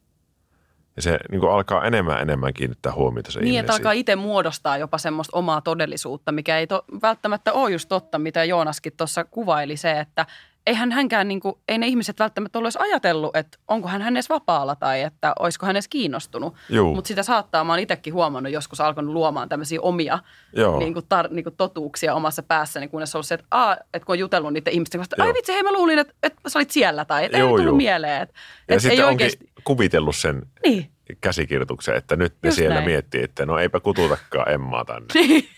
Ja 0.97 1.01
se 1.01 1.19
niin 1.31 1.41
kuin 1.41 1.51
alkaa 1.51 1.85
enemmän 1.85 2.21
enemmän 2.21 2.53
kiinnittää 2.53 2.93
huomiota 2.93 3.31
se 3.31 3.39
niin, 3.39 3.45
ihminen 3.45 3.59
että 3.59 3.73
alkaa 3.73 3.91
itse 3.91 4.15
muodostaa 4.15 4.77
jopa 4.77 4.97
semmoista 4.97 5.37
omaa 5.37 5.61
todellisuutta, 5.61 6.31
mikä 6.31 6.59
ei 6.59 6.67
to, 6.67 6.85
välttämättä 7.01 7.53
ole 7.53 7.71
just 7.71 7.89
totta, 7.89 8.19
mitä 8.19 8.43
Joonaskin 8.43 8.93
tuossa 8.97 9.23
kuvaili 9.23 9.77
se, 9.77 9.99
että 9.99 10.25
eihän 10.67 10.91
hänkään, 10.91 11.27
niin 11.27 11.39
kuin, 11.39 11.55
ei 11.67 11.77
ne 11.77 11.87
ihmiset 11.87 12.19
välttämättä 12.19 12.59
ole 12.59 12.69
ajatellut, 12.79 13.35
että 13.35 13.57
onko 13.67 13.87
hän 13.87 14.15
edes 14.17 14.29
vapaalla 14.29 14.75
tai 14.75 15.01
että 15.01 15.33
olisiko 15.39 15.65
hän 15.65 15.75
edes 15.75 15.87
kiinnostunut. 15.87 16.55
Mutta 16.95 17.07
sitä 17.07 17.23
saattaa, 17.23 17.63
mä 17.63 17.73
oon 17.73 17.79
itsekin 17.79 18.13
huomannut, 18.13 18.53
joskus 18.53 18.81
alkanut 18.81 19.13
luomaan 19.13 19.49
tämmöisiä 19.49 19.81
omia 19.81 20.19
Joo. 20.53 20.79
niin 20.79 20.93
kuin 20.93 21.05
tar, 21.09 21.27
niin 21.31 21.43
kuin 21.43 21.55
totuuksia 21.55 22.13
omassa 22.15 22.43
päässäni, 22.43 22.87
kunnes 22.87 23.15
on 23.15 23.17
ollut 23.19 23.25
se, 23.27 23.35
että, 23.35 23.47
aa, 23.51 23.73
että 23.93 24.05
kun 24.05 24.13
on 24.13 24.19
jutellut 24.19 24.53
niiden 24.53 24.73
ihmisten 24.73 24.99
kanssa, 24.99 25.15
että 25.15 25.23
ai 25.23 25.29
Joo. 25.29 25.33
vitsi, 25.33 25.53
hei 25.53 25.63
mä 25.63 25.73
luulin, 25.73 25.99
että, 25.99 26.13
että 26.23 26.49
sä 26.49 26.59
olit 26.59 26.71
siellä 26.71 27.05
tai 27.05 27.25
että 27.25 27.37
ei 27.37 27.41
Juu, 27.41 27.49
tullut 27.49 27.65
juu. 27.65 27.75
mieleen. 27.77 28.21
Että, 28.21 28.35
Ja 28.67 28.75
että 28.75 28.81
sitten 28.81 28.97
ei 28.99 29.03
onkin 29.03 29.25
oikeasti, 29.25 29.49
kuvitellut 29.63 30.15
sen 30.15 30.41
niin, 30.65 30.89
käsikirjoituksen, 31.21 31.95
että 31.95 32.15
nyt 32.15 32.33
ne 32.43 32.47
Just 32.47 32.55
siellä 32.57 32.73
näin. 32.75 32.85
miettii, 32.85 33.23
että 33.23 33.45
no 33.45 33.57
eipä 33.59 33.79
kututakaan 33.79 34.51
Emmaa 34.51 34.85
tänne, 34.85 35.07
niin. 35.27 35.49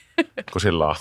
kun 0.51 0.61
sillä 0.61 0.87
on... 0.87 0.95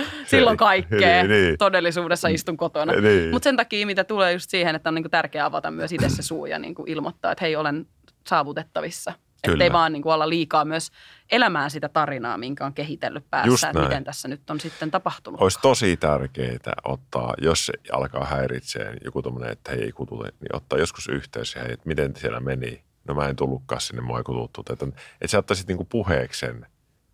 silloin 0.30 0.56
kaikkea. 0.56 1.22
Niin, 1.22 1.30
niin. 1.30 1.58
Todellisuudessa 1.58 2.28
istun 2.28 2.56
kotona. 2.56 2.92
Niin. 2.92 3.30
Mutta 3.30 3.44
sen 3.44 3.56
takia, 3.56 3.86
mitä 3.86 4.04
tulee 4.04 4.32
just 4.32 4.50
siihen, 4.50 4.74
että 4.74 4.90
on 4.90 4.94
niinku 4.94 5.08
tärkeää 5.08 5.46
avata 5.46 5.70
myös 5.70 5.92
itse 5.92 6.08
se 6.08 6.22
suu 6.22 6.46
ja 6.46 6.58
niinku 6.58 6.84
ilmoittaa, 6.86 7.32
että 7.32 7.44
hei, 7.44 7.56
olen 7.56 7.86
saavutettavissa. 8.26 9.12
Että 9.42 9.64
ei 9.64 9.72
vaan 9.72 9.92
niinku 9.92 10.10
olla 10.10 10.28
liikaa 10.28 10.64
myös 10.64 10.90
elämään 11.32 11.70
sitä 11.70 11.88
tarinaa, 11.88 12.38
minkä 12.38 12.66
on 12.66 12.74
kehitellyt 12.74 13.24
päässä, 13.30 13.68
että 13.68 13.82
miten 13.82 14.04
tässä 14.04 14.28
nyt 14.28 14.50
on 14.50 14.60
sitten 14.60 14.90
tapahtunut. 14.90 15.40
Olisi 15.40 15.58
tosi 15.62 15.96
tärkeää 15.96 16.72
ottaa, 16.84 17.34
jos 17.40 17.66
se 17.66 17.72
alkaa 17.92 18.24
häiritseen 18.24 18.98
joku 19.04 19.22
tommonen, 19.22 19.52
että 19.52 19.70
hei 19.70 19.82
ei 19.82 19.92
kututa, 19.92 20.22
niin 20.22 20.56
ottaa 20.56 20.78
joskus 20.78 21.08
yhteys 21.08 21.54
hei, 21.54 21.72
että 21.72 21.88
miten 21.88 22.16
siellä 22.16 22.40
meni. 22.40 22.84
No 23.08 23.14
mä 23.14 23.28
en 23.28 23.36
tullutkaan 23.36 23.80
sinne, 23.80 24.02
mua 24.02 24.18
ei 24.18 24.24
kututtu. 24.24 24.64
Että, 24.72 24.86
että 25.20 25.28
sä 25.28 25.38
ottaisit 25.38 25.68
niinku 25.68 25.84
puheeksi 25.84 26.40
sen, 26.40 26.66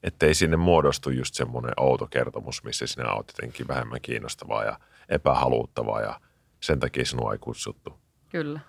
ettei 0.02 0.34
sinne 0.34 0.56
muodostu 0.56 1.10
just 1.10 1.34
semmoinen 1.34 1.72
outo 1.76 2.06
kertomus, 2.06 2.64
missä 2.64 2.86
sinä 2.86 3.12
oot 3.12 3.28
jotenkin 3.28 3.68
vähemmän 3.68 4.00
kiinnostavaa 4.00 4.64
ja 4.64 4.78
epähaluttavaa 5.08 6.00
ja 6.00 6.20
sen 6.60 6.80
takia 6.80 7.04
sinua 7.04 7.32
ei 7.32 7.38
kutsuttu. 7.38 7.98
Kyllä. 8.28 8.60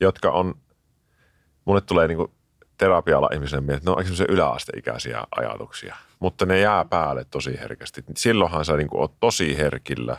jotka 0.00 0.30
on, 0.30 0.54
mulle 1.64 1.80
tulee 1.80 2.08
niin 2.08 2.28
terapialla 2.78 3.30
ihmisille 3.32 3.60
mieleen, 3.60 3.76
että 3.76 3.90
ne 3.90 3.96
on 3.96 4.02
semmoisia 4.02 4.26
yläasteikäisiä 4.28 5.24
ajatuksia, 5.36 5.96
mutta 6.18 6.46
ne 6.46 6.60
jää 6.60 6.84
päälle 6.84 7.24
tosi 7.24 7.58
herkästi. 7.60 8.04
Silloinhan 8.16 8.64
sä 8.64 8.76
niin 8.76 8.88
oot 8.90 9.12
tosi 9.20 9.58
herkillä. 9.58 10.16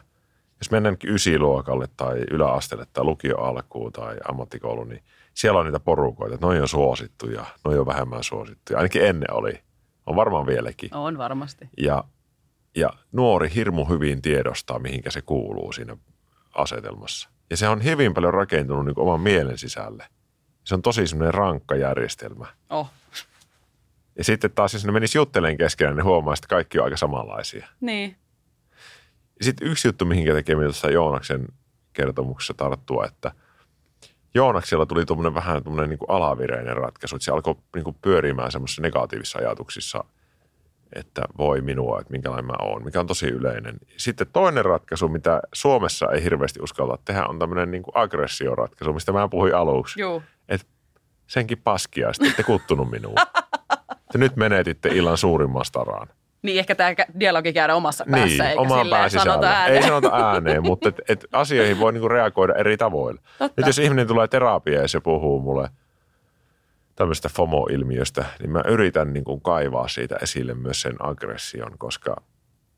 Jos 0.59 0.71
mennään 0.71 0.97
ysiluokalle 1.03 1.87
tai 1.97 2.23
yläasteelle 2.31 2.85
tai 2.93 3.03
lukio 3.03 3.37
alkuun 3.37 3.91
tai 3.91 4.17
ammattikoulu, 4.29 4.83
niin 4.83 5.03
siellä 5.33 5.59
on 5.59 5.65
niitä 5.65 5.79
porukoita, 5.79 6.35
että 6.35 6.45
noi 6.47 6.61
on 6.61 6.67
suosittuja, 6.67 7.45
noi 7.65 7.79
on 7.79 7.85
vähemmän 7.85 8.23
suosittuja. 8.23 8.79
Ainakin 8.79 9.05
ennen 9.05 9.33
oli. 9.33 9.66
On 10.07 10.15
varmaan 10.15 10.45
vieläkin. 10.45 10.93
On 10.93 11.17
varmasti. 11.17 11.69
Ja, 11.77 12.03
ja 12.75 12.89
nuori 13.11 13.51
hirmu 13.55 13.85
hyvin 13.85 14.21
tiedostaa, 14.21 14.79
mihinkä 14.79 15.11
se 15.11 15.21
kuuluu 15.21 15.71
siinä 15.71 15.97
asetelmassa. 16.53 17.29
Ja 17.49 17.57
se 17.57 17.67
on 17.67 17.83
hyvin 17.83 18.13
paljon 18.13 18.33
rakentunut 18.33 18.85
niin 18.85 18.99
oman 18.99 19.21
mielen 19.21 19.57
sisälle. 19.57 20.07
Se 20.63 20.75
on 20.75 20.81
tosi 20.81 21.07
semmoinen 21.07 21.33
rankka 21.33 21.75
järjestelmä. 21.75 22.45
Oh. 22.69 22.89
Ja 24.17 24.23
sitten 24.23 24.51
taas, 24.51 24.73
jos 24.73 24.85
ne 24.85 24.91
menisi 24.91 25.17
juttelemaan 25.17 25.57
keskenään, 25.57 25.95
niin 25.95 26.03
huomaa, 26.03 26.33
että 26.33 26.47
kaikki 26.47 26.79
on 26.79 26.85
aika 26.85 26.97
samanlaisia. 26.97 27.67
Niin. 27.81 28.15
Ja 29.39 29.45
sitten 29.45 29.67
yksi 29.67 29.87
juttu, 29.87 30.05
mihinkä 30.05 30.33
tekee 30.33 30.55
tuossa 30.55 30.89
Joonaksen 30.89 31.47
kertomuksessa 31.93 32.53
tarttua, 32.53 33.05
että 33.05 33.31
Joonaksella 34.37 34.85
tuli 34.85 35.05
tuommoinen 35.05 35.33
vähän 35.33 35.63
tuommoinen 35.63 35.89
niin 35.89 36.07
alavireinen 36.07 36.77
ratkaisu, 36.77 37.15
että 37.15 37.25
se 37.25 37.31
alkoi 37.31 37.55
niin 37.75 37.83
kuin 37.83 37.95
pyörimään 38.01 38.51
semmoisissa 38.51 38.81
negatiivisissa 38.81 39.39
ajatuksissa, 39.39 40.03
että 40.93 41.21
voi 41.37 41.61
minua, 41.61 41.99
että 41.99 42.11
minkälainen 42.11 42.45
mä 42.45 42.53
oon, 42.61 42.83
mikä 42.83 42.99
on 42.99 43.07
tosi 43.07 43.27
yleinen. 43.27 43.75
Sitten 43.97 44.27
toinen 44.33 44.65
ratkaisu, 44.65 45.07
mitä 45.07 45.41
Suomessa 45.53 46.11
ei 46.11 46.23
hirveästi 46.23 46.59
uskalla 46.63 46.97
tehdä, 47.05 47.25
on 47.25 47.39
tämmöinen 47.39 47.71
niin 47.71 47.83
aggressioratkaisu, 47.93 48.93
mistä 48.93 49.11
mä 49.11 49.27
puhuin 49.27 49.55
aluksi. 49.55 50.01
Juu. 50.01 50.23
Että 50.49 50.67
senkin 51.27 51.57
paskia, 51.57 52.13
sitten 52.13 52.29
ette 52.29 52.43
kuttunut 52.43 52.91
minuun. 52.91 53.15
Te 54.11 54.17
nyt 54.17 54.35
menetitte 54.35 54.89
illan 54.89 55.17
suurimman 55.17 55.65
staraan. 55.65 56.07
Niin 56.41 56.59
ehkä 56.59 56.75
tämä 56.75 56.93
dialogi 57.19 57.53
käydä 57.53 57.75
omassa 57.75 58.05
päässä, 58.11 58.25
Niin, 58.27 58.41
eikä 58.41 58.61
omaan 58.61 58.81
silleen 58.85 59.09
sanota 59.09 59.47
ääneen. 59.47 59.77
Ei 59.77 59.83
sanota 59.87 60.09
ääneen, 60.31 60.63
mutta 60.63 60.89
et, 60.89 60.95
et 61.09 61.25
asioihin 61.31 61.79
voi 61.79 61.93
niinku 61.93 62.07
reagoida 62.09 62.53
eri 62.53 62.77
tavoilla. 62.77 63.21
Totta. 63.39 63.53
Nyt 63.61 63.67
jos 63.67 63.79
ihminen 63.79 64.07
tulee 64.07 64.27
terapiaan 64.27 64.81
ja 64.81 64.87
se 64.87 64.99
puhuu 64.99 65.39
mulle 65.39 65.69
tämmöistä 66.95 67.29
FOMO-ilmiöstä, 67.29 68.25
niin 68.39 68.49
mä 68.51 68.61
yritän 68.67 69.13
niinku 69.13 69.39
kaivaa 69.39 69.87
siitä 69.87 70.15
esille 70.21 70.53
myös 70.53 70.81
sen 70.81 70.95
aggression, 70.99 71.77
koska 71.77 72.15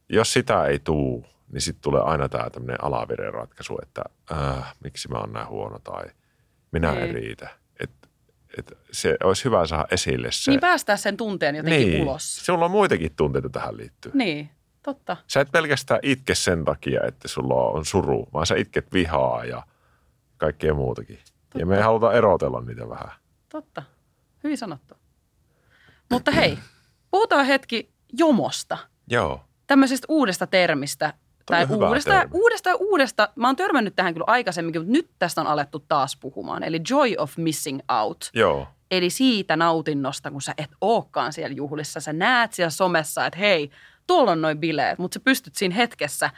jos 0.10 0.34
sitä 0.34 0.66
ei 0.66 0.80
tuu, 0.80 1.26
niin 1.52 1.62
sitten 1.62 1.82
tulee 1.82 2.02
aina 2.02 2.30
tämä 2.30 2.50
tämmöinen 2.50 2.84
alavireen 2.84 3.34
ratkaisu, 3.34 3.80
että 3.82 4.02
äh, 4.32 4.74
miksi 4.84 5.08
mä 5.08 5.18
oon 5.18 5.34
näin 5.34 5.48
huono 5.48 5.80
tai 5.80 6.06
minä 6.72 6.92
en 6.92 6.98
Niin. 7.02 7.16
riitä. 7.16 7.50
Et, 8.58 8.72
et 8.72 8.78
se 8.92 9.18
olisi 9.24 9.46
hyvä 9.46 9.68
saada 9.68 9.88
esille 9.92 10.32
se. 10.32 10.52
Niin 10.52 10.60
päästää 10.60 10.98
sen 10.98 11.18
tunteen 11.18 11.56
jotenkin 11.56 12.02
ulos. 12.02 12.46
Sulla 12.46 12.66
on 12.66 12.72
muitakin 12.72 13.16
tunteita 13.16 13.50
tähän 13.50 13.78
liittyen. 13.78 14.18
Niin, 14.18 14.50
totta. 14.84 15.18
Sä 15.28 15.42
et 15.42 15.52
pelkästään 15.52 16.00
itke 16.04 16.36
sen 16.36 16.66
takia, 16.66 17.02
että 17.08 17.28
sulla 17.28 17.56
on 17.56 17.86
suru, 17.86 18.28
vaan 18.34 18.46
sä 18.46 18.56
itket 18.56 18.94
vihaa 18.94 19.46
ja 19.46 19.64
kaikkea 20.38 20.74
muutakin. 20.74 21.20
Ja 21.56 21.66
me 21.66 21.82
halutaan 21.82 22.16
erotella 22.16 22.62
niitä 22.62 22.90
vähän. 22.90 23.12
Totta. 23.50 23.84
Hyvin 24.44 24.58
sanottu. 24.58 24.96
Mutta 26.10 26.32
hei, 26.32 26.60
puhutaan 27.12 27.46
hetki 27.46 27.92
jomosta. 28.14 28.78
Joo. 29.08 29.46
Tämmöisestä 29.68 30.06
uudesta 30.10 30.48
termistä. 30.48 31.14
Tai 31.50 31.68
uudesta, 31.70 32.28
uudesta, 32.34 32.76
uudesta. 32.76 33.30
Mä 33.36 33.48
oon 33.48 33.56
törmännyt 33.56 33.96
tähän 33.96 34.14
kyllä 34.14 34.26
aikaisemminkin, 34.28 34.82
mutta 34.82 34.92
nyt 34.92 35.10
tästä 35.20 35.42
on 35.42 35.48
alettu 35.48 35.80
taas 35.80 36.18
puhumaan. 36.22 36.64
Eli 36.64 36.82
joy 36.90 37.16
of 37.18 37.38
missing 37.38 37.80
out. 38.02 38.30
Joo. 38.34 38.68
Eli 38.92 39.10
siitä 39.10 39.56
nautinnosta, 39.56 40.32
kun 40.32 40.42
sä 40.42 40.54
et 40.58 40.70
ookaan 40.82 41.34
siellä 41.34 41.56
juhlissa. 41.56 42.00
Sä 42.00 42.14
näet 42.14 42.54
siellä 42.54 42.70
somessa, 42.70 43.26
että 43.26 43.40
hei, 43.40 43.72
tuolla 44.08 44.32
on 44.32 44.42
noin 44.42 44.60
bileet, 44.60 45.00
mutta 45.00 45.16
sä 45.16 45.20
pystyt 45.20 45.56
siinä 45.56 45.76
hetkessä 45.76 46.30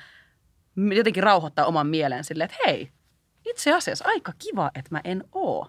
jotenkin 0.95 1.23
rauhoittaa 1.23 1.65
oman 1.65 1.87
mielen 1.87 2.23
silleen, 2.23 2.49
että 2.51 2.57
hei, 2.67 2.91
itse 3.49 3.73
asiassa 3.73 4.05
aika 4.07 4.33
kiva, 4.39 4.71
että 4.75 4.89
mä 4.91 5.01
en 5.03 5.23
oo 5.31 5.67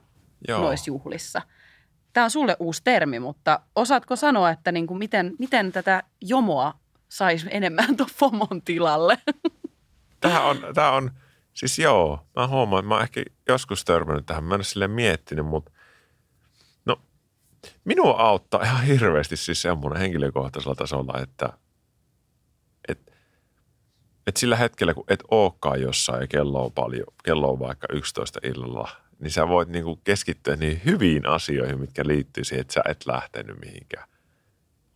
Joo. 0.48 0.60
noissa 0.60 0.90
juhlissa. 0.90 1.42
Tämä 2.12 2.24
on 2.24 2.30
sulle 2.30 2.56
uusi 2.58 2.80
termi, 2.84 3.18
mutta 3.18 3.60
osaatko 3.76 4.16
sanoa, 4.16 4.50
että 4.50 4.72
niin 4.72 4.86
kuin 4.86 4.98
miten, 4.98 5.34
miten 5.38 5.72
tätä 5.72 6.02
jomoa 6.20 6.74
saisi 7.12 7.46
enemmän 7.50 7.96
tuon 7.96 8.08
FOMon 8.14 8.62
tilalle? 8.64 9.18
Tämä 10.20 10.40
on, 10.40 10.56
tämä 10.74 10.90
on, 10.90 11.10
siis 11.54 11.78
joo, 11.78 12.26
mä 12.36 12.46
huomaan, 12.46 12.80
että 12.80 12.88
mä 12.88 12.94
oon 12.94 13.02
ehkä 13.02 13.22
joskus 13.48 13.84
törmännyt 13.84 14.26
tähän. 14.26 14.44
Mä 14.44 14.54
en 14.54 14.58
ole 14.58 14.64
silleen 14.64 14.90
miettinyt, 14.90 15.46
mutta 15.46 15.72
no, 16.84 17.00
minua 17.84 18.16
auttaa 18.18 18.62
ihan 18.62 18.84
hirveästi 18.84 19.36
siis 19.36 19.62
semmoinen 19.62 20.00
henkilökohtaisella 20.00 20.74
tasolla, 20.74 21.20
että 21.22 21.52
et, 22.88 23.12
et 24.26 24.36
sillä 24.36 24.56
hetkellä, 24.56 24.94
kun 24.94 25.04
et 25.08 25.24
ookaan 25.30 25.80
jossain 25.80 26.20
ja 26.20 26.26
kello 26.26 26.64
on 26.64 26.72
paljon, 26.72 27.06
kello 27.24 27.52
on 27.52 27.58
vaikka 27.58 27.86
11 27.92 28.40
illalla, 28.42 28.88
niin 29.18 29.30
sä 29.30 29.48
voit 29.48 29.68
niinku 29.68 30.00
keskittyä 30.04 30.56
niin 30.56 30.80
hyviin 30.84 31.26
asioihin, 31.26 31.80
mitkä 31.80 32.02
liittyy 32.06 32.44
siihen, 32.44 32.60
että 32.60 32.74
sä 32.74 32.82
et 32.88 33.06
lähtenyt 33.06 33.60
mihinkään. 33.60 34.11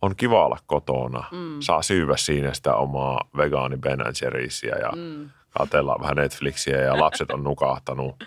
On 0.01 0.15
kiva 0.15 0.45
olla 0.45 0.57
kotona, 0.65 1.23
mm. 1.31 1.57
saa 1.59 1.81
syyvä 1.81 2.17
siinä 2.17 2.53
sitä 2.53 2.75
omaa 2.75 3.29
vegaani 3.37 3.77
Ben 3.77 3.99
Jerry'siä 3.99 4.79
ja 4.81 4.91
mm. 4.95 5.29
katsellaan 5.49 6.01
vähän 6.01 6.15
Netflixiä 6.15 6.81
ja 6.81 6.99
lapset 6.99 7.31
on 7.31 7.43
nukahtanut. 7.43 8.23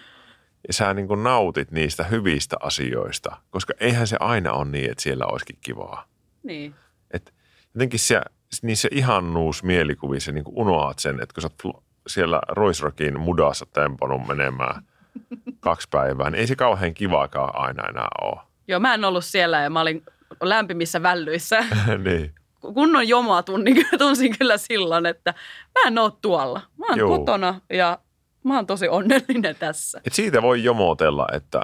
ja 0.69 0.73
sä 0.73 0.95
niin 0.95 1.09
kuin 1.09 1.23
nautit 1.23 1.71
niistä 1.71 2.05
hyvistä 2.05 2.57
asioista, 2.61 3.37
koska 3.51 3.73
eihän 3.81 4.07
se 4.07 4.17
aina 4.21 4.53
ole 4.53 4.65
niin, 4.65 4.91
että 4.91 5.03
siellä 5.03 5.27
olisikin 5.27 5.59
kivaa. 5.61 6.05
Niin. 6.43 6.75
Et 7.11 7.35
jotenkin 7.75 8.01
se, 8.01 8.21
niissä 8.63 8.89
ihannuus 8.93 9.63
mielikuvissa 9.63 10.33
niin 10.33 10.45
unohat 10.47 10.99
sen, 10.99 11.23
että 11.23 11.35
kun 11.35 11.43
sä 11.43 11.49
oot 11.65 11.85
siellä 12.07 12.41
Roisrokin 12.49 13.21
mudassa 13.21 13.67
temponut 13.67 14.27
menemään 14.27 14.83
kaksi 15.61 15.89
päivää, 15.91 16.31
niin 16.31 16.41
ei 16.41 16.47
se 16.47 16.57
kauhean 16.57 16.95
kivaakaan 16.95 17.57
aina 17.57 17.89
enää 17.89 18.09
ole. 18.23 18.41
Joo, 18.69 18.81
mä 18.81 18.95
en 18.95 19.05
ollut 19.05 19.25
siellä 19.25 19.63
ja 19.63 19.71
mä 19.71 19.81
olin 19.81 20.05
lämpimissä 20.43 21.03
vällyissä. 21.03 21.65
niin. 22.05 22.35
Kunnon 22.61 23.09
jomaa 23.09 23.43
tunnin, 23.43 23.87
tunsin 23.99 24.39
kyllä 24.39 24.59
silloin, 24.59 25.07
että 25.07 25.35
mä 25.75 25.89
en 25.89 25.99
ole 25.99 26.13
tuolla. 26.23 26.61
Mä 26.77 26.87
oon 26.89 26.99
Joo. 26.99 27.19
kotona 27.19 27.61
ja 27.73 27.99
mä 28.45 28.57
oon 28.57 28.67
tosi 28.67 28.89
onnellinen 28.89 29.57
tässä. 29.57 30.01
Et 30.07 30.13
siitä 30.13 30.43
voi 30.43 30.65
jomotella, 30.65 31.27
että 31.33 31.63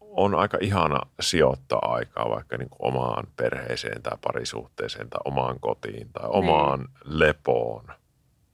on 0.00 0.34
aika 0.34 0.58
ihana 0.60 1.00
sijoittaa 1.20 1.78
aikaa 1.82 2.30
vaikka 2.30 2.56
niin 2.56 2.70
kuin 2.70 2.88
omaan 2.88 3.26
perheeseen 3.36 4.02
tai 4.02 4.18
parisuhteeseen 4.20 5.10
tai 5.10 5.20
omaan 5.24 5.60
kotiin 5.60 6.12
tai 6.12 6.28
omaan 6.28 6.88
lepoon, 7.04 7.84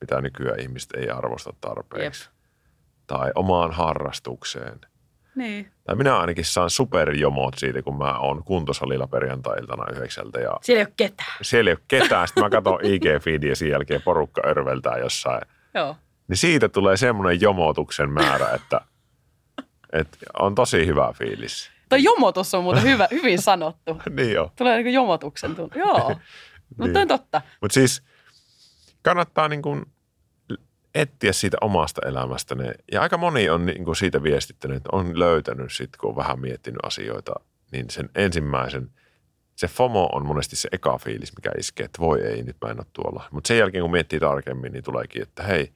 mitä 0.00 0.20
nykyään 0.20 0.60
ihmiset 0.60 0.92
ei 0.94 1.10
arvosta 1.10 1.52
tarpeeksi. 1.60 2.30
Tai 3.06 3.32
omaan 3.34 3.72
harrastukseen. 3.72 4.80
Niin. 5.36 5.70
Tai 5.84 5.96
minä 5.96 6.18
ainakin 6.18 6.44
saan 6.44 6.70
superjomot 6.70 7.54
siitä, 7.58 7.82
kun 7.82 7.98
mä 7.98 8.18
oon 8.18 8.44
kuntosalilla 8.44 9.06
perjantai-iltana 9.06 9.84
yhdeksältä 9.92 10.40
ja 10.40 10.50
Siellä 10.62 10.80
ei 10.80 10.84
ole 10.86 10.92
ketään. 10.96 11.38
siellä 11.42 11.70
ei 11.70 11.74
ole 11.74 11.82
ketään. 11.88 12.28
Sitten 12.28 12.44
mä 12.44 12.50
katson 12.50 12.80
IG-feediä 12.82 13.54
sen 13.54 13.68
jälkeen 13.68 14.02
porukka 14.02 14.42
örveltää 14.46 14.98
jossain. 14.98 15.40
Joo. 15.74 15.96
Niin 16.28 16.36
siitä 16.36 16.68
tulee 16.68 16.96
semmoinen 16.96 17.40
jomotuksen 17.40 18.10
määrä, 18.10 18.48
että, 18.50 18.80
että 19.92 20.18
on 20.38 20.54
tosi 20.54 20.86
hyvä 20.86 21.12
fiilis. 21.18 21.70
Toi 21.88 22.02
jomotus 22.02 22.54
on 22.54 22.62
muuten 22.62 22.82
hyvä, 22.82 23.08
hyvin 23.10 23.42
sanottu. 23.42 24.00
niin 24.16 24.32
joo. 24.32 24.52
Tulee 24.58 24.82
niin 24.82 24.94
jomotuksen 24.94 25.56
tunne. 25.56 25.76
Joo. 25.78 26.16
Mutta 26.78 27.00
on 27.00 27.08
totta. 27.08 27.42
Mutta 27.60 27.74
siis 27.74 28.02
kannattaa 29.02 29.48
niin 29.48 29.62
kuin 29.62 29.86
etsiä 30.96 31.32
siitä 31.32 31.56
omasta 31.60 32.00
elämästä. 32.08 32.56
Ja 32.92 33.02
aika 33.02 33.18
moni 33.18 33.50
on 33.50 33.66
niin 33.66 33.84
kuin 33.84 33.96
siitä 33.96 34.22
viestittänyt, 34.22 34.76
että 34.76 34.88
on 34.92 35.18
löytänyt 35.18 35.72
sitten, 35.72 36.00
kun 36.00 36.10
on 36.10 36.16
vähän 36.16 36.40
miettinyt 36.40 36.78
asioita, 36.82 37.34
niin 37.72 37.90
sen 37.90 38.10
ensimmäisen, 38.14 38.90
se 39.56 39.68
FOMO 39.68 40.08
on 40.12 40.26
monesti 40.26 40.56
se 40.56 40.68
eka 40.72 40.98
fiilis, 40.98 41.36
mikä 41.36 41.50
iskee, 41.58 41.84
että 41.84 42.02
voi 42.02 42.22
ei, 42.22 42.42
nyt 42.42 42.56
mä 42.64 42.70
en 42.70 42.78
ole 42.78 42.86
tuolla. 42.92 43.24
Mutta 43.30 43.48
sen 43.48 43.58
jälkeen, 43.58 43.82
kun 43.82 43.90
miettii 43.90 44.20
tarkemmin, 44.20 44.72
niin 44.72 44.84
tuleekin, 44.84 45.22
että 45.22 45.42
hei, 45.42 45.72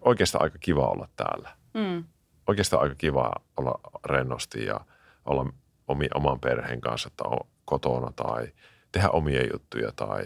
oikeastaan 0.00 0.42
aika 0.42 0.58
kiva 0.58 0.86
olla 0.86 1.08
täällä. 1.16 1.50
Mm. 1.74 2.04
Oikeastaan 2.46 2.82
aika 2.82 2.94
kiva 2.94 3.32
olla 3.56 3.80
rennosti 4.04 4.64
ja 4.64 4.80
olla 5.24 5.52
omi, 5.88 6.08
oman 6.14 6.40
perheen 6.40 6.80
kanssa 6.80 7.10
tai 7.16 7.38
kotona 7.64 8.12
tai 8.16 8.52
tehdä 8.92 9.08
omia 9.08 9.46
juttuja 9.52 9.92
tai 9.96 10.22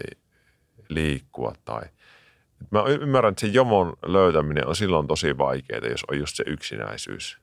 liikkua 0.89 1.53
tai 1.65 1.81
Mä 2.71 2.83
ymmärrän, 2.83 3.31
että 3.31 3.41
se 3.41 3.47
jomon 3.47 3.93
löytäminen 4.05 4.67
on 4.67 4.75
silloin 4.75 5.07
tosi 5.07 5.37
vaikeaa, 5.37 5.87
jos 5.87 6.03
on 6.11 6.19
just 6.19 6.35
se 6.35 6.43
yksinäisyys, 6.47 7.39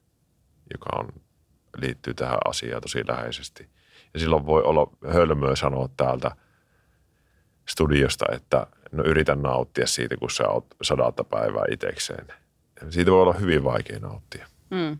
joka 0.72 0.86
on, 0.98 1.08
liittyy 1.76 2.14
tähän 2.14 2.38
asiaan 2.44 2.82
tosi 2.82 3.08
läheisesti. 3.08 3.68
Ja 4.14 4.20
silloin 4.20 4.46
voi 4.46 4.62
olla 4.62 4.90
hölmöä 5.12 5.56
sanoa 5.56 5.88
täältä 5.96 6.30
studiosta, 7.68 8.24
että 8.32 8.66
no 8.92 9.04
yritän 9.04 9.42
nauttia 9.42 9.86
siitä, 9.86 10.16
kun 10.16 10.30
sä 10.30 10.48
oot 10.48 10.66
sadatta 10.82 11.24
päivää 11.24 11.64
itekseen. 11.70 12.26
Siitä 12.90 13.10
voi 13.10 13.22
olla 13.22 13.32
hyvin 13.32 13.64
vaikea 13.64 13.98
nauttia. 13.98 14.46
Mm. 14.70 14.98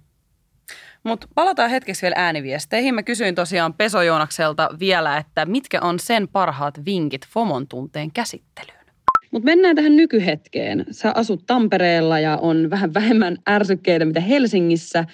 Mutta 1.03 1.29
palataan 1.35 1.71
hetkeksi 1.71 2.03
vielä 2.03 2.15
ääniviesteihin. 2.19 2.95
Mä 2.95 3.03
kysyin 3.03 3.35
tosiaan 3.35 3.75
Peso 3.75 4.03
Joonakselta 4.03 4.69
vielä, 4.79 5.17
että 5.17 5.47
mitkä 5.47 5.81
on 5.81 5.99
sen 5.99 6.29
parhaat 6.29 6.85
vinkit 6.85 7.27
FOMon 7.27 7.69
tunteen 7.69 8.13
käsittelyyn? 8.13 8.86
Mutta 9.31 9.45
mennään 9.45 9.77
tähän 9.77 9.97
nykyhetkeen. 9.97 10.85
Sä 10.91 11.13
asut 11.15 11.47
Tampereella 11.47 12.21
ja 12.21 12.37
on 12.37 12.71
vähän 12.71 12.95
vähemmän 12.95 13.37
ärsykkeitä 13.49 14.05
mitä 14.05 14.21
Helsingissä, 14.21 15.05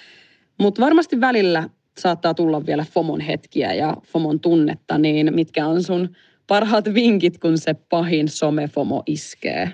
mutta 0.57 0.81
varmasti 0.81 1.21
välillä 1.21 1.69
saattaa 1.97 2.33
tulla 2.33 2.65
vielä 2.65 2.85
FOMon 2.91 3.19
hetkiä 3.19 3.73
ja 3.73 3.97
FOMon 4.03 4.39
tunnetta, 4.39 4.97
niin 4.97 5.35
mitkä 5.35 5.67
on 5.67 5.83
sun 5.83 6.15
parhaat 6.47 6.93
vinkit, 6.93 7.37
kun 7.37 7.57
se 7.57 7.73
pahin 7.73 8.27
some-FOMO 8.27 9.03
iskee? 9.05 9.71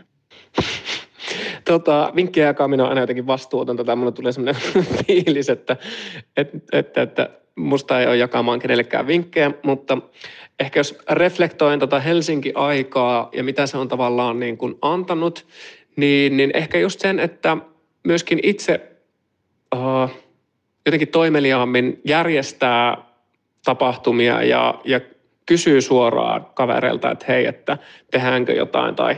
Tota, 1.65 2.11
vinkkien 2.15 2.45
jakaminen 2.45 2.83
on 2.83 2.89
aina 2.89 3.01
jotenkin 3.01 3.27
vastuutonta. 3.27 3.83
Tai 3.83 3.95
mulle 3.95 4.11
tulee 4.11 4.31
sellainen 4.31 4.61
fiilis, 5.07 5.49
että, 5.49 5.77
että, 6.37 6.57
että, 6.71 7.01
että 7.01 7.29
musta 7.55 7.99
ei 7.99 8.07
ole 8.07 8.17
jakamaan 8.17 8.59
kenellekään 8.59 9.07
vinkkejä, 9.07 9.51
mutta 9.63 9.97
ehkä 10.59 10.79
jos 10.79 10.97
reflektoin 11.09 11.79
tota 11.79 11.99
Helsinki-aikaa 11.99 13.29
ja 13.33 13.43
mitä 13.43 13.67
se 13.67 13.77
on 13.77 13.87
tavallaan 13.87 14.39
niin 14.39 14.57
kuin 14.57 14.75
antanut, 14.81 15.47
niin, 15.95 16.37
niin 16.37 16.51
ehkä 16.53 16.79
just 16.79 16.99
sen, 16.99 17.19
että 17.19 17.57
myöskin 18.03 18.39
itse 18.43 18.91
uh, 19.75 20.09
jotenkin 20.85 21.07
toimeliaammin 21.07 22.01
järjestää 22.05 22.97
tapahtumia 23.65 24.43
ja, 24.43 24.81
ja 24.85 25.01
kysyy 25.45 25.81
suoraan 25.81 26.45
kavereilta, 26.53 27.11
että 27.11 27.25
hei, 27.27 27.45
että 27.45 27.77
tehdäänkö 28.11 28.53
jotain 28.53 28.95
tai 28.95 29.15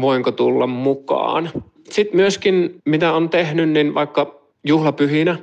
voinko 0.00 0.32
tulla 0.32 0.66
mukaan. 0.66 1.50
Sitten 1.90 2.16
myöskin, 2.16 2.80
mitä 2.84 3.12
on 3.12 3.30
tehnyt, 3.30 3.68
niin 3.68 3.94
vaikka 3.94 4.40
juhlapyhinä, 4.64 5.36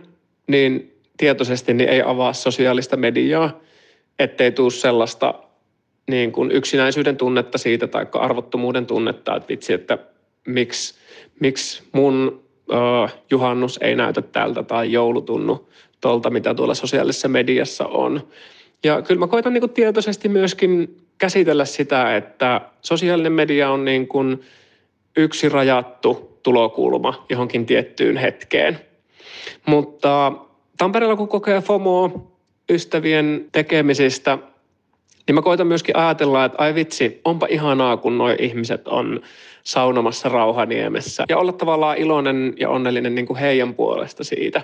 niin 0.47 0.97
tietoisesti 1.17 1.73
niin 1.73 1.89
ei 1.89 2.01
avaa 2.01 2.33
sosiaalista 2.33 2.97
mediaa, 2.97 3.59
ettei 4.23 4.51
tule 4.51 4.71
sellaista 4.71 5.33
niin 6.09 6.31
kuin 6.31 6.51
yksinäisyyden 6.51 7.17
tunnetta 7.17 7.57
siitä 7.57 7.87
tai 7.87 8.05
arvottomuuden 8.13 8.85
tunnetta, 8.85 9.35
että 9.35 9.47
vitsi, 9.47 9.73
että 9.73 9.97
miksi, 10.47 10.93
miksi 11.39 11.83
mun 11.91 12.43
uh, 12.71 13.09
juhannus 13.31 13.79
ei 13.81 13.95
näytä 13.95 14.21
tältä 14.21 14.63
tai 14.63 14.91
joulutunnu 14.91 15.69
tuolta, 16.01 16.29
mitä 16.29 16.53
tuolla 16.53 16.73
sosiaalisessa 16.73 17.27
mediassa 17.27 17.85
on. 17.85 18.27
Ja 18.83 19.01
kyllä 19.01 19.19
mä 19.19 19.27
koitan 19.27 19.53
niin 19.53 19.61
kuin 19.61 19.73
tietoisesti 19.73 20.29
myöskin 20.29 20.97
käsitellä 21.17 21.65
sitä, 21.65 22.15
että 22.15 22.61
sosiaalinen 22.81 23.31
media 23.31 23.69
on 23.69 23.85
niin 23.85 24.07
kuin 24.07 24.41
yksi 25.17 25.49
rajattu 25.49 26.39
tulokulma 26.43 27.25
johonkin 27.29 27.65
tiettyyn 27.65 28.17
hetkeen. 28.17 28.79
Mutta 29.65 30.31
Tampereella 30.77 31.15
kun 31.15 31.27
kokee 31.27 31.61
FOMOa 31.61 32.30
ystävien 32.71 33.45
tekemisistä, 33.51 34.37
niin 35.27 35.35
mä 35.35 35.41
koitan 35.41 35.67
myöskin 35.67 35.97
ajatella, 35.97 36.45
että 36.45 36.57
ai 36.63 36.75
vitsi, 36.75 37.21
onpa 37.25 37.47
ihanaa, 37.49 37.97
kun 37.97 38.17
nuo 38.17 38.35
ihmiset 38.39 38.87
on 38.87 39.21
saunomassa 39.63 40.29
Rauhaniemessä. 40.29 41.25
Ja 41.29 41.37
olla 41.37 41.51
tavallaan 41.51 41.97
iloinen 41.97 42.53
ja 42.57 42.69
onnellinen 42.69 43.15
niin 43.15 43.25
kuin 43.25 43.39
heidän 43.39 43.73
puolesta 43.73 44.23
siitä. 44.23 44.61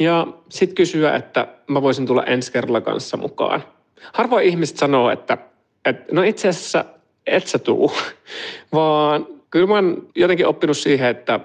Ja 0.00 0.26
sitten 0.48 0.74
kysyä, 0.74 1.16
että 1.16 1.48
mä 1.66 1.82
voisin 1.82 2.06
tulla 2.06 2.24
ensi 2.24 2.52
kerralla 2.52 2.80
kanssa 2.80 3.16
mukaan. 3.16 3.64
Harvoin 4.12 4.46
ihmiset 4.46 4.76
sanoo, 4.76 5.10
että, 5.10 5.38
että 5.84 6.14
no 6.14 6.22
itse 6.22 6.48
asiassa 6.48 6.84
et 7.26 7.46
sä 7.46 7.58
tuu, 7.58 7.92
vaan 8.72 9.26
kyllä 9.50 9.66
mä 9.66 9.74
oon 9.74 10.08
jotenkin 10.14 10.46
oppinut 10.46 10.76
siihen, 10.76 11.08
että 11.08 11.40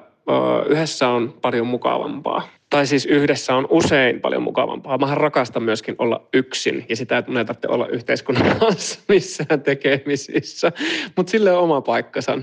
yhdessä 0.70 1.10
on 1.10 1.34
paljon 1.42 1.68
mukavampaa. 1.68 2.48
Tai 2.74 2.88
siis 2.88 3.06
yhdessä 3.06 3.56
on 3.56 3.68
usein 3.70 4.22
paljon 4.22 4.44
mukavampaa. 4.44 4.98
Mähän 4.98 5.18
rakastan 5.18 5.64
myöskin 5.64 5.96
olla 5.98 6.28
yksin 6.34 6.86
ja 6.90 6.96
sitä, 6.96 7.18
että 7.18 7.32
mun 7.32 7.38
ei 7.38 7.46
tarvitse 7.46 7.68
olla 7.68 7.88
yhteiskunnan 7.88 8.56
kanssa 8.60 9.00
missään 9.08 9.62
tekemisissä. 9.62 10.72
Mutta 11.16 11.32
sille 11.32 11.52
on 11.52 11.64
oma 11.64 11.82
paikkansa. 11.82 12.40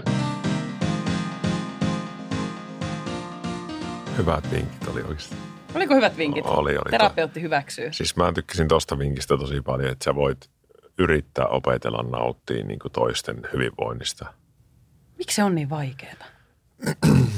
Hyvät 4.18 4.50
vinkit 4.50 4.88
oli 4.92 5.00
oikeasti. 5.00 5.36
Oliko 5.74 5.94
hyvät 5.94 6.16
vinkit? 6.16 6.46
Oli, 6.46 6.72
oli. 6.72 6.90
Terapeutti 6.90 7.42
hyväksyy. 7.42 7.92
Siis 7.92 8.16
mä 8.16 8.32
tykkäsin 8.32 8.68
tosta 8.68 8.98
vinkistä 8.98 9.36
tosi 9.36 9.60
paljon, 9.60 9.92
että 9.92 10.04
sä 10.04 10.14
voit 10.14 10.50
yrittää 10.98 11.46
opetella 11.46 12.02
nauttia 12.02 12.64
niin 12.64 12.78
kuin 12.78 12.92
toisten 12.92 13.36
hyvinvoinnista. 13.52 14.26
Miksi 15.18 15.36
se 15.36 15.44
on 15.44 15.54
niin 15.54 15.70
vaikeaa? 15.70 16.39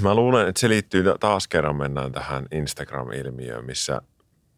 Mä 0.02 0.14
luulen, 0.14 0.48
että 0.48 0.60
se 0.60 0.68
liittyy 0.68 1.04
taas 1.20 1.48
kerran 1.48 1.76
mennään 1.76 2.12
tähän 2.12 2.46
Instagram-ilmiöön, 2.50 3.64
missä 3.64 4.02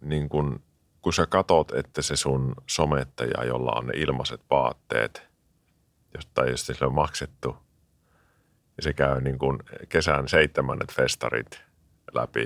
niin 0.00 0.28
kun, 0.28 0.62
kun 1.02 1.12
sä 1.12 1.26
katot, 1.26 1.72
että 1.72 2.02
se 2.02 2.16
sun 2.16 2.54
somettaja, 2.66 3.44
jolla 3.44 3.72
on 3.72 3.86
ne 3.86 3.92
ilmaiset 3.96 4.40
vaatteet, 4.50 5.22
tai 6.34 6.50
jos 6.50 6.66
sille 6.66 6.86
on 6.86 6.94
maksettu, 6.94 7.56
ja 8.76 8.82
se 8.82 8.92
käy 8.92 9.20
niin 9.20 9.38
kun 9.38 9.58
kesän 9.88 10.28
seitsemännet 10.28 10.92
festarit 10.92 11.60
läpi, 12.14 12.44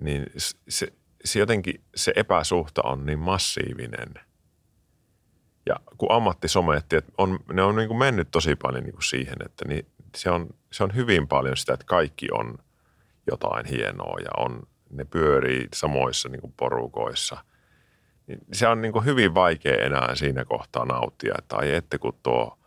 niin 0.00 0.26
se, 0.68 0.92
se 1.24 1.38
jotenkin 1.38 1.84
se 1.94 2.12
epäsuhta 2.16 2.82
on 2.82 3.06
niin 3.06 3.18
massiivinen. 3.18 4.14
Ja 5.66 5.76
kun 5.98 6.12
ammattisomettajat, 6.12 7.04
on, 7.18 7.38
ne 7.52 7.62
on 7.62 7.76
niin 7.76 7.88
kuin 7.88 7.98
mennyt 7.98 8.28
tosi 8.30 8.56
paljon 8.56 8.84
niin 8.84 8.92
kuin 8.92 9.02
siihen, 9.02 9.36
että 9.44 9.68
niin 9.68 9.86
se, 10.16 10.30
on, 10.30 10.48
se 10.70 10.84
on 10.84 10.94
hyvin 10.94 11.28
paljon 11.28 11.56
sitä, 11.56 11.74
että 11.74 11.86
kaikki 11.86 12.28
on 12.32 12.58
jotain 13.30 13.66
hienoa 13.66 14.18
ja 14.20 14.30
on 14.36 14.62
ne 14.90 15.04
pyörii 15.04 15.68
samoissa 15.74 16.28
niin 16.28 16.40
kuin 16.40 16.54
porukoissa. 16.56 17.44
Se 18.52 18.68
on 18.68 18.82
niin 18.82 18.92
kuin 18.92 19.04
hyvin 19.04 19.34
vaikea 19.34 19.84
enää 19.84 20.14
siinä 20.14 20.44
kohtaa 20.44 20.84
nauttia, 20.84 21.34
että 21.38 21.56
ai 21.56 21.74
ette 21.74 21.98
kun 21.98 22.18
tuo 22.22 22.58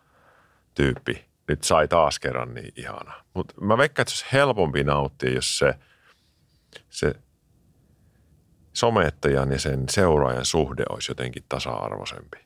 tyyppi 0.74 1.26
nyt 1.48 1.64
sai 1.64 1.88
taas 1.88 2.20
kerran 2.20 2.54
niin 2.54 2.74
ihana. 2.76 3.14
Mutta 3.34 3.62
mä 3.62 3.78
veikkaan, 3.78 4.04
että 4.04 4.12
se 4.12 4.24
olisi 4.24 4.34
helpompi 4.34 4.84
nauttia, 4.84 5.34
jos 5.34 5.58
se, 5.58 5.74
se 6.90 7.16
somettajan 8.74 9.52
ja 9.52 9.60
sen 9.60 9.90
seuraajan 9.90 10.46
suhde 10.46 10.84
olisi 10.90 11.12
jotenkin 11.12 11.44
tasa-arvoisempi. 11.50 12.45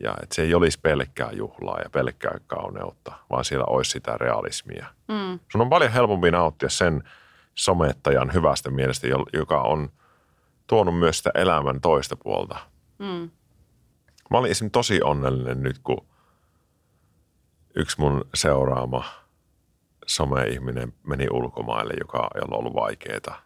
Ja 0.00 0.14
että 0.22 0.34
se 0.34 0.42
ei 0.42 0.54
olisi 0.54 0.80
pelkkää 0.80 1.32
juhlaa 1.32 1.80
ja 1.80 1.90
pelkkää 1.90 2.38
kauneutta, 2.46 3.12
vaan 3.30 3.44
siellä 3.44 3.64
olisi 3.64 3.90
sitä 3.90 4.16
realismia. 4.18 4.86
Mm. 5.08 5.38
Sun 5.52 5.60
on 5.60 5.68
paljon 5.70 5.92
helpompi 5.92 6.30
nauttia 6.30 6.68
sen 6.68 7.02
somettajan 7.54 8.34
hyvästä 8.34 8.70
mielestä, 8.70 9.06
joka 9.32 9.60
on 9.60 9.90
tuonut 10.66 10.98
myös 10.98 11.18
sitä 11.18 11.30
elämän 11.34 11.80
toista 11.80 12.16
puolta. 12.16 12.58
Mm. 12.98 13.30
Mä 14.30 14.38
olin 14.38 14.50
esimerkiksi 14.50 14.72
tosi 14.72 15.02
onnellinen 15.02 15.62
nyt, 15.62 15.78
kun 15.78 16.06
yksi 17.74 18.00
mun 18.00 18.24
seuraama 18.34 19.04
some-ihminen 20.06 20.92
meni 21.06 21.26
ulkomaille, 21.30 21.94
joka 22.00 22.30
ei 22.34 22.40
ollut 22.44 22.58
ollut 22.58 22.74
vaikeaa. 22.74 23.42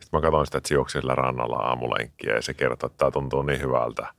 Sitten 0.00 0.08
mä 0.12 0.20
katsoin 0.20 0.46
sitä, 0.46 0.58
että 0.58 0.68
se 0.68 1.00
rannalla 1.00 1.56
aamulenkkiä 1.56 2.34
ja 2.34 2.42
se 2.42 2.54
kertoi, 2.54 2.86
että 2.86 2.98
tämä 2.98 3.10
tuntuu 3.10 3.42
niin 3.42 3.60
hyvältä. 3.60 4.14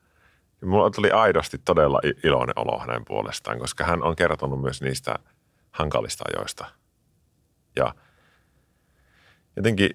Ja 0.63 0.67
mulla 0.67 0.89
tuli 0.89 1.11
aidosti 1.11 1.57
todella 1.57 1.99
iloinen 2.23 2.59
olo 2.59 2.79
hänen 2.79 3.05
puolestaan, 3.05 3.59
koska 3.59 3.83
hän 3.83 4.03
on 4.03 4.15
kertonut 4.15 4.61
myös 4.61 4.81
niistä 4.81 5.15
hankalista 5.71 6.23
ajoista. 6.27 6.65
Ja 7.75 7.95
jotenkin 9.55 9.89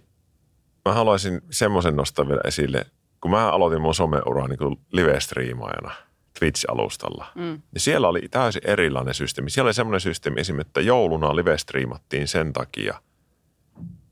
mä 0.84 0.92
haluaisin 0.92 1.40
semmoisen 1.50 1.96
nostaa 1.96 2.28
vielä 2.28 2.40
esille, 2.44 2.86
kun 3.20 3.30
mä 3.30 3.50
aloitin 3.50 3.80
mun 3.80 3.94
someuraa 3.94 4.48
niin 4.48 4.58
live-striimaajana 4.92 5.92
Twitch-alustalla. 6.38 7.24
Mm. 7.34 7.62
Niin 7.72 7.80
siellä 7.80 8.08
oli 8.08 8.28
täysin 8.30 8.62
erilainen 8.64 9.14
systeemi. 9.14 9.50
Siellä 9.50 9.68
oli 9.68 9.74
semmoinen 9.74 10.00
systeemi 10.00 10.40
esimerkiksi, 10.40 10.68
että 10.68 10.80
jouluna 10.80 11.36
live-striimattiin 11.36 12.26
sen 12.26 12.52
takia, 12.52 13.02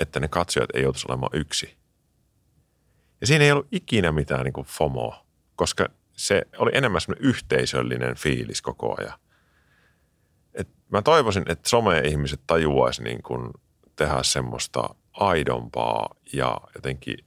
että 0.01 0.21
ne 0.21 0.29
katsojat 0.29 0.71
ei 0.75 0.83
joutuisi 0.83 1.07
olemaan 1.09 1.41
yksi. 1.41 1.77
Ja 3.21 3.27
siinä 3.27 3.45
ei 3.45 3.53
ollut 3.53 3.69
ikinä 3.73 4.13
mitään 4.13 4.45
niin 4.45 4.53
kuin 4.53 4.67
FOMOa, 4.67 5.25
koska 5.57 5.89
se 6.17 6.43
oli 6.59 6.71
enemmän 6.75 7.01
semmoinen 7.01 7.29
yhteisöllinen 7.29 8.17
fiilis 8.17 8.63
koko 8.63 8.97
ajan. 8.99 9.19
Et 10.55 10.69
mä 10.89 11.03
toivoisin, 11.03 11.45
että 11.49 11.69
some-ihmiset 11.69 12.41
tajuaisi 12.47 13.03
niin 13.03 13.23
kuin 13.23 13.51
tehdä 13.97 14.23
semmoista 14.23 14.95
aidompaa 15.13 16.15
ja 16.33 16.61
jotenkin 16.75 17.19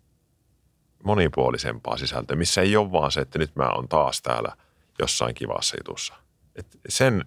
monipuolisempaa 1.03 1.97
sisältöä, 1.97 2.35
missä 2.35 2.61
ei 2.61 2.75
ole 2.77 2.91
vaan 2.91 3.11
se, 3.11 3.21
että 3.21 3.39
nyt 3.39 3.55
mä 3.55 3.69
oon 3.69 3.87
taas 3.87 4.21
täällä 4.21 4.55
jossain 4.99 5.35
kivassa 5.35 5.77
jutussa. 5.79 6.13
Et 6.55 6.79
sen, 6.89 7.25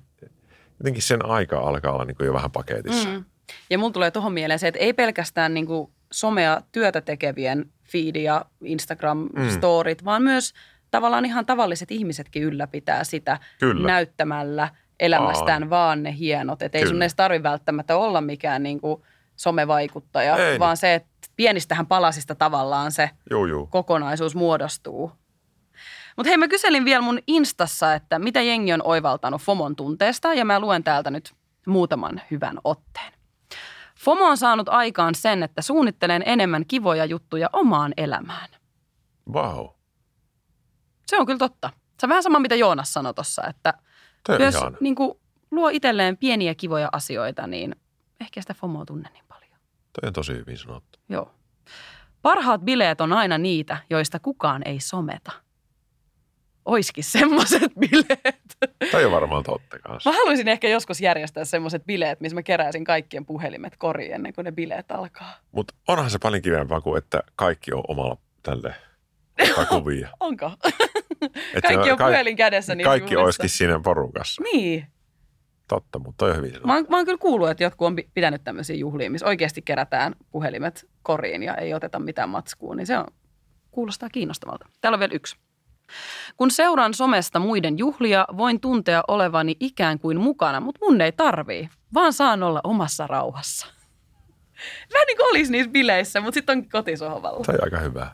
jotenkin 0.78 1.02
sen 1.02 1.26
aika 1.26 1.58
alkaa 1.58 1.92
olla 1.92 2.04
niin 2.04 2.16
kuin 2.16 2.26
jo 2.26 2.32
vähän 2.32 2.50
paketissa. 2.50 3.08
Mm. 3.08 3.24
Ja 3.70 3.78
mulla 3.78 3.92
tulee 3.92 4.10
tuohon 4.10 4.32
mieleen 4.32 4.58
se, 4.58 4.68
että 4.68 4.80
ei 4.80 4.92
pelkästään 4.92 5.54
niin 5.54 5.66
kuin 5.66 5.92
somea 6.12 6.62
työtä 6.72 7.00
tekevien 7.00 7.72
feedi 7.84 8.22
ja 8.22 8.44
Instagram-storit, 8.64 10.00
mm. 10.00 10.04
vaan 10.04 10.22
myös 10.22 10.52
tavallaan 10.92 11.24
ihan 11.24 11.46
tavalliset 11.46 11.90
ihmisetkin 11.90 12.42
ylläpitää 12.42 13.04
sitä 13.04 13.38
Kyllä. 13.60 13.86
näyttämällä 13.86 14.68
elämästään 15.00 15.62
Aa. 15.62 15.70
vaan 15.70 16.02
ne 16.02 16.16
hienot. 16.18 16.62
Että 16.62 16.78
ei 16.78 16.86
sun 16.86 17.02
edes 17.02 17.14
tarvitse 17.14 17.42
välttämättä 17.42 17.96
olla 17.96 18.20
mikään 18.20 18.62
niin 18.62 18.80
kuin 18.80 19.02
somevaikuttaja, 19.36 20.36
ei, 20.36 20.58
vaan 20.58 20.76
se, 20.76 20.94
että 20.94 21.10
pienistähän 21.36 21.86
palasista 21.86 22.34
tavallaan 22.34 22.92
se 22.92 23.10
juu, 23.30 23.46
juu. 23.46 23.66
kokonaisuus 23.66 24.34
muodostuu. 24.34 25.12
Mutta 26.16 26.28
hei, 26.28 26.36
mä 26.36 26.48
kyselin 26.48 26.84
vielä 26.84 27.02
mun 27.02 27.18
Instassa, 27.26 27.94
että 27.94 28.18
mitä 28.18 28.40
jengi 28.40 28.72
on 28.72 28.82
oivaltanut 28.84 29.42
FOMON 29.42 29.76
tunteesta, 29.76 30.34
ja 30.34 30.44
mä 30.44 30.60
luen 30.60 30.84
täältä 30.84 31.10
nyt 31.10 31.32
muutaman 31.66 32.20
hyvän 32.30 32.58
otteen. 32.64 33.12
FOMO 33.98 34.24
on 34.24 34.36
saanut 34.36 34.68
aikaan 34.68 35.14
sen, 35.14 35.42
että 35.42 35.62
suunnittelen 35.62 36.22
enemmän 36.26 36.66
kivoja 36.66 37.04
juttuja 37.04 37.48
omaan 37.52 37.92
elämään. 37.96 38.48
Wow. 39.32 39.66
Se 41.12 41.18
on 41.18 41.26
kyllä 41.26 41.38
totta. 41.38 41.70
Se 42.00 42.06
on 42.06 42.08
vähän 42.08 42.22
sama, 42.22 42.38
mitä 42.38 42.54
Joonas 42.54 42.92
sanoi 42.92 43.14
tuossa, 43.14 43.42
että 43.48 43.74
jos 44.38 44.54
niin 44.80 44.94
kuin, 44.94 45.18
luo 45.50 45.68
itselleen 45.68 46.16
pieniä 46.16 46.54
kivoja 46.54 46.88
asioita, 46.92 47.46
niin 47.46 47.76
ehkä 48.20 48.40
sitä 48.40 48.54
FOMOa 48.54 48.84
tunne 48.84 49.08
niin 49.12 49.24
paljon. 49.28 49.56
Toi 49.92 50.06
on 50.06 50.12
tosi 50.12 50.32
hyvin 50.32 50.58
sanottu. 50.58 50.98
Joo. 51.08 51.34
Parhaat 52.22 52.60
bileet 52.60 53.00
on 53.00 53.12
aina 53.12 53.38
niitä, 53.38 53.76
joista 53.90 54.18
kukaan 54.18 54.62
ei 54.64 54.80
someta. 54.80 55.32
Oiskin 56.64 57.04
semmoiset 57.04 57.72
bileet. 57.80 58.56
Toi 58.90 59.04
on 59.04 59.12
varmaan 59.12 59.42
totta 59.42 59.78
kanssa. 59.78 60.10
Mä 60.10 60.16
haluaisin 60.16 60.48
ehkä 60.48 60.68
joskus 60.68 61.00
järjestää 61.00 61.44
semmoiset 61.44 61.86
bileet, 61.86 62.20
missä 62.20 62.34
mä 62.34 62.42
keräisin 62.42 62.84
kaikkien 62.84 63.26
puhelimet 63.26 63.76
koriin 63.78 64.14
ennen 64.14 64.32
kuin 64.32 64.44
ne 64.44 64.52
bileet 64.52 64.92
alkaa. 64.92 65.34
Mutta 65.52 65.74
onhan 65.88 66.10
se 66.10 66.18
paljon 66.18 66.42
kivempaa 66.42 66.80
kuin, 66.80 66.98
että 66.98 67.22
kaikki 67.36 67.72
on 67.72 67.84
omalla 67.88 68.16
tälle 68.42 68.74
kuvia. 69.68 70.08
Onko? 70.20 70.50
Kaikki 71.68 71.90
on 71.90 71.98
puhelin 71.98 72.36
kädessä. 72.36 72.74
Niin 72.74 72.84
kaikki 72.84 73.16
olisikin 73.16 73.50
siinä 73.50 73.80
porukassa. 73.80 74.42
Niin. 74.42 74.86
Totta, 75.68 75.98
mutta 75.98 76.26
on 76.26 76.36
hyvin 76.36 76.52
mä 76.64 76.74
oon, 76.74 76.86
mä 76.88 76.96
oon 76.96 77.04
kyllä 77.04 77.18
kuullut, 77.18 77.50
että 77.50 77.64
jotkut 77.64 77.86
on 77.86 77.96
pitänyt 78.14 78.44
tämmöisiä 78.44 78.76
juhlia, 78.76 79.10
missä 79.10 79.26
oikeasti 79.26 79.62
kerätään 79.62 80.14
puhelimet 80.30 80.88
koriin 81.02 81.42
ja 81.42 81.54
ei 81.54 81.74
oteta 81.74 81.98
mitään 81.98 82.28
matskua, 82.28 82.74
niin 82.74 82.86
se 82.86 82.98
on, 82.98 83.06
kuulostaa 83.70 84.08
kiinnostavalta. 84.08 84.68
Täällä 84.80 84.96
on 84.96 85.00
vielä 85.00 85.14
yksi. 85.14 85.36
Kun 86.36 86.50
seuraan 86.50 86.94
somesta 86.94 87.38
muiden 87.38 87.78
juhlia, 87.78 88.24
voin 88.36 88.60
tuntea 88.60 89.02
olevani 89.08 89.56
ikään 89.60 89.98
kuin 89.98 90.20
mukana, 90.20 90.60
mutta 90.60 90.78
mun 90.82 91.00
ei 91.00 91.12
tarvii, 91.12 91.68
vaan 91.94 92.12
saan 92.12 92.42
olla 92.42 92.60
omassa 92.64 93.06
rauhassa. 93.06 93.66
Vähän 94.94 95.06
niin 95.06 95.16
kuin 95.16 95.30
olisi 95.30 95.52
niissä 95.52 95.70
bileissä, 95.70 96.20
mutta 96.20 96.34
sitten 96.34 96.58
on 96.58 96.68
kotisohvalla. 96.68 97.44
Tämä 97.44 97.56
on 97.56 97.64
aika 97.64 97.78
hyvä. 97.78 98.10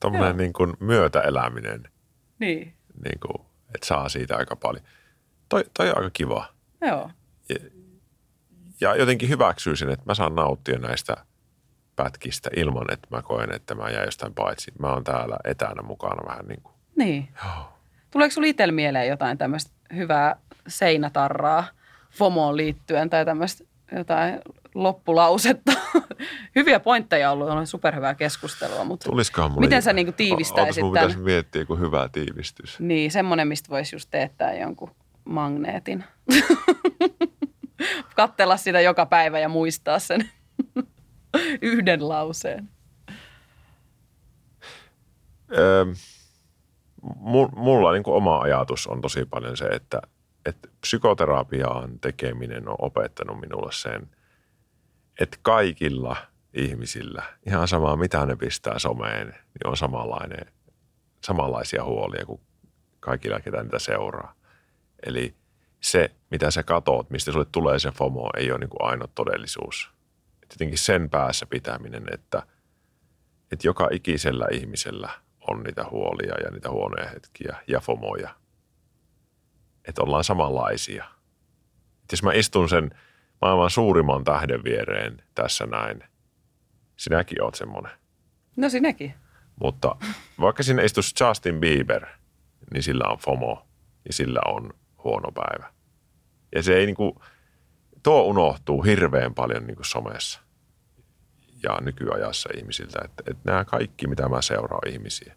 Tuommoinen 0.00 0.36
niin 0.36 0.52
kuin 0.52 0.74
myötäeläminen. 0.80 1.93
Niin. 2.44 2.74
niin 3.04 3.20
kuin, 3.20 3.46
että 3.74 3.86
saa 3.86 4.08
siitä 4.08 4.36
aika 4.36 4.56
paljon. 4.56 4.84
Toi, 5.48 5.64
toi 5.76 5.90
on 5.90 5.96
aika 5.98 6.10
kiva. 6.10 6.46
Joo. 6.80 7.10
Ja, 7.48 7.56
ja 8.80 8.96
jotenkin 8.96 9.28
hyväksyy 9.28 9.76
sen, 9.76 9.90
että 9.90 10.04
mä 10.06 10.14
saan 10.14 10.34
nauttia 10.34 10.78
näistä 10.78 11.16
pätkistä 11.96 12.50
ilman, 12.56 12.92
että 12.92 13.08
mä 13.10 13.22
koen, 13.22 13.54
että 13.54 13.74
mä 13.74 13.90
jäin 13.90 14.04
jostain 14.04 14.34
paitsi. 14.34 14.72
Mä 14.78 14.92
oon 14.92 15.04
täällä 15.04 15.36
etänä 15.44 15.82
mukana 15.82 16.28
vähän 16.28 16.46
niin 16.46 16.62
kuin. 16.62 16.74
Niin. 16.96 17.28
Joo. 17.44 17.72
Tuleeko 18.10 18.32
sinulla 18.32 18.50
itsellä 18.50 18.72
mieleen 18.72 19.08
jotain 19.08 19.38
tämmöistä 19.38 19.70
hyvää 19.96 20.36
seinätarraa 20.68 21.64
FOMOon 22.10 22.56
liittyen 22.56 23.10
tai 23.10 23.24
tämmöistä 23.24 23.64
jotain 23.92 24.40
loppulausetta? 24.74 25.72
Hyviä 26.56 26.80
pointteja 26.80 27.30
ollut, 27.30 27.48
on 27.48 27.66
superhyvää 27.66 28.14
keskustelua, 28.14 28.84
mutta 28.84 29.10
miten 29.58 29.82
sä 29.82 29.92
niin 29.92 30.14
tiivistäisit 30.14 30.80
tämän? 30.80 30.92
pitäisi 30.92 31.18
miettiä 31.18 31.64
kuin 31.64 31.80
hyvä 31.80 32.08
tiivistys. 32.12 32.80
Niin, 32.80 33.10
semmoinen, 33.10 33.48
mistä 33.48 33.68
voisi 33.68 33.96
just 33.96 34.08
teettää 34.10 34.54
jonkun 34.54 34.90
magneetin. 35.24 36.04
Kattella 38.16 38.56
sitä 38.56 38.80
joka 38.80 39.06
päivä 39.06 39.38
ja 39.38 39.48
muistaa 39.48 39.98
sen 39.98 40.30
yhden 41.62 42.08
lauseen. 42.08 42.68
Öö, 45.58 45.84
mulla 47.56 47.92
niin 47.92 48.02
kuin 48.02 48.16
oma 48.16 48.38
ajatus 48.40 48.86
on 48.86 49.00
tosi 49.00 49.24
paljon 49.24 49.56
se, 49.56 49.64
että, 49.64 50.02
että 50.46 50.68
psykoterapiaan 50.80 51.98
tekeminen 52.00 52.68
on 52.68 52.76
opettanut 52.78 53.40
minulle 53.40 53.72
sen, 53.72 54.08
että 55.20 55.38
kaikilla 55.42 56.16
ihmisillä, 56.54 57.22
ihan 57.46 57.68
sama 57.68 57.96
mitä 57.96 58.26
ne 58.26 58.36
pistää 58.36 58.78
someen, 58.78 59.26
niin 59.26 59.66
on 59.66 59.76
samanlainen, 59.76 60.52
samanlaisia 61.24 61.84
huolia 61.84 62.26
kuin 62.26 62.40
kaikilla, 63.00 63.40
ketä 63.40 63.62
niitä 63.62 63.78
seuraa. 63.78 64.34
Eli 65.06 65.34
se, 65.80 66.10
mitä 66.30 66.50
sä 66.50 66.62
katot, 66.62 67.10
mistä 67.10 67.32
sulle 67.32 67.46
tulee 67.52 67.78
se 67.78 67.90
FOMO, 67.90 68.30
ei 68.36 68.50
ole 68.50 68.58
niin 68.58 68.70
kuin 68.70 68.88
ainoa 68.88 69.08
todellisuus. 69.14 69.90
Et 70.42 70.48
jotenkin 70.52 70.78
sen 70.78 71.10
päässä 71.10 71.46
pitäminen, 71.46 72.04
että, 72.14 72.42
että 73.52 73.66
joka 73.66 73.88
ikisellä 73.92 74.46
ihmisellä 74.52 75.10
on 75.48 75.62
niitä 75.62 75.84
huolia 75.90 76.34
ja 76.44 76.50
niitä 76.50 76.70
huonoja 76.70 77.08
hetkiä 77.08 77.56
ja 77.66 77.80
FOMOja. 77.80 78.34
Että 79.84 80.02
ollaan 80.02 80.24
samanlaisia. 80.24 81.04
Et 82.02 82.12
jos 82.12 82.22
mä 82.22 82.32
istun 82.32 82.68
sen 82.68 82.90
maailman 83.44 83.70
suurimman 83.70 84.24
tähden 84.24 84.64
viereen 84.64 85.22
tässä 85.34 85.66
näin, 85.66 86.04
sinäkin 86.96 87.42
oot 87.42 87.54
semmoinen. 87.54 87.92
No 88.56 88.68
sinäkin. 88.68 89.14
Mutta 89.60 89.96
vaikka 90.40 90.62
sinne 90.62 90.84
istuisi 90.84 91.14
Justin 91.24 91.60
Bieber, 91.60 92.06
niin 92.72 92.82
sillä 92.82 93.04
on 93.08 93.18
FOMO 93.18 93.66
ja 94.06 94.12
sillä 94.12 94.40
on 94.46 94.70
huono 95.04 95.32
päivä. 95.32 95.72
Ja 96.54 96.62
se 96.62 96.76
ei 96.76 96.86
niin 96.86 96.96
kuin, 96.96 97.14
tuo 98.02 98.22
unohtuu 98.22 98.82
hirveän 98.82 99.34
paljon 99.34 99.66
niin 99.66 99.76
kuin 99.76 99.86
somessa. 99.86 100.40
ja 101.62 101.78
nykyajassa 101.80 102.48
ihmisiltä. 102.56 102.98
Että, 103.04 103.22
että 103.30 103.42
nämä 103.44 103.64
kaikki, 103.64 104.06
mitä 104.06 104.28
mä 104.28 104.42
seuraan 104.42 104.88
ihmisiä. 104.88 105.36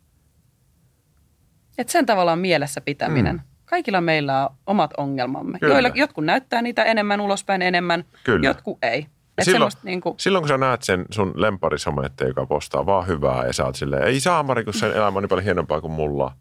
Et 1.77 1.89
sen 1.89 2.05
tavallaan 2.05 2.39
mielessä 2.39 2.81
pitäminen. 2.81 3.35
Mm. 3.35 3.56
Kaikilla 3.69 4.01
meillä 4.01 4.47
on 4.47 4.55
omat 4.67 4.91
ongelmamme. 4.97 5.59
Kyllä. 5.59 5.73
Joilla, 5.73 5.89
jotkut 5.95 6.25
näyttää 6.25 6.61
niitä 6.61 6.83
enemmän 6.83 7.21
ulospäin 7.21 7.61
enemmän, 7.61 8.03
Kyllä. 8.23 8.47
jotkut 8.47 8.77
ei. 8.81 9.07
Et 9.37 9.43
Silloin, 9.45 9.59
semmoista 9.59 9.81
niinku, 9.83 10.15
silloin 10.19 10.41
kun 10.41 10.47
sä 10.47 10.57
näet 10.57 10.83
sen 10.83 11.05
sun 11.11 11.33
lemparisometteen, 11.35 12.27
joka 12.27 12.45
postaa 12.45 12.85
vaan 12.85 13.07
hyvää 13.07 13.45
ja 13.45 13.53
sä 13.53 13.65
oot 13.65 13.75
silleen, 13.75 14.03
ei 14.03 14.19
saamari, 14.19 14.63
kun 14.63 14.73
sen 14.73 14.91
elämä 14.91 15.17
on 15.17 15.23
niin 15.23 15.29
paljon 15.29 15.43
hienompaa 15.43 15.81
kuin 15.81 15.91
mulla. 15.91 16.31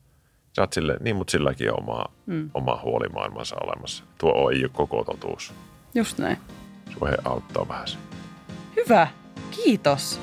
Sä 0.57 0.63
oot 0.63 0.73
silleen, 0.73 0.99
niin 1.03 1.17
mutta 1.17 1.31
silläkin 1.31 1.73
on 1.73 1.79
oma, 1.81 2.05
mm. 2.27 2.51
oma 2.55 2.81
huolimaailmansa 2.85 3.57
olemassa. 3.65 4.05
Tuo 4.19 4.51
ei 4.51 4.63
ole 4.65 4.71
koko 4.73 5.05
totuus. 5.05 5.55
just 5.95 6.19
näin. 6.19 6.37
Se 6.93 7.01
voi 7.01 7.11
auttaa 7.25 7.69
vähän. 7.69 7.87
Hyvä, 8.77 9.09
kiitos. 9.51 10.21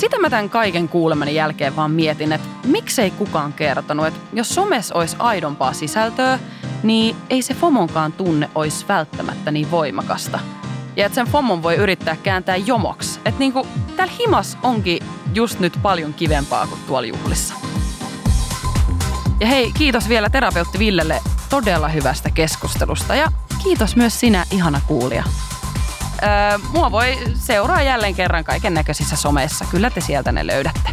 Sitä 0.00 0.18
mä 0.18 0.30
tämän 0.30 0.50
kaiken 0.50 0.88
kuulemani 0.88 1.34
jälkeen 1.34 1.76
vaan 1.76 1.90
mietin, 1.90 2.32
että 2.32 2.48
miksei 2.64 3.10
kukaan 3.10 3.52
kertonut, 3.52 4.06
että 4.06 4.20
jos 4.32 4.54
somes 4.54 4.92
olisi 4.92 5.16
aidompaa 5.18 5.72
sisältöä, 5.72 6.38
niin 6.82 7.16
ei 7.30 7.42
se 7.42 7.54
FOMonkaan 7.54 8.12
tunne 8.12 8.50
olisi 8.54 8.84
välttämättä 8.88 9.50
niin 9.50 9.70
voimakasta. 9.70 10.40
Ja 10.96 11.06
että 11.06 11.14
sen 11.14 11.26
FOMon 11.26 11.62
voi 11.62 11.74
yrittää 11.74 12.16
kääntää 12.16 12.56
jomoksi. 12.56 13.20
Että 13.24 13.38
niinku, 13.38 13.66
täällä 13.96 14.14
himas 14.18 14.58
onkin 14.62 15.02
just 15.34 15.60
nyt 15.60 15.78
paljon 15.82 16.14
kivempaa 16.14 16.66
kuin 16.66 16.80
tuolla 16.86 17.08
juhlissa. 17.08 17.54
Ja 19.40 19.46
hei, 19.46 19.72
kiitos 19.72 20.08
vielä 20.08 20.30
terapeutti 20.30 20.78
Villelle 20.78 21.20
todella 21.50 21.88
hyvästä 21.88 22.30
keskustelusta 22.30 23.14
ja 23.14 23.32
kiitos 23.62 23.96
myös 23.96 24.20
sinä, 24.20 24.44
ihana 24.50 24.80
kuulija. 24.86 25.24
Mua 26.72 26.90
voi 26.90 27.18
seuraa 27.34 27.82
jälleen 27.82 28.14
kerran 28.14 28.44
kaiken 28.44 28.74
näköisissä 28.74 29.16
someissa. 29.16 29.64
Kyllä 29.70 29.90
te 29.90 30.00
sieltä 30.00 30.32
ne 30.32 30.46
löydätte. 30.46 30.90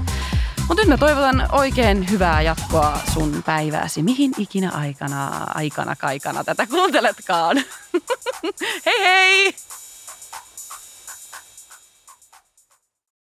Mutta 0.68 0.82
nyt 0.82 0.88
mä 0.88 0.98
toivotan 0.98 1.48
oikein 1.52 2.10
hyvää 2.10 2.42
jatkoa 2.42 3.00
sun 3.14 3.44
päivääsi, 3.46 4.04
mihin 4.04 4.32
ikinä 4.38 4.72
aikana, 4.72 5.48
aikana 5.56 5.96
kaikana 5.96 6.44
tätä 6.44 6.68
kuunteletkaan. 6.68 7.58
hei 8.86 9.00
hei! 9.04 9.56